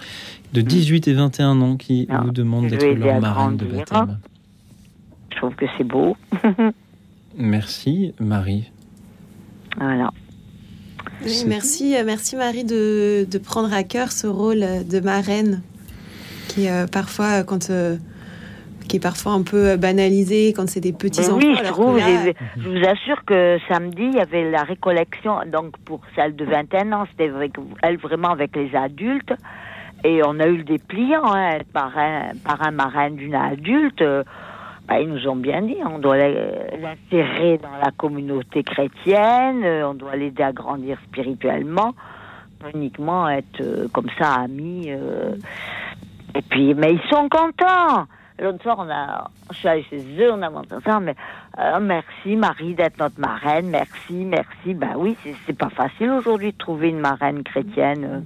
[0.52, 1.10] de 18 mm.
[1.10, 4.18] et 21 ans qui vous demandent d'être leur marraine de baptême.
[5.32, 6.16] Je trouve que c'est beau.
[7.38, 8.70] merci, Marie.
[9.78, 10.10] Voilà.
[11.46, 15.62] merci, euh, merci Marie de, de, prendre à cœur ce rôle de marraine
[16.48, 17.96] qui euh, parfois quand euh,
[18.88, 21.36] qui est parfois un peu euh, banalisé quand c'est des petits enfants.
[21.36, 26.00] Oui, je, trouve, je vous assure que samedi, il y avait la récollection, donc pour
[26.14, 27.30] celle de 21 ans, c'était
[27.82, 29.32] elle vraiment avec les adultes.
[30.04, 34.02] Et on a eu le dépliant, hein, par un, par un marin d'une adulte.
[34.86, 40.14] Bah, ils nous ont bien dit, on doit l'intégrer dans la communauté chrétienne, on doit
[40.14, 41.94] l'aider à grandir spirituellement,
[42.60, 44.86] pas uniquement être euh, comme ça amis.
[44.88, 45.34] Euh.
[46.36, 48.06] et puis, mais ils sont contents.
[48.38, 51.14] L'autre soir, on a, je suis allée chez eux, on a monté ça, mais
[51.58, 54.74] euh, merci Marie d'être notre marraine, merci, merci.
[54.74, 58.20] Ben oui, c'est pas facile aujourd'hui de trouver une marraine chrétienne euh,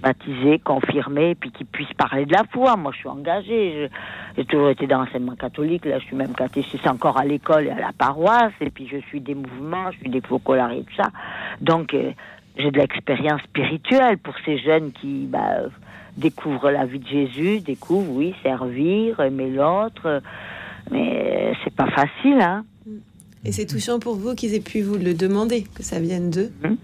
[0.00, 2.76] baptisée, confirmée, puis qui puisse parler de la foi.
[2.76, 3.90] Moi, je suis engagée,
[4.36, 7.70] j'ai toujours été dans l'enseignement catholique, là, je suis même catéchiste encore à l'école et
[7.70, 10.94] à la paroisse, et puis je suis des mouvements, je suis des focolars et tout
[10.96, 11.10] ça.
[11.60, 12.12] Donc, euh,
[12.56, 15.62] j'ai de l'expérience spirituelle pour ces jeunes qui, bah,
[16.16, 20.22] découvre la vie de Jésus, découvre, oui, servir, aimer l'autre.
[20.90, 22.64] Mais c'est pas facile, hein.
[23.44, 26.52] Et c'est touchant pour vous qu'ils aient pu vous le demander, que ça vienne d'eux.
[26.64, 26.76] Hum.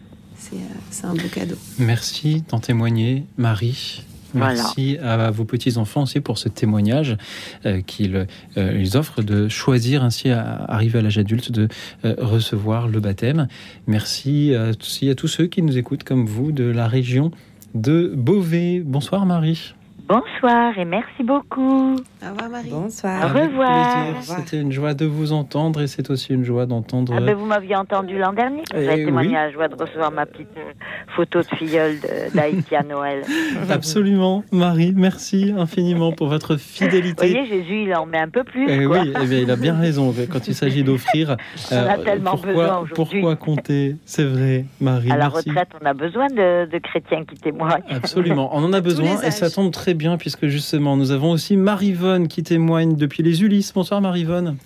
[0.53, 0.57] Euh,
[0.91, 1.57] c'est un beau cadeau.
[1.79, 4.05] Merci d'en témoigner, Marie.
[4.35, 7.17] Merci à vos petits-enfants aussi pour ce témoignage
[7.65, 8.27] euh, qu'ils
[8.57, 11.69] euh, offrent de choisir ainsi à arriver à l'âge adulte de
[12.05, 13.49] euh, recevoir le baptême.
[13.87, 17.31] Merci aussi à tous ceux qui nous écoutent comme vous de la région
[17.75, 18.81] de Beauvais.
[18.81, 19.75] Bonsoir Marie.
[20.09, 21.95] Bonsoir et merci beaucoup.
[22.23, 22.71] Au revoir Marie.
[22.71, 23.25] Bonsoir.
[23.27, 24.23] Au revoir.
[24.23, 27.13] C'était une joie de vous entendre et c'est aussi une joie d'entendre.
[27.15, 28.63] Ah ben vous m'aviez entendu l'an dernier.
[28.73, 29.37] Vous Eh avez témoigné oui.
[29.37, 30.73] à la joie de recevoir ma petite euh,
[31.15, 31.97] photo de filleule
[32.33, 33.23] d'Haïti à Noël.
[33.71, 34.95] Absolument, Marie.
[34.97, 37.31] Merci infiniment pour votre Vous fidélité.
[37.31, 38.65] voyez, Jésus, il en met un peu plus.
[38.67, 39.01] Eh quoi.
[39.03, 40.15] oui, eh bien, il a bien raison.
[40.33, 41.37] Quand il s'agit d'offrir,
[41.71, 43.21] On a tellement besoin pourquoi, aujourd'hui.
[43.21, 43.97] pourquoi compter?
[44.07, 45.11] C'est vrai, Marie.
[45.11, 45.51] À la merci.
[45.51, 47.83] retraite, on a besoin de, de chrétiens qui témoignent.
[47.91, 51.57] Absolument, on en a besoin et ça tombe très bien puisque justement nous avons aussi
[51.57, 53.73] Marivonne qui témoigne depuis les Ulysses.
[53.75, 54.57] Bonsoir Marivonne.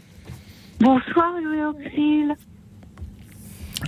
[0.78, 2.34] Bonsoir Louis Auxil.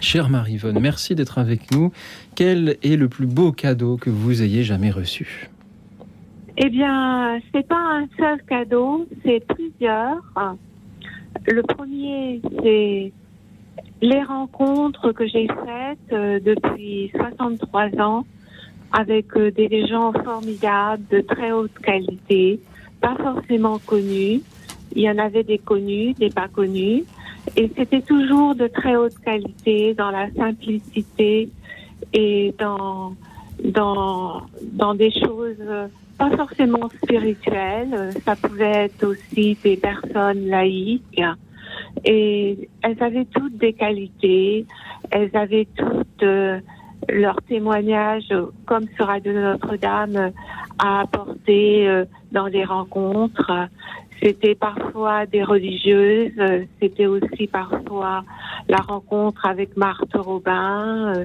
[0.00, 1.92] Chère Marivonne, merci d'être avec nous.
[2.34, 5.50] Quel est le plus beau cadeau que vous ayez jamais reçu?
[6.56, 10.22] Eh bien, c'est pas un seul cadeau, c'est plusieurs.
[11.46, 13.12] Le premier, c'est
[14.00, 18.24] les rencontres que j'ai faites euh, depuis 63 ans
[18.92, 22.60] avec euh, des gens formidables, de très haute qualité,
[23.00, 24.40] pas forcément connus.
[24.94, 27.04] Il y en avait des connus, des pas connus.
[27.56, 31.50] Et c'était toujours de très haute qualité, dans la simplicité
[32.12, 33.14] et dans,
[33.62, 35.86] dans, dans des choses euh,
[36.18, 38.10] pas forcément spirituelles.
[38.24, 41.22] Ça pouvait être aussi des personnes laïques.
[42.04, 44.66] Et elles avaient toutes des qualités.
[45.10, 46.60] Elles avaient toutes euh,
[47.08, 50.30] leur témoignage, euh, comme sur Radio Notre-Dame, euh,
[50.78, 53.68] à apporter euh, dans les rencontres.
[54.22, 58.24] C'était parfois des religieuses, euh, c'était aussi parfois
[58.68, 61.14] la rencontre avec Marthe Robin.
[61.14, 61.24] euh,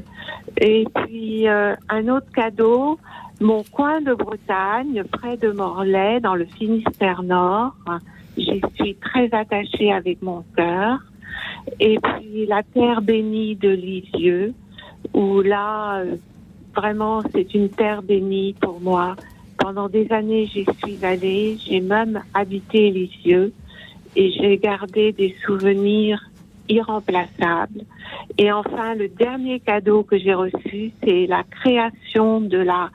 [0.59, 2.99] et puis euh, un autre cadeau,
[3.39, 7.73] mon coin de Bretagne, près de Morlaix, dans le Finistère Nord.
[8.37, 10.99] J'y suis très attachée avec mon cœur.
[11.79, 14.53] Et puis la terre bénie de Lisieux,
[15.13, 16.15] où là, euh,
[16.75, 19.15] vraiment, c'est une terre bénie pour moi.
[19.57, 23.53] Pendant des années, j'y suis allée, j'ai même habité Lisieux
[24.15, 26.21] et j'ai gardé des souvenirs
[26.69, 27.81] irremplaçables.
[28.37, 32.89] Et enfin, le dernier cadeau que j'ai reçu, c'est la création de la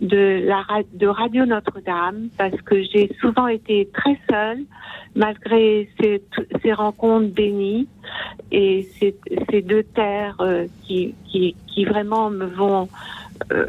[0.00, 4.64] de la de Radio Notre-Dame, parce que j'ai souvent été très seule,
[5.14, 6.22] malgré ces,
[6.62, 7.88] ces rencontres bénies
[8.52, 12.88] et ces, deux terres euh, qui, qui qui vraiment me vont
[13.52, 13.66] euh,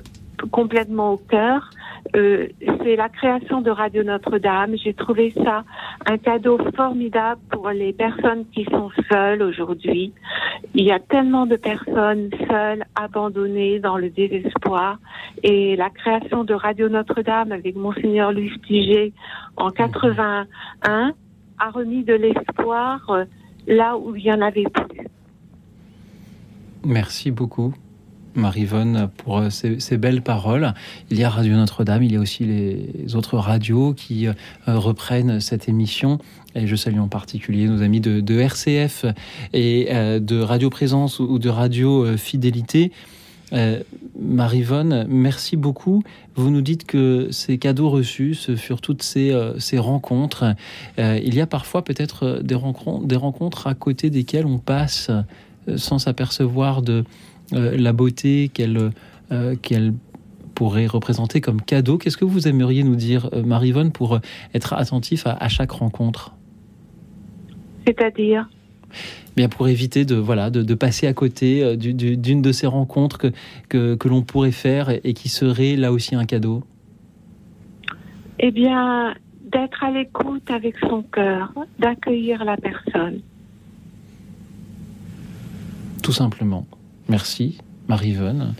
[0.52, 1.70] complètement au cœur.
[2.16, 2.48] Euh,
[2.84, 4.76] c'est la création de Radio Notre-Dame.
[4.84, 5.64] J'ai trouvé ça
[6.06, 10.14] un cadeau formidable pour les personnes qui sont seules aujourd'hui.
[10.74, 14.98] Il y a tellement de personnes seules, abandonnées dans le désespoir.
[15.44, 19.14] Et la création de Radio Notre-Dame avec Monseigneur Lustiger
[19.56, 21.14] en 81
[21.60, 23.26] a remis de l'espoir euh,
[23.68, 25.08] là où il y en avait plus.
[26.84, 27.74] Merci beaucoup.
[28.36, 30.74] Marivonne, pour euh, ces, belles paroles.
[31.10, 34.34] Il y a Radio Notre-Dame, il y a aussi les autres radios qui euh,
[34.68, 36.20] reprennent cette émission.
[36.56, 39.06] Et je salue en particulier nos amis de, RCF
[39.54, 42.92] et euh, de Radio Présence ou de Radio Fidélité.
[43.54, 43.82] Euh,
[44.22, 46.04] Marivonne, merci beaucoup.
[46.36, 50.56] Vous nous dites que ces cadeaux reçus, furent toutes ces, euh, ces rencontres.
[51.00, 54.60] Euh, il y a parfois peut-être euh, des rencontres, des rencontres à côté desquelles on
[54.60, 55.10] passe
[55.76, 57.04] sans s'apercevoir de
[57.52, 59.94] la beauté qu'elle
[60.56, 62.00] pourrait représenter comme cadeau.
[62.00, 64.20] Qu'est-ce que vous aimeriez nous dire, Marivonne, pour
[64.56, 66.34] être attentif à chaque rencontre?
[67.86, 68.50] C'est-à-dire?
[69.36, 72.52] Bien pour éviter de voilà de, de passer à côté euh, du- du- d'une de
[72.52, 73.28] ces rencontres que,
[73.70, 76.64] que, que l'on pourrait faire et, qui serait là aussi un cadeau.
[78.40, 79.14] Eh bien,
[79.52, 83.22] d'être à l'écoute avec son cœur, d'accueillir la personne.
[86.04, 86.66] Tout simplement.
[87.10, 88.54] Merci, Marivonne.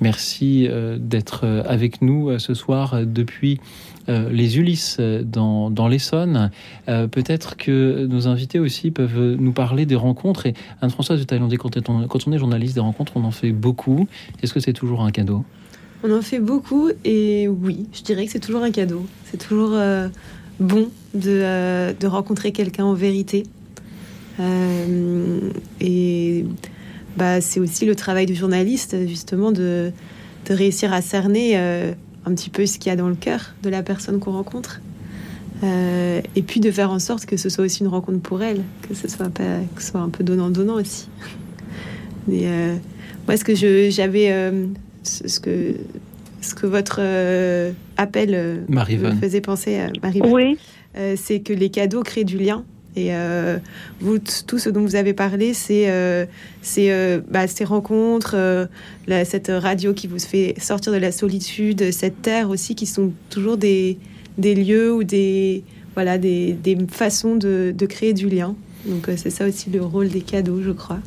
[0.00, 3.60] Merci euh, d'être euh, avec nous ce soir depuis
[4.08, 6.50] euh, les Ulysses euh, dans, l'Essonne.
[6.88, 10.46] Euh, Peut-être que nos invités aussi peuvent nous parler des rencontres.
[10.46, 11.74] Et Anne-Françoise de Thaïlandais, quand
[12.08, 14.06] quand on est journaliste des rencontres, on en fait beaucoup.
[14.42, 15.44] Est-ce que c'est toujours un cadeau?
[16.02, 19.06] On en fait beaucoup et oui, je dirais que c'est toujours un cadeau.
[19.24, 19.78] C'est toujours
[20.60, 23.44] bon de, rencontrer quelqu'un en vérité.
[25.80, 26.44] Et
[27.16, 29.92] bah, c'est aussi le travail du journaliste, justement, de,
[30.50, 31.56] réussir à cerner
[32.26, 34.80] un petit peu ce qu'il y a dans le cœur de la personne qu'on rencontre.
[35.62, 38.62] Euh, et puis de faire en sorte que ce soit aussi une rencontre pour elle,
[38.88, 41.08] que ce soit, pas, que ce soit un peu donnant-donnant aussi.
[42.28, 42.74] Mais euh,
[43.26, 44.66] moi, ce que je- j'avais, euh,
[45.02, 45.74] ce que,
[46.40, 47.00] ce que votre
[47.96, 50.20] appel me faisait penser à Marie.
[50.24, 50.58] Oui.
[51.16, 52.64] c'est que les cadeaux créent du lien.
[52.96, 53.10] Et
[54.00, 55.88] vous, tout ce dont vous avez parlé, c'est
[57.28, 58.68] bah, ces rencontres,
[59.08, 63.56] cette radio qui vous fait sortir de la solitude, cette terre aussi, qui sont toujours
[63.56, 63.98] des,
[64.38, 65.64] lieux ou des,
[65.94, 66.56] voilà, des,
[66.90, 68.54] façons de, de, créer du lien.
[68.86, 71.00] Donc c'est ça aussi le rôle des cadeaux, je crois.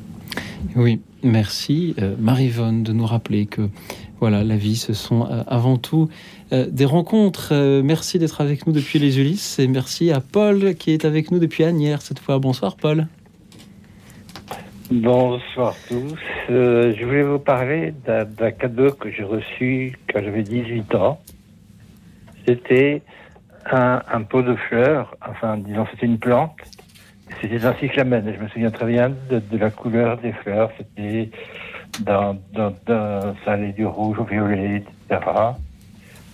[0.75, 3.69] Oui, merci euh, Marivonne de nous rappeler que
[4.19, 7.53] voilà, la vie, ce sont euh, avant tout euh, des rencontres.
[7.83, 11.39] merci d'être avec nous depuis les Ulysses et merci à Paul qui est avec nous
[11.39, 12.39] depuis Agnières cette fois.
[12.39, 13.07] Bonsoir Paul.
[14.89, 16.15] Bonsoir tous.
[16.47, 21.19] je voulais vous parler d'un cadeau que j'ai reçu quand j'avais 18 ans.
[22.47, 23.01] C'était
[23.69, 26.55] un, un, pot de fleurs, enfin disons c'était une plante
[27.41, 28.23] c'était un cyclamen.
[28.35, 30.71] Je me souviens très bien de, la couleur des fleurs.
[30.77, 31.29] C'était
[32.01, 32.73] dans, dans,
[33.45, 35.21] ça allait du rouge au violet, etc.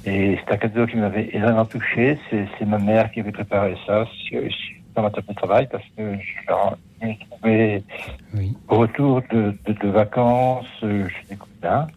[0.05, 2.17] Et c'est un cadeau qui m'avait énormément touché.
[2.29, 4.05] C'est ma mère qui avait préparé ça
[4.95, 7.83] dans ma table de travail parce que je l'ai trouvé
[8.67, 11.87] au retour de, de, vacances euh, chez des copains.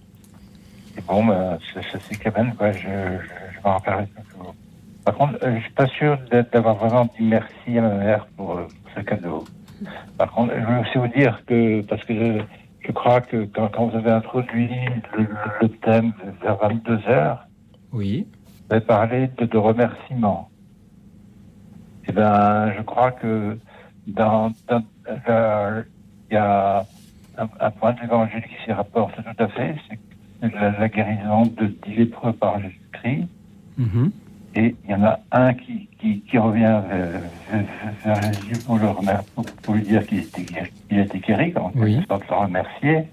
[0.96, 4.54] Et bon, ben, ce cyclamen, quoi, je, je, je m'en rappellerai toujours.
[5.06, 6.18] Par contre, euh, je suis pas sûr
[6.52, 8.66] d'avoir vraiment dit merci à ma mère pour, euh,
[8.96, 9.44] ce cadeau.
[10.18, 12.42] Par contre, je veux aussi vous dire que, parce que
[12.80, 14.68] je, crois que quand, vous avez introduit
[15.16, 16.12] le, thème
[16.42, 17.45] vers 22 heures,
[17.92, 18.26] oui.
[18.68, 20.50] vous avez parlé de, de remerciements.
[22.08, 23.58] Eh bien, je crois que
[24.06, 26.86] dans, il y a
[27.38, 31.96] un, point de l'évangile qui s'y rapporte tout à fait, c'est la, guérison de dix
[31.96, 33.28] lépreux par Jésus-Christ.
[33.80, 34.10] Mm-hmm.
[34.54, 36.80] Et il y en a un qui, qui, revient
[38.04, 38.86] vers, Jésus pour, le
[39.62, 40.44] pour, lui dire qu'il était,
[40.88, 42.00] qu'il était guéri, quand oui.
[42.08, 43.04] le remercier.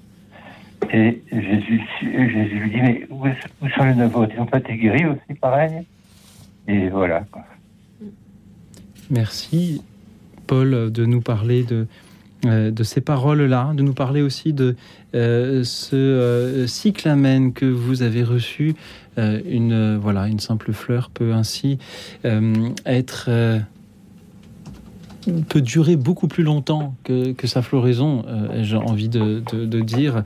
[0.91, 3.25] Et Jésus, lui dit, mais où,
[3.69, 5.85] sont les neuf autres Ils n'ont pas été guéris aussi, pareil?
[6.67, 7.23] Et voilà.
[9.09, 9.83] Merci,
[10.47, 11.87] Paul, de nous parler de,
[12.45, 14.75] euh, de ces paroles-là, de nous parler aussi de
[15.15, 18.75] euh, ce euh, cyclamen que vous avez reçu
[19.15, 21.77] une, voilà, une simple fleur peut ainsi
[22.23, 23.29] être
[25.49, 28.25] peut durer beaucoup plus longtemps que, que sa floraison,
[28.61, 30.23] j'ai envie de, de, dire,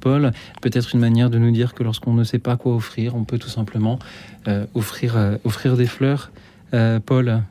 [0.00, 0.32] Paul.
[0.60, 3.38] Peut-être une manière de nous dire que lorsqu'on ne sait pas quoi offrir, on peut
[3.38, 3.98] tout simplement
[4.74, 6.30] offrir, offrir des fleurs.
[7.06, 7.42] Paul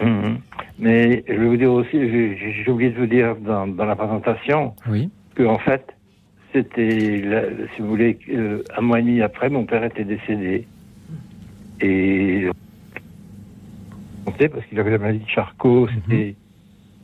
[0.00, 0.38] mhm.
[0.78, 4.74] Mais je vais vous dire aussi, j'ai oublié de vous dire dans, dans la présentation,
[4.88, 5.10] oui.
[5.34, 5.94] que en fait,
[6.52, 7.22] c'était,
[7.74, 10.66] si vous voulez, euh, un mois et demi après, mon père était décédé.
[11.80, 12.48] Et
[14.46, 16.34] parce qu'il avait la maladie de Charcot, mhm.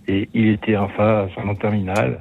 [0.07, 2.21] et il était en phase en terminale.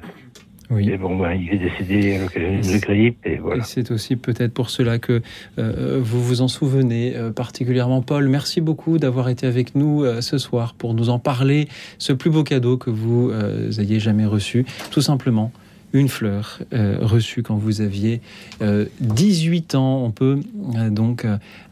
[0.70, 0.90] Oui.
[0.90, 3.62] Et bon, ben, il est décédé à l'occasion de grippe, et voilà.
[3.62, 5.20] c'est aussi peut-être pour cela que
[5.58, 8.00] euh, vous vous en souvenez euh, particulièrement.
[8.00, 11.68] Paul, merci beaucoup d'avoir été avec nous ce soir pour nous en parler.
[11.98, 13.30] Ce plus beau cadeau que vous
[13.78, 15.52] ayez jamais reçu, tout simplement
[15.94, 18.20] une fleur euh, reçue quand vous aviez
[19.00, 20.02] 18 euh, ans.
[20.04, 20.40] On peut
[20.76, 21.26] euh, donc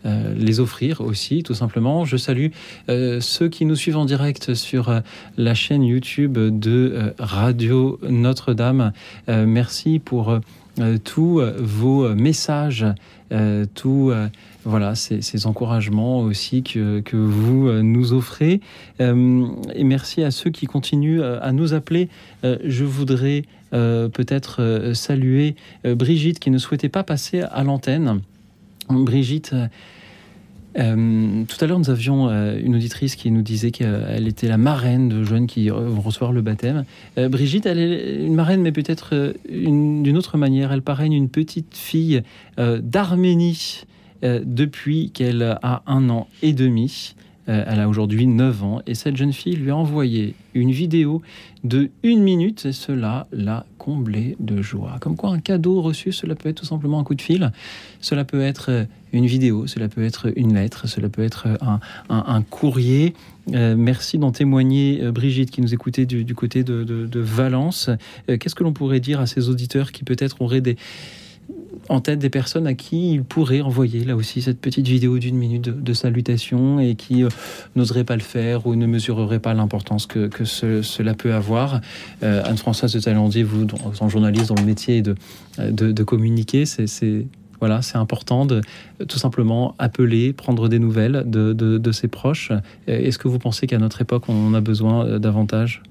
[0.05, 2.05] les offrir aussi, tout simplement.
[2.05, 2.49] Je salue
[2.89, 5.01] ceux qui nous suivent en direct sur
[5.37, 8.93] la chaîne YouTube de Radio Notre-Dame.
[9.29, 10.39] merci pour
[11.05, 12.85] tous vos messages,
[13.75, 14.13] tous
[14.65, 18.61] voilà, ces, encouragements aussi que, que vous nous offrez.
[18.99, 22.09] et merci à ceux qui continuent à nous appeler.
[22.43, 28.21] je voudrais peut-être euh, saluer euh, Brigitte qui ne souhaitait pas passer à l'antenne.
[28.89, 29.55] Brigitte.
[30.75, 35.23] tout à l'heure, nous avions une auditrice qui nous disait qu'elle était la marraine de
[35.23, 36.85] jeunes qui vont recevoir le baptême.
[37.17, 40.73] Brigitte, elle est une marraine, mais peut-être d'une autre manière.
[40.73, 42.23] Elle parraine une petite fille
[42.59, 43.85] d'Arménie
[44.23, 47.15] depuis qu'elle a un an et demi.
[47.49, 51.23] Euh, elle a aujourd'hui 9 ans et cette jeune fille lui a envoyé une vidéo
[51.65, 54.99] de une minute et cela l'a comblée de joie.
[55.01, 57.51] Comme quoi un cadeau reçu, cela peut être tout simplement un coup de fil,
[58.01, 61.49] cela peut être euh, une vidéo, cela peut être une lettre, cela peut être
[62.09, 63.13] un, courrier.
[63.53, 67.91] Euh, merci d'en témoigner, Brigitte, qui nous écoutait du, côté de, de Valence.
[68.27, 70.79] Qu'est-ce que l'on pourrait dire à ces auditeurs qui peut-être auraient des
[71.89, 75.37] en tête des personnes à qui il pourrait envoyer là aussi cette petite vidéo d'une
[75.37, 77.29] minute de, salutation et qui euh,
[77.77, 81.81] n'oserait pas le faire ou ne mesurerait pas l'importance que, cela peut avoir.
[82.23, 83.67] Euh, Anne-Françoise de Talandier, vous,
[84.01, 85.15] en journaliste dans le métier de,
[85.59, 87.27] de, communiquer, c'est
[87.61, 88.61] voilà, c'est important de
[89.07, 92.51] tout simplement appeler, prendre des nouvelles de, de ses proches.
[92.89, 95.83] Est-ce que vous pensez qu'à notre époque, on a besoin euh, davantage?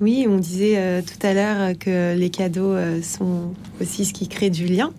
[0.00, 4.66] Oui, on disait tout à l'heure que les cadeaux sont aussi ce qui crée du
[4.66, 4.92] lien.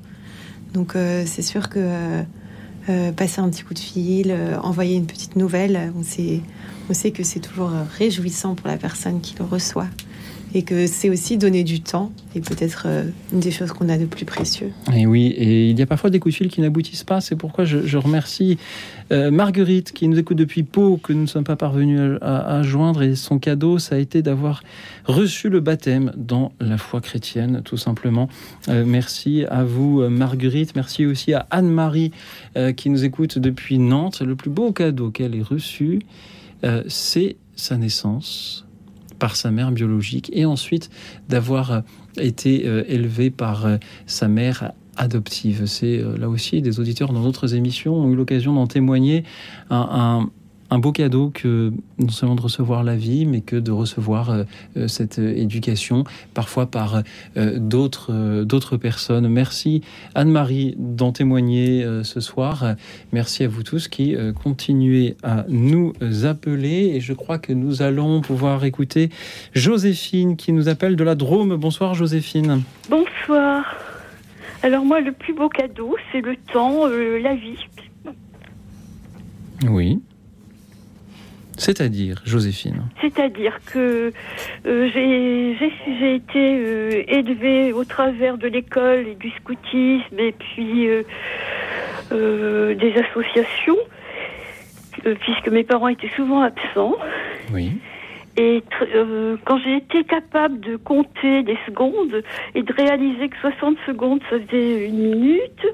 [0.74, 0.94] Donc
[1.26, 2.24] c'est sûr que
[3.16, 6.42] passer un petit coup de fil, envoyer une petite nouvelle, on sait,
[6.90, 9.88] on sait que c'est toujours réjouissant pour la personne qui le reçoit
[10.56, 13.98] et que c'est aussi donner du temps et peut-être euh, une des choses qu'on a
[13.98, 14.72] de plus précieux.
[14.96, 17.22] Et oui, et il y a parfois des coups de fil qui n'aboutissent pas.
[17.22, 18.58] C'est pourquoi je, remercie
[19.12, 23.02] euh, Marguerite qui nous écoute depuis Pau, que nous ne sommes pas parvenus à, joindre.
[23.02, 24.64] Et son cadeau, ça a été d'avoir
[25.06, 28.30] reçu le baptême dans la foi chrétienne, tout simplement.
[28.70, 30.76] Euh, merci à vous, Marguerite.
[30.76, 32.12] Merci aussi à Anne-Marie
[32.78, 34.22] qui nous écoute depuis Nantes.
[34.22, 36.02] Le plus beau cadeau qu'elle ait reçu,
[36.88, 38.63] c'est sa naissance
[39.24, 40.90] par sa mère biologique et ensuite
[41.30, 41.80] d'avoir euh,
[42.18, 45.66] été euh, élevé par euh, sa mère adoptive.
[45.66, 49.24] C'est là aussi des auditeurs dans d'autres émissions ont eu l'occasion d'en témoigner.
[49.70, 50.30] un, un
[50.80, 54.44] beau cadeau que non seulement de recevoir la vie, mais que de recevoir euh,
[54.78, 57.04] euh, cette euh, éducation, parfois par
[57.36, 59.28] d'autres d'autres personnes.
[59.28, 59.82] Merci
[60.16, 62.76] Anne-Marie d'en témoigner ce soir.
[63.12, 65.94] Merci à vous tous qui continuez à nous
[66.24, 66.92] appeler.
[66.94, 69.10] Et je crois que nous allons pouvoir écouter
[69.54, 71.56] Joséphine qui nous appelle de la Drôme.
[71.56, 72.64] Bonsoir Joséphine.
[72.90, 73.76] Bonsoir.
[74.62, 77.58] Alors moi, le plus beau cadeau, c'est le temps, la vie.
[79.68, 80.00] Oui.
[81.64, 84.12] C'est-à-dire, Joséphine C'est-à-dire que
[84.66, 92.76] euh, j'ai été euh, élevée au travers de l'école et du scoutisme et puis euh,
[92.76, 93.78] des associations,
[95.22, 96.98] puisque mes parents étaient souvent absents.
[97.54, 97.72] Oui.
[98.36, 98.62] Et
[99.46, 102.24] quand j'ai été capable de compter des secondes
[102.56, 105.66] et de réaliser que 60 secondes, ça faisait une minute,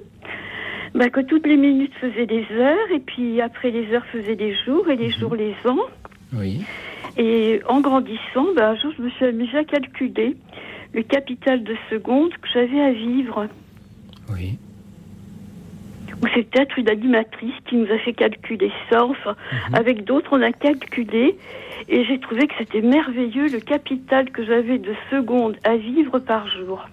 [0.95, 4.55] bah, que toutes les minutes faisaient des heures, et puis après les heures faisaient des
[4.65, 5.13] jours, et les mhm.
[5.13, 5.85] jours les ans.
[6.33, 6.61] Oui.
[7.17, 10.35] Et en grandissant, bah, un jour, je me suis amusée à calculer
[10.93, 13.47] le capital de secondes que j'avais à vivre.
[14.31, 14.57] Oui.
[16.21, 19.05] Ou c'est peut-être une animatrice qui nous a fait calculer ça.
[19.05, 19.75] Enfin, mhm.
[19.75, 21.37] avec d'autres, on a calculé.
[21.87, 26.47] Et j'ai trouvé que c'était merveilleux le capital que j'avais de secondes à vivre par
[26.47, 26.87] jour.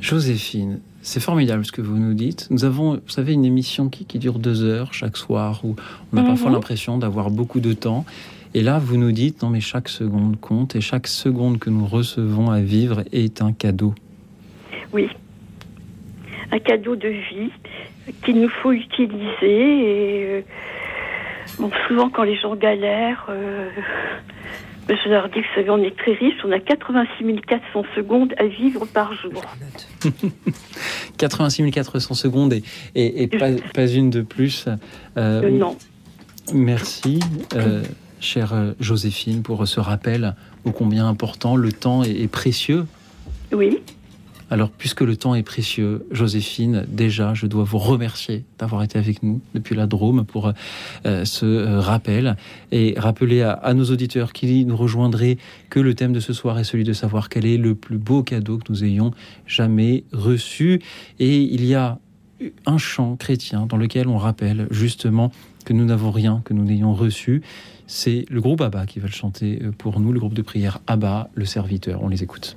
[0.00, 2.46] Joséphine, c'est formidable ce que vous nous dites.
[2.50, 5.76] Nous avons, vous savez, une émission qui, qui dure deux heures chaque soir, où
[6.12, 6.56] on a parfois mhm.
[6.56, 8.04] l'impression d'avoir beaucoup de temps.
[8.52, 11.86] Et là, vous nous dites, non mais chaque seconde compte, et chaque seconde que nous
[11.86, 13.94] recevons à vivre est un cadeau.
[14.92, 15.08] Oui,
[16.50, 17.50] un cadeau de vie
[18.24, 19.28] qu'il nous faut utiliser.
[19.42, 20.42] Et euh,
[21.58, 23.70] bon, souvent quand les gens galèrent, euh,
[24.96, 28.46] je leur dis, vous savez, on est très riche, on a 86 400 secondes à
[28.46, 29.42] vivre par jour.
[31.18, 32.54] 86 400 secondes
[32.94, 34.66] et, pas, une de plus.
[34.66, 34.76] Euh,
[35.16, 35.76] euh, non.
[36.52, 37.20] Merci,
[37.54, 37.82] euh,
[38.18, 40.34] chère Joséphine, pour ce rappel
[40.64, 41.56] ô combien important.
[41.56, 42.86] Le temps est précieux.
[43.52, 43.78] Oui.
[44.50, 49.22] Alors, puisque le temps est précieux, Joséphine, déjà, je dois vous remercier d'avoir été avec
[49.22, 50.52] nous depuis la Drôme pour
[51.06, 52.36] euh, ce euh, rappel
[52.72, 55.38] et rappeler à, nos auditeurs qui nous rejoindraient
[55.70, 58.24] que le thème de ce soir est celui de savoir quel est le plus beau
[58.24, 59.12] cadeau que nous ayons
[59.46, 60.80] jamais reçu.
[61.20, 62.00] Et il y a
[62.66, 65.30] un chant chrétien dans lequel on rappelle justement
[65.64, 67.42] que nous n'avons rien que nous n'ayons reçu.
[67.86, 70.80] C'est le groupe Abba qui va le chanter euh, pour nous, le groupe de prière
[70.88, 72.02] Abba, le serviteur.
[72.02, 72.56] On les écoute.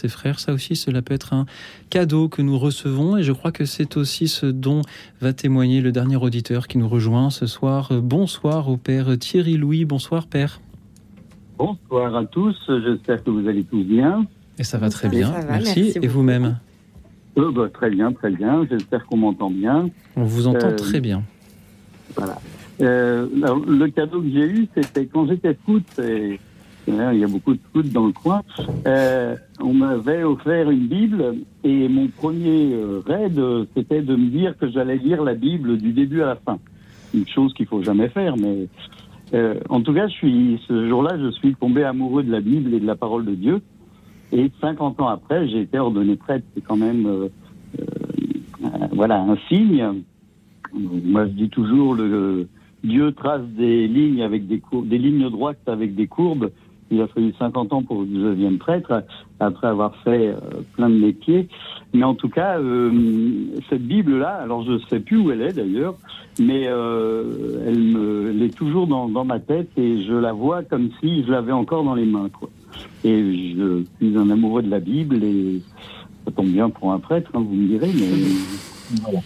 [0.00, 0.38] ses frères.
[0.40, 1.46] Ça aussi, cela peut être un
[1.90, 4.82] cadeau que nous recevons et je crois que c'est aussi ce dont
[5.20, 7.92] va témoigner le dernier auditeur qui nous rejoint ce soir.
[7.92, 9.84] Euh, Bonsoir au Père Thierry Louis.
[9.84, 10.60] Bonsoir Père.
[11.58, 14.26] Bonsoir à tous, j'espère que vous allez tous bien.
[14.58, 15.80] Et ça va très bien, va, merci.
[15.84, 16.58] merci Et vous-même
[17.36, 19.88] Euh, bah, Très bien, très bien, j'espère qu'on m'entend bien.
[20.16, 21.22] On vous entend Euh, très bien.
[22.16, 22.38] Voilà.
[22.80, 26.40] Euh, alors, le cadeau que j'ai eu, c'était quand j'étais scout, et,
[27.12, 28.42] il y a beaucoup de scouts dans le coin,
[28.86, 34.28] euh, on m'avait offert une Bible et mon premier euh, raid, euh, c'était de me
[34.28, 36.58] dire que j'allais lire la Bible du début à la fin.
[37.14, 38.68] Une chose qu'il faut jamais faire, mais
[39.68, 42.96] en tout cas, ce jour-là, je suis tombé amoureux de la Bible et de la
[42.96, 43.60] parole de Dieu.
[44.32, 46.44] Et 50 ans après, j'ai été ordonné prêtre.
[46.54, 47.28] C'est quand même,
[48.92, 50.02] voilà, un signe.
[50.72, 51.96] Moi, je dis toujours,
[52.84, 56.50] Dieu trace des lignes avec des lignes droites avec des courbes.
[56.90, 59.04] Il a fallu 50 ans pour que je devienne prêtre,
[59.38, 60.36] après avoir fait euh,
[60.74, 61.48] plein de métiers.
[61.94, 62.90] Mais en tout cas, euh,
[63.68, 65.94] cette Bible-là, alors je ne sais plus où elle est d'ailleurs,
[66.40, 70.62] mais euh, elle, me, elle est toujours dans, dans ma tête et je la vois
[70.64, 72.28] comme si je l'avais encore dans les mains.
[72.28, 72.50] Quoi.
[73.04, 75.62] Et je suis un amoureux de la Bible et
[76.24, 79.20] ça tombe bien pour un prêtre, hein, vous me direz, mais voilà.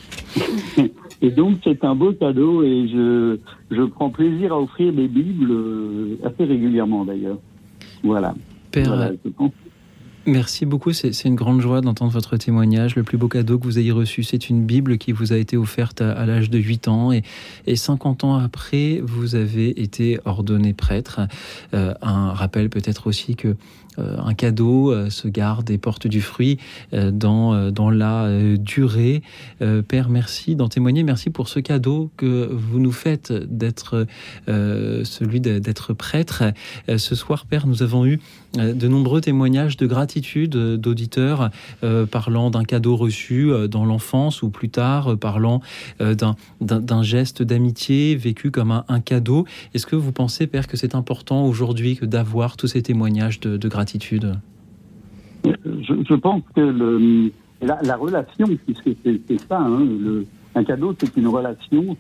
[1.23, 3.39] Et donc c'est un beau cadeau et je,
[3.71, 7.39] je prends plaisir à offrir des Bibles assez régulièrement d'ailleurs.
[8.05, 8.35] Voilà.
[8.71, 9.51] Père, Voilà, pense.
[10.27, 12.97] Merci beaucoup, c'est une grande joie d'entendre votre témoignage.
[12.97, 15.59] Le plus beau cadeau que vous ayez reçu, c'est une Bible qui vous a été
[15.59, 17.23] offerte à, à l'âge de 8 ans et,
[17.67, 21.21] et 50 ans après, vous avez été ordonné prêtre.
[21.75, 23.55] Euh, un rappel peut-être aussi que euh,
[23.99, 26.59] un cadeau euh, se garde et porte du fruit
[26.93, 29.23] euh, dans, euh, dans la euh, durée.
[29.63, 31.03] Euh, Père, merci d'en témoigner.
[31.03, 34.07] Merci pour ce cadeau que vous nous faites d'être
[34.49, 36.43] euh, celui d'être prêtre.
[36.89, 38.21] Euh, ce soir, Père, nous avons eu
[38.59, 41.51] euh, de nombreux témoignages de gratitude euh, d'auditeurs
[41.83, 45.61] euh, parlant d'un cadeau reçu euh, dans l'enfance ou plus tard, euh, parlant
[46.01, 46.15] euh,
[46.61, 49.45] d'un- geste d'amitié vécu comme un, cadeau.
[49.75, 53.84] Est-ce que vous pensez, Père, que c'est important aujourd'hui d'avoir tous ces témoignages de gratitude?
[55.45, 57.31] Je, pense que
[57.61, 59.87] la, la relation, puisque c'est ça, hein,
[60.55, 61.97] un cadeau, c'est une relation,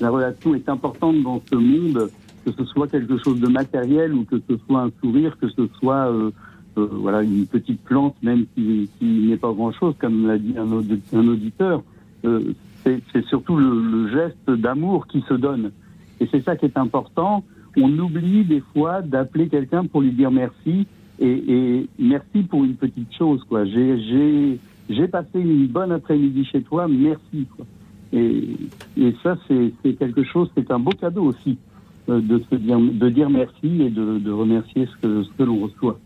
[0.00, 2.10] la relation est importante dans ce monde,
[2.44, 5.68] que ce soit quelque chose de matériel ou que ce soit un sourire, que ce
[5.78, 6.30] soit euh,
[6.78, 10.70] euh, voilà une petite plante, même qui, qui n'est pas grand-chose, comme l'a dit un,
[10.72, 11.82] audi- un auditeur.
[12.24, 12.52] Euh,
[12.84, 15.72] c'est surtout le geste d'amour qui se donne.
[16.20, 17.42] Et c'est ça qui est important.
[17.76, 20.86] On oublie des fois d'appeler quelqu'un pour lui dire merci
[21.20, 23.42] et, merci pour une petite chose.
[23.48, 23.64] quoi.
[23.64, 27.46] J'ai passé une bonne après-midi chez toi, merci.
[28.12, 28.56] Et,
[29.22, 31.58] ça, c'est quelque chose, c'est un beau cadeau aussi
[32.08, 35.98] euh, de se dire de dire merci et de, remercier ce que, l'on reçoit.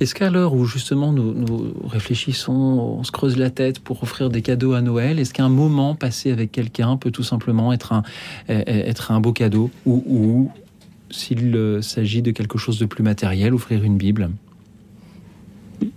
[0.00, 4.42] Est-ce qu'à l'heure où justement nous, réfléchissons, on se creuse la tête pour offrir des
[4.42, 8.02] cadeaux à Noël, est-ce qu'un moment passé avec quelqu'un peut tout simplement être un,
[8.48, 10.50] être un beau cadeau ou
[11.10, 14.30] s'il euh, s'agit de quelque chose de plus matériel, offrir une Bible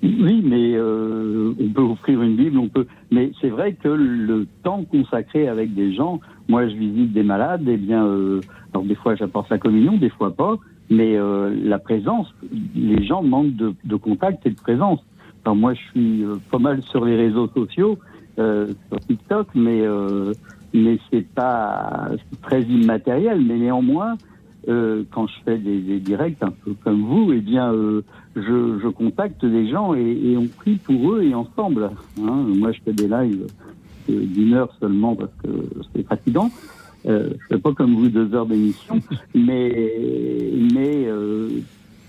[0.02, 2.88] Oui, mais euh, on peut offrir une Bible, on peut.
[3.12, 7.68] Mais c'est vrai que le temps consacré avec des gens, moi je visite des malades,
[7.68, 8.42] et bien, euh,
[8.74, 10.58] alors des fois j'apporte la communion, des fois pas,
[10.90, 11.18] mais
[11.64, 12.28] la présence,
[12.76, 15.00] les gens manquent de, de contact et de présence.
[15.46, 17.98] Alors moi je suis pas mal sur les réseaux sociaux,
[18.36, 19.82] sur TikTok, mais
[20.74, 22.10] mais c'est pas
[22.42, 24.18] très immatériel, mais néanmoins.
[24.68, 28.02] Euh, quand je fais des, des directs un peu comme vous, eh bien, euh,
[28.36, 31.92] je, je contacte des gens et, et on prie pour eux et ensemble.
[32.22, 32.46] Hein.
[32.56, 33.48] Moi, je fais des lives
[34.10, 35.50] euh, d'une heure seulement parce que
[35.94, 36.50] c'est fatigant.
[37.06, 39.00] Euh, je fais pas comme vous deux heures d'émission,
[39.36, 39.92] mais
[40.74, 41.08] mais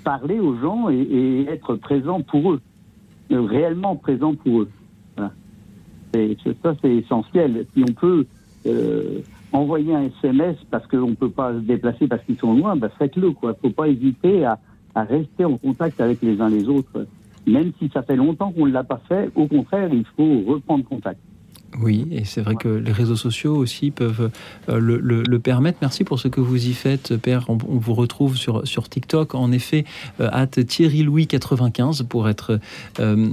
[0.05, 2.61] parler aux gens et, et être présent pour eux,
[3.31, 4.69] réellement présent pour eux.
[5.17, 5.33] Voilà.
[6.15, 7.67] C'est- ça, c'est essentiel.
[7.75, 8.27] Si on peut
[9.55, 12.89] envoyer un SMS parce qu'on ne peut pas se déplacer parce qu'ils sont loin, bah
[12.99, 13.29] faites-le.
[13.43, 14.59] Il ne faut pas hésiter à
[14.95, 17.07] rester en contact avec les uns les autres.
[17.47, 20.85] Même si ça fait longtemps qu'on ne l'a pas fait, au contraire, il faut reprendre
[20.85, 21.21] contact.
[21.81, 24.31] Oui, et c'est vrai que les réseaux sociaux aussi peuvent
[24.69, 25.79] euh, le, permettre.
[25.83, 27.47] Merci pour ce que vous y faites, Père.
[27.49, 29.85] On, vous retrouve sur, sur TikTok, en effet,
[30.21, 32.61] euh, at Thierry Louis 95 pour être,
[33.01, 33.29] euh,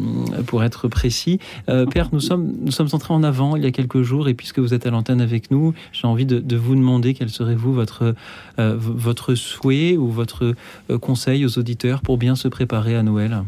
[0.48, 1.40] pour être précis.
[1.68, 4.60] Père, nous sommes, nous sommes entrés en avant il y a quelques jours, et puisque
[4.60, 8.16] vous êtes à l'antenne avec nous, j'ai envie de, vous demander quel serait vous votre,
[8.58, 10.56] votre souhait ou votre
[11.00, 13.44] conseil aux auditeurs pour bien se préparer à Noël?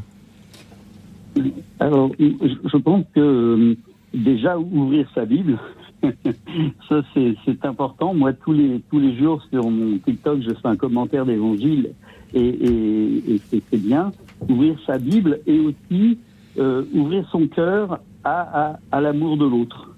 [1.80, 3.76] Alors, je pense que
[4.14, 5.58] déjà ouvrir sa Bible,
[6.90, 8.14] ça c'est important.
[8.14, 11.94] Moi, tous les tous les jours sur mon TikTok, je fais un commentaire d'évangile
[12.34, 14.12] et, et, et c'est bien.
[14.50, 16.18] Ouvrir sa Bible et aussi
[16.58, 19.90] euh, ouvrir son cœur à, à, à l'amour de l'autre.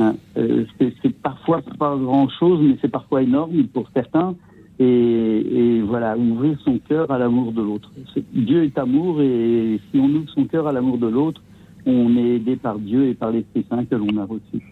[0.00, 4.34] Hein, euh, c'est parfois pas grand chose, mais c'est parfois énorme pour certains.
[4.80, 7.90] Et, et voilà, ouvrir son cœur à l'amour de l'autre.
[8.32, 11.42] Dieu est amour et si on ouvre son cœur à l'amour de l'autre,
[11.90, 14.62] on est aidé par Dieu et par l'Esprit Saint que l'on a reçu.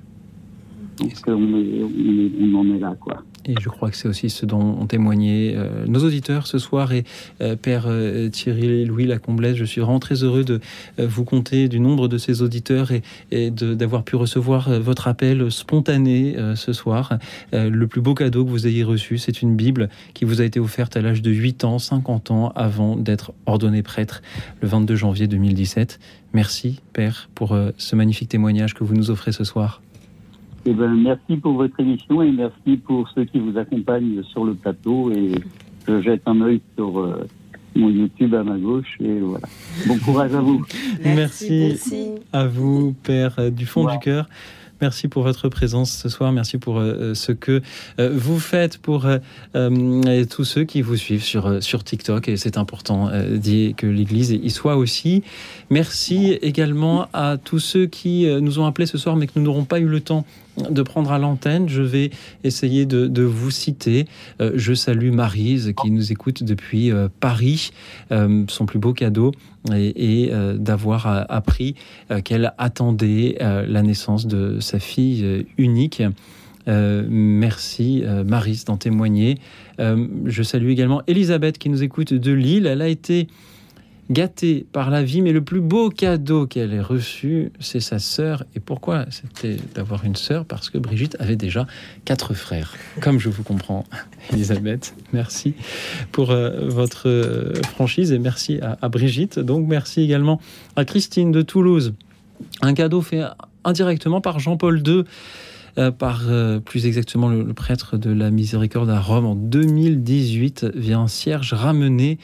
[0.98, 3.22] Donc on, est, on, est- on en est là, quoi.
[3.46, 6.92] Et je crois que c'est aussi ce dont ont témoigné euh, nos auditeurs ce soir.
[6.92, 7.04] Et
[7.40, 10.60] euh, Père euh, Thierry Louis Lacomblesse, je suis vraiment très heureux de
[10.98, 16.36] vous compter du nombre de ces auditeurs et, et d'avoir pu recevoir votre appel spontané
[16.54, 17.18] ce soir.
[17.52, 20.60] Le plus beau cadeau que vous ayez reçu, c'est une Bible qui vous a été
[20.60, 24.22] offerte à l'âge de 8 ans, 50 ans avant d'être ordonné prêtre
[24.60, 25.98] le 22 janvier 2017.
[26.32, 29.82] Merci, Père, pour ce magnifique témoignage que vous nous offrez ce soir.
[30.68, 34.54] Eh ben, merci pour votre émission et merci pour ceux qui vous accompagnent sur le
[34.54, 35.12] plateau.
[35.12, 35.30] Et
[35.86, 37.24] je jette un œil sur euh,
[37.76, 38.96] mon YouTube à ma gauche.
[39.00, 39.46] Et voilà.
[39.86, 40.64] Bon courage à vous.
[41.04, 41.76] Merci,
[42.32, 44.28] à vous, Père, euh, du fond du cœur.
[44.82, 46.32] Merci pour votre présence ce soir.
[46.32, 47.62] Merci pour euh, ce que
[47.98, 49.18] euh, vous faites pour euh,
[49.54, 52.28] euh, tous ceux qui vous suivent sur, sur TikTok.
[52.28, 55.22] Et c'est important euh, d'y- que l'Église y soit aussi.
[55.70, 59.44] Merci également à tous ceux qui euh, nous ont appelés ce soir, mais que nous
[59.44, 60.26] n'aurons pas eu le temps
[60.56, 61.68] de prendre à l'antenne.
[61.68, 62.10] Je vais
[62.44, 64.06] essayer de, vous citer.
[64.40, 67.70] Euh, je salue Marise qui nous écoute depuis euh, Paris.
[68.12, 69.32] Euh, son plus beau cadeau
[69.74, 71.74] et, et, d'avoir appris
[72.24, 76.02] qu'elle attendait la naissance de sa fille unique.
[76.68, 79.38] Merci Marise d'en témoigner.
[79.78, 82.66] Je salue également Elisabeth qui nous écoute de Lille.
[82.66, 83.26] Elle a été
[84.10, 88.44] gâtée par la vie, mais le plus beau cadeau qu'elle ait reçu, c'est sa sœur.
[88.54, 90.44] Et pourquoi c'était d'avoir une sœur?
[90.44, 91.66] Parce que Brigitte avait déjà
[92.04, 93.84] quatre frères, comme je vous comprends,
[94.32, 94.94] Elisabeth.
[95.12, 95.54] Merci
[96.12, 99.38] pour euh, votre euh, franchise et merci à, à Brigitte.
[99.38, 100.40] Donc merci également
[100.76, 101.94] à Christine de Toulouse.
[102.62, 103.22] Un cadeau fait
[103.64, 105.04] indirectement par Jean-Paul II.
[105.78, 110.98] Euh, par euh, plus exactement le, prêtre de la Miséricorde à Rome en 2018 via
[110.98, 112.18] un cierge ramené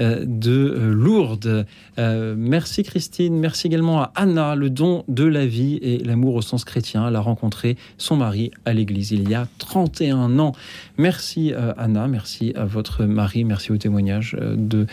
[0.00, 1.66] euh, de Lourdes.
[1.98, 6.64] Merci Christine, merci également à Anna, le don de la vie et l'amour au sens
[6.64, 7.06] chrétien.
[7.06, 10.52] Elle a rencontré son mari à l'église il y a 31 ans.
[10.98, 14.86] Merci Anna, merci à votre mari, merci au témoignage de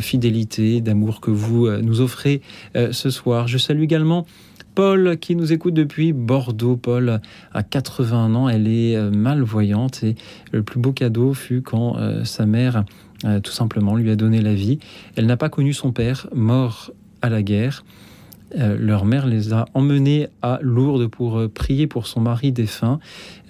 [0.00, 2.40] fidélité, d'amour que vous nous offrez
[2.74, 3.46] ce soir.
[3.46, 4.26] Je salue également
[4.78, 6.76] Paul qui nous écoute depuis Bordeaux.
[6.76, 7.20] Paul
[7.52, 10.14] a 81 ans, elle est euh, malvoyante et
[10.52, 12.84] le plus beau cadeau fut quand euh, sa mère
[13.24, 14.78] euh, tout simplement lui a donné la vie.
[15.16, 16.92] Elle n'a pas connu son père, mort
[17.22, 17.84] à la guerre.
[18.56, 22.98] Leur mère les a emmenés à Lourdes pour prier pour son mari défunt.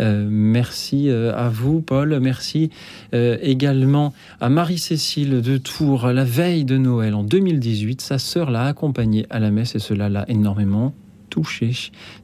[0.01, 2.19] Merci à vous, Paul.
[2.21, 2.71] Merci
[3.13, 6.09] également à Marie-Cécile de Tours.
[6.09, 10.09] La veille de Noël en 2018, sa sœur l'a accompagnée à la messe et cela
[10.09, 10.95] l'a énormément
[11.29, 11.73] touché.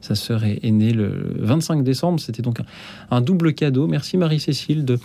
[0.01, 2.19] Sa sœur est, née le 25 décembre.
[2.19, 2.59] C'était donc
[3.11, 3.87] un, double cadeau.
[3.87, 4.99] Merci Marie-Cécile de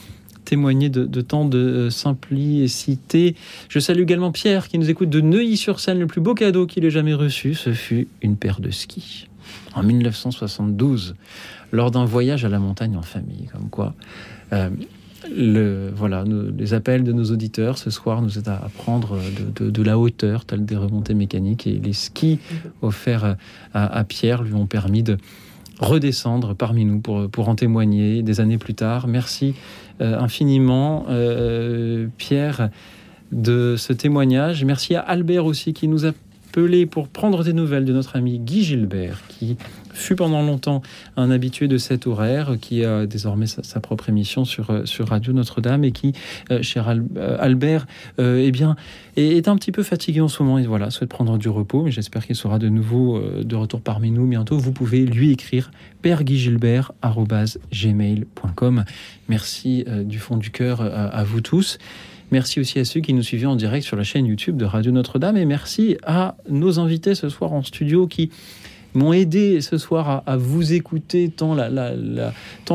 [0.45, 3.37] témoigner de, de tant de euh, simplicité.
[3.69, 5.99] Je salue également Pierre qui nous écoute de Neuilly-sur-Seine.
[5.99, 9.29] Le plus beau cadeau qu'il ait jamais reçu, ce fut une paire de skis.
[9.75, 11.15] En 1972,
[11.73, 13.95] lors d'un voyage à la montagne en famille, comme quoi
[14.53, 14.71] euh,
[15.95, 16.25] voilà,
[16.59, 19.19] les appels de nos auditeurs ce soir nous aident à, prendre
[19.57, 21.67] de, la hauteur, telles des remontées mécaniques.
[21.67, 22.39] Et les skis
[22.83, 23.37] offerts
[23.75, 25.19] à, Pierre lui ont permis de
[25.79, 29.09] redescendre parmi nous pour, pour en témoigner des années plus tard.
[29.09, 29.55] Merci
[30.01, 32.71] euh, infiniment, euh, Pierre,
[33.33, 34.65] de ce témoignage.
[34.65, 36.13] Merci à Albert aussi qui nous a
[36.49, 39.59] appelé pour prendre des nouvelles de notre ami Guy Gilbert, qui
[39.93, 40.83] fut pendant longtemps
[41.17, 45.33] un habitué de cet horaire, qui a désormais sa, propre émission sur, euh, sur Radio
[45.33, 46.13] Notre-Dame et qui,
[46.51, 47.87] euh, cher euh, Albert,
[48.19, 48.77] eh bien,
[49.17, 51.85] est, est un petit peu fatigué en ce moment et voilà, souhaite prendre du repos,
[51.85, 54.59] mais j'espère qu'il sera de nouveau de retour parmi nous bientôt.
[54.59, 55.71] Vous pouvez lui écrire
[56.03, 58.85] perguygilbert.gmail.com.
[59.29, 61.79] Merci du fond du cœur à vous tous.
[62.31, 64.93] Merci aussi à ceux qui nous suivaient en direct sur la chaîne YouTube de Radio
[64.93, 68.31] Notre-Dame et merci à nos invités ce soir en studio qui
[68.95, 71.57] m'ont aidé ce soir à, vous écouter tant,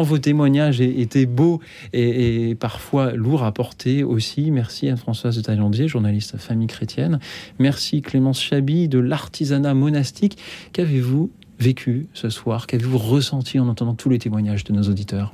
[0.04, 1.60] vos témoignages étaient beaux
[1.94, 4.52] et, parfois lourds à porter aussi.
[4.52, 7.20] Merci à Françoise de Taillandier, journaliste famille chrétienne.
[7.60, 10.38] Merci Clémence Chabi de l'artisanat monastique.
[10.74, 11.30] Qu'avez-vous
[11.60, 12.68] vécu ce soir?
[12.68, 15.34] Qu'avez-vous ressenti en entendant tous les témoignages de nos auditeurs?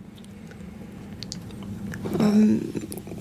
[2.20, 2.58] Euh,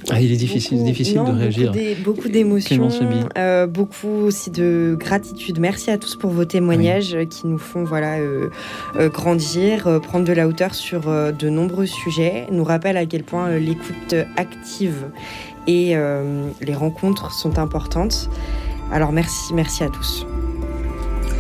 [0.09, 1.67] Ah, Il est difficile, beaucoup- difficile non, de réagir.
[1.73, 2.89] Beaucoup d'é- beaucoup d'émotions,
[3.37, 5.59] euh, beaucoup aussi de gratitude.
[5.61, 8.49] Merci à tous pour vos témoignages euh, qui nous font voilà euh,
[8.97, 12.47] euh, grandir, prendre de la hauteur sur de nombreux sujets.
[12.51, 15.07] Nous rappelle à quel point l'écoute active
[15.67, 15.95] et
[16.61, 18.29] les rencontres sont importantes.
[18.93, 20.27] Alors merci, merci à tous.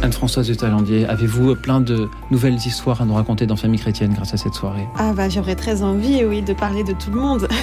[0.02, 4.32] Anne-Françoise de Taillandier, avez-vous plein de nouvelles histoires à nous raconter dans Famille Chrétienne grâce
[4.32, 4.86] à cette soirée?
[4.96, 7.48] Ah bah j'aurais très envie, oui, de parler de tout le monde,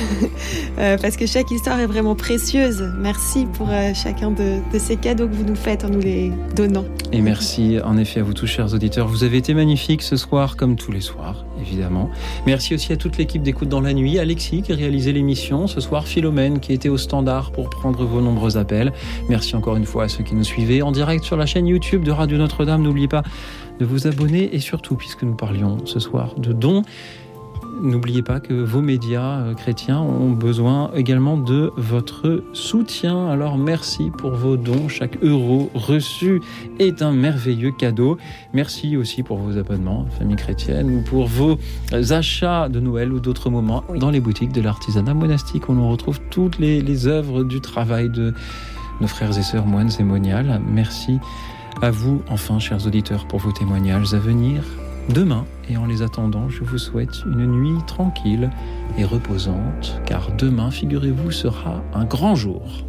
[0.80, 2.94] Euh, parce que chaque histoire est vraiment précieuse.
[3.00, 6.32] Merci pour euh, chacun de, de ces cadeaux que vous nous faites en nous les
[6.56, 6.86] donnant.
[7.12, 9.08] Et merci en effet à vous tous, chers auditeurs.
[9.08, 12.10] Vous avez été magnifiques ce soir, comme tous les soirs, évidemment.
[12.46, 14.20] Merci aussi à toute l'équipe d'écoute dans la nuit.
[14.20, 15.68] Alexis qui a réalisé l'émission.
[15.68, 18.94] Ce soir, Philomène qui était au standard pour prendre vos nombreux appels.
[19.30, 22.04] Merci encore une fois à ceux qui nous suivaient en direct sur la chaîne YouTube
[22.04, 22.82] de Radio Notre-Dame.
[22.82, 23.24] N'oubliez pas
[23.80, 26.84] de vous abonner et surtout, puisque nous parlions ce soir de dons,
[27.82, 33.28] N'oubliez pas que vos médias euh, chrétiens ont besoin également de votre soutien.
[33.30, 34.88] Alors merci pour vos dons.
[34.88, 36.42] Chaque euro reçu
[36.80, 38.18] est un merveilleux cadeau.
[38.54, 41.58] Merci aussi pour vos abonnements, famille chrétienne, ou pour vos
[41.92, 45.70] achats de Noël ou d'autres moments dans les boutiques de l'artisanat monastique.
[45.70, 48.34] où l'on retrouve toutes les, les œuvres du travail de
[49.02, 50.62] nos frères et sœurs moines et moniales.
[50.68, 51.20] Merci
[51.82, 54.64] à vous, enfin, chers auditeurs, pour vos témoignages à venir
[55.10, 58.50] demain et en les attendant, je vous souhaite une nuit tranquille
[58.98, 62.86] et reposante, car demain, figurez-vous, sera un grand jour.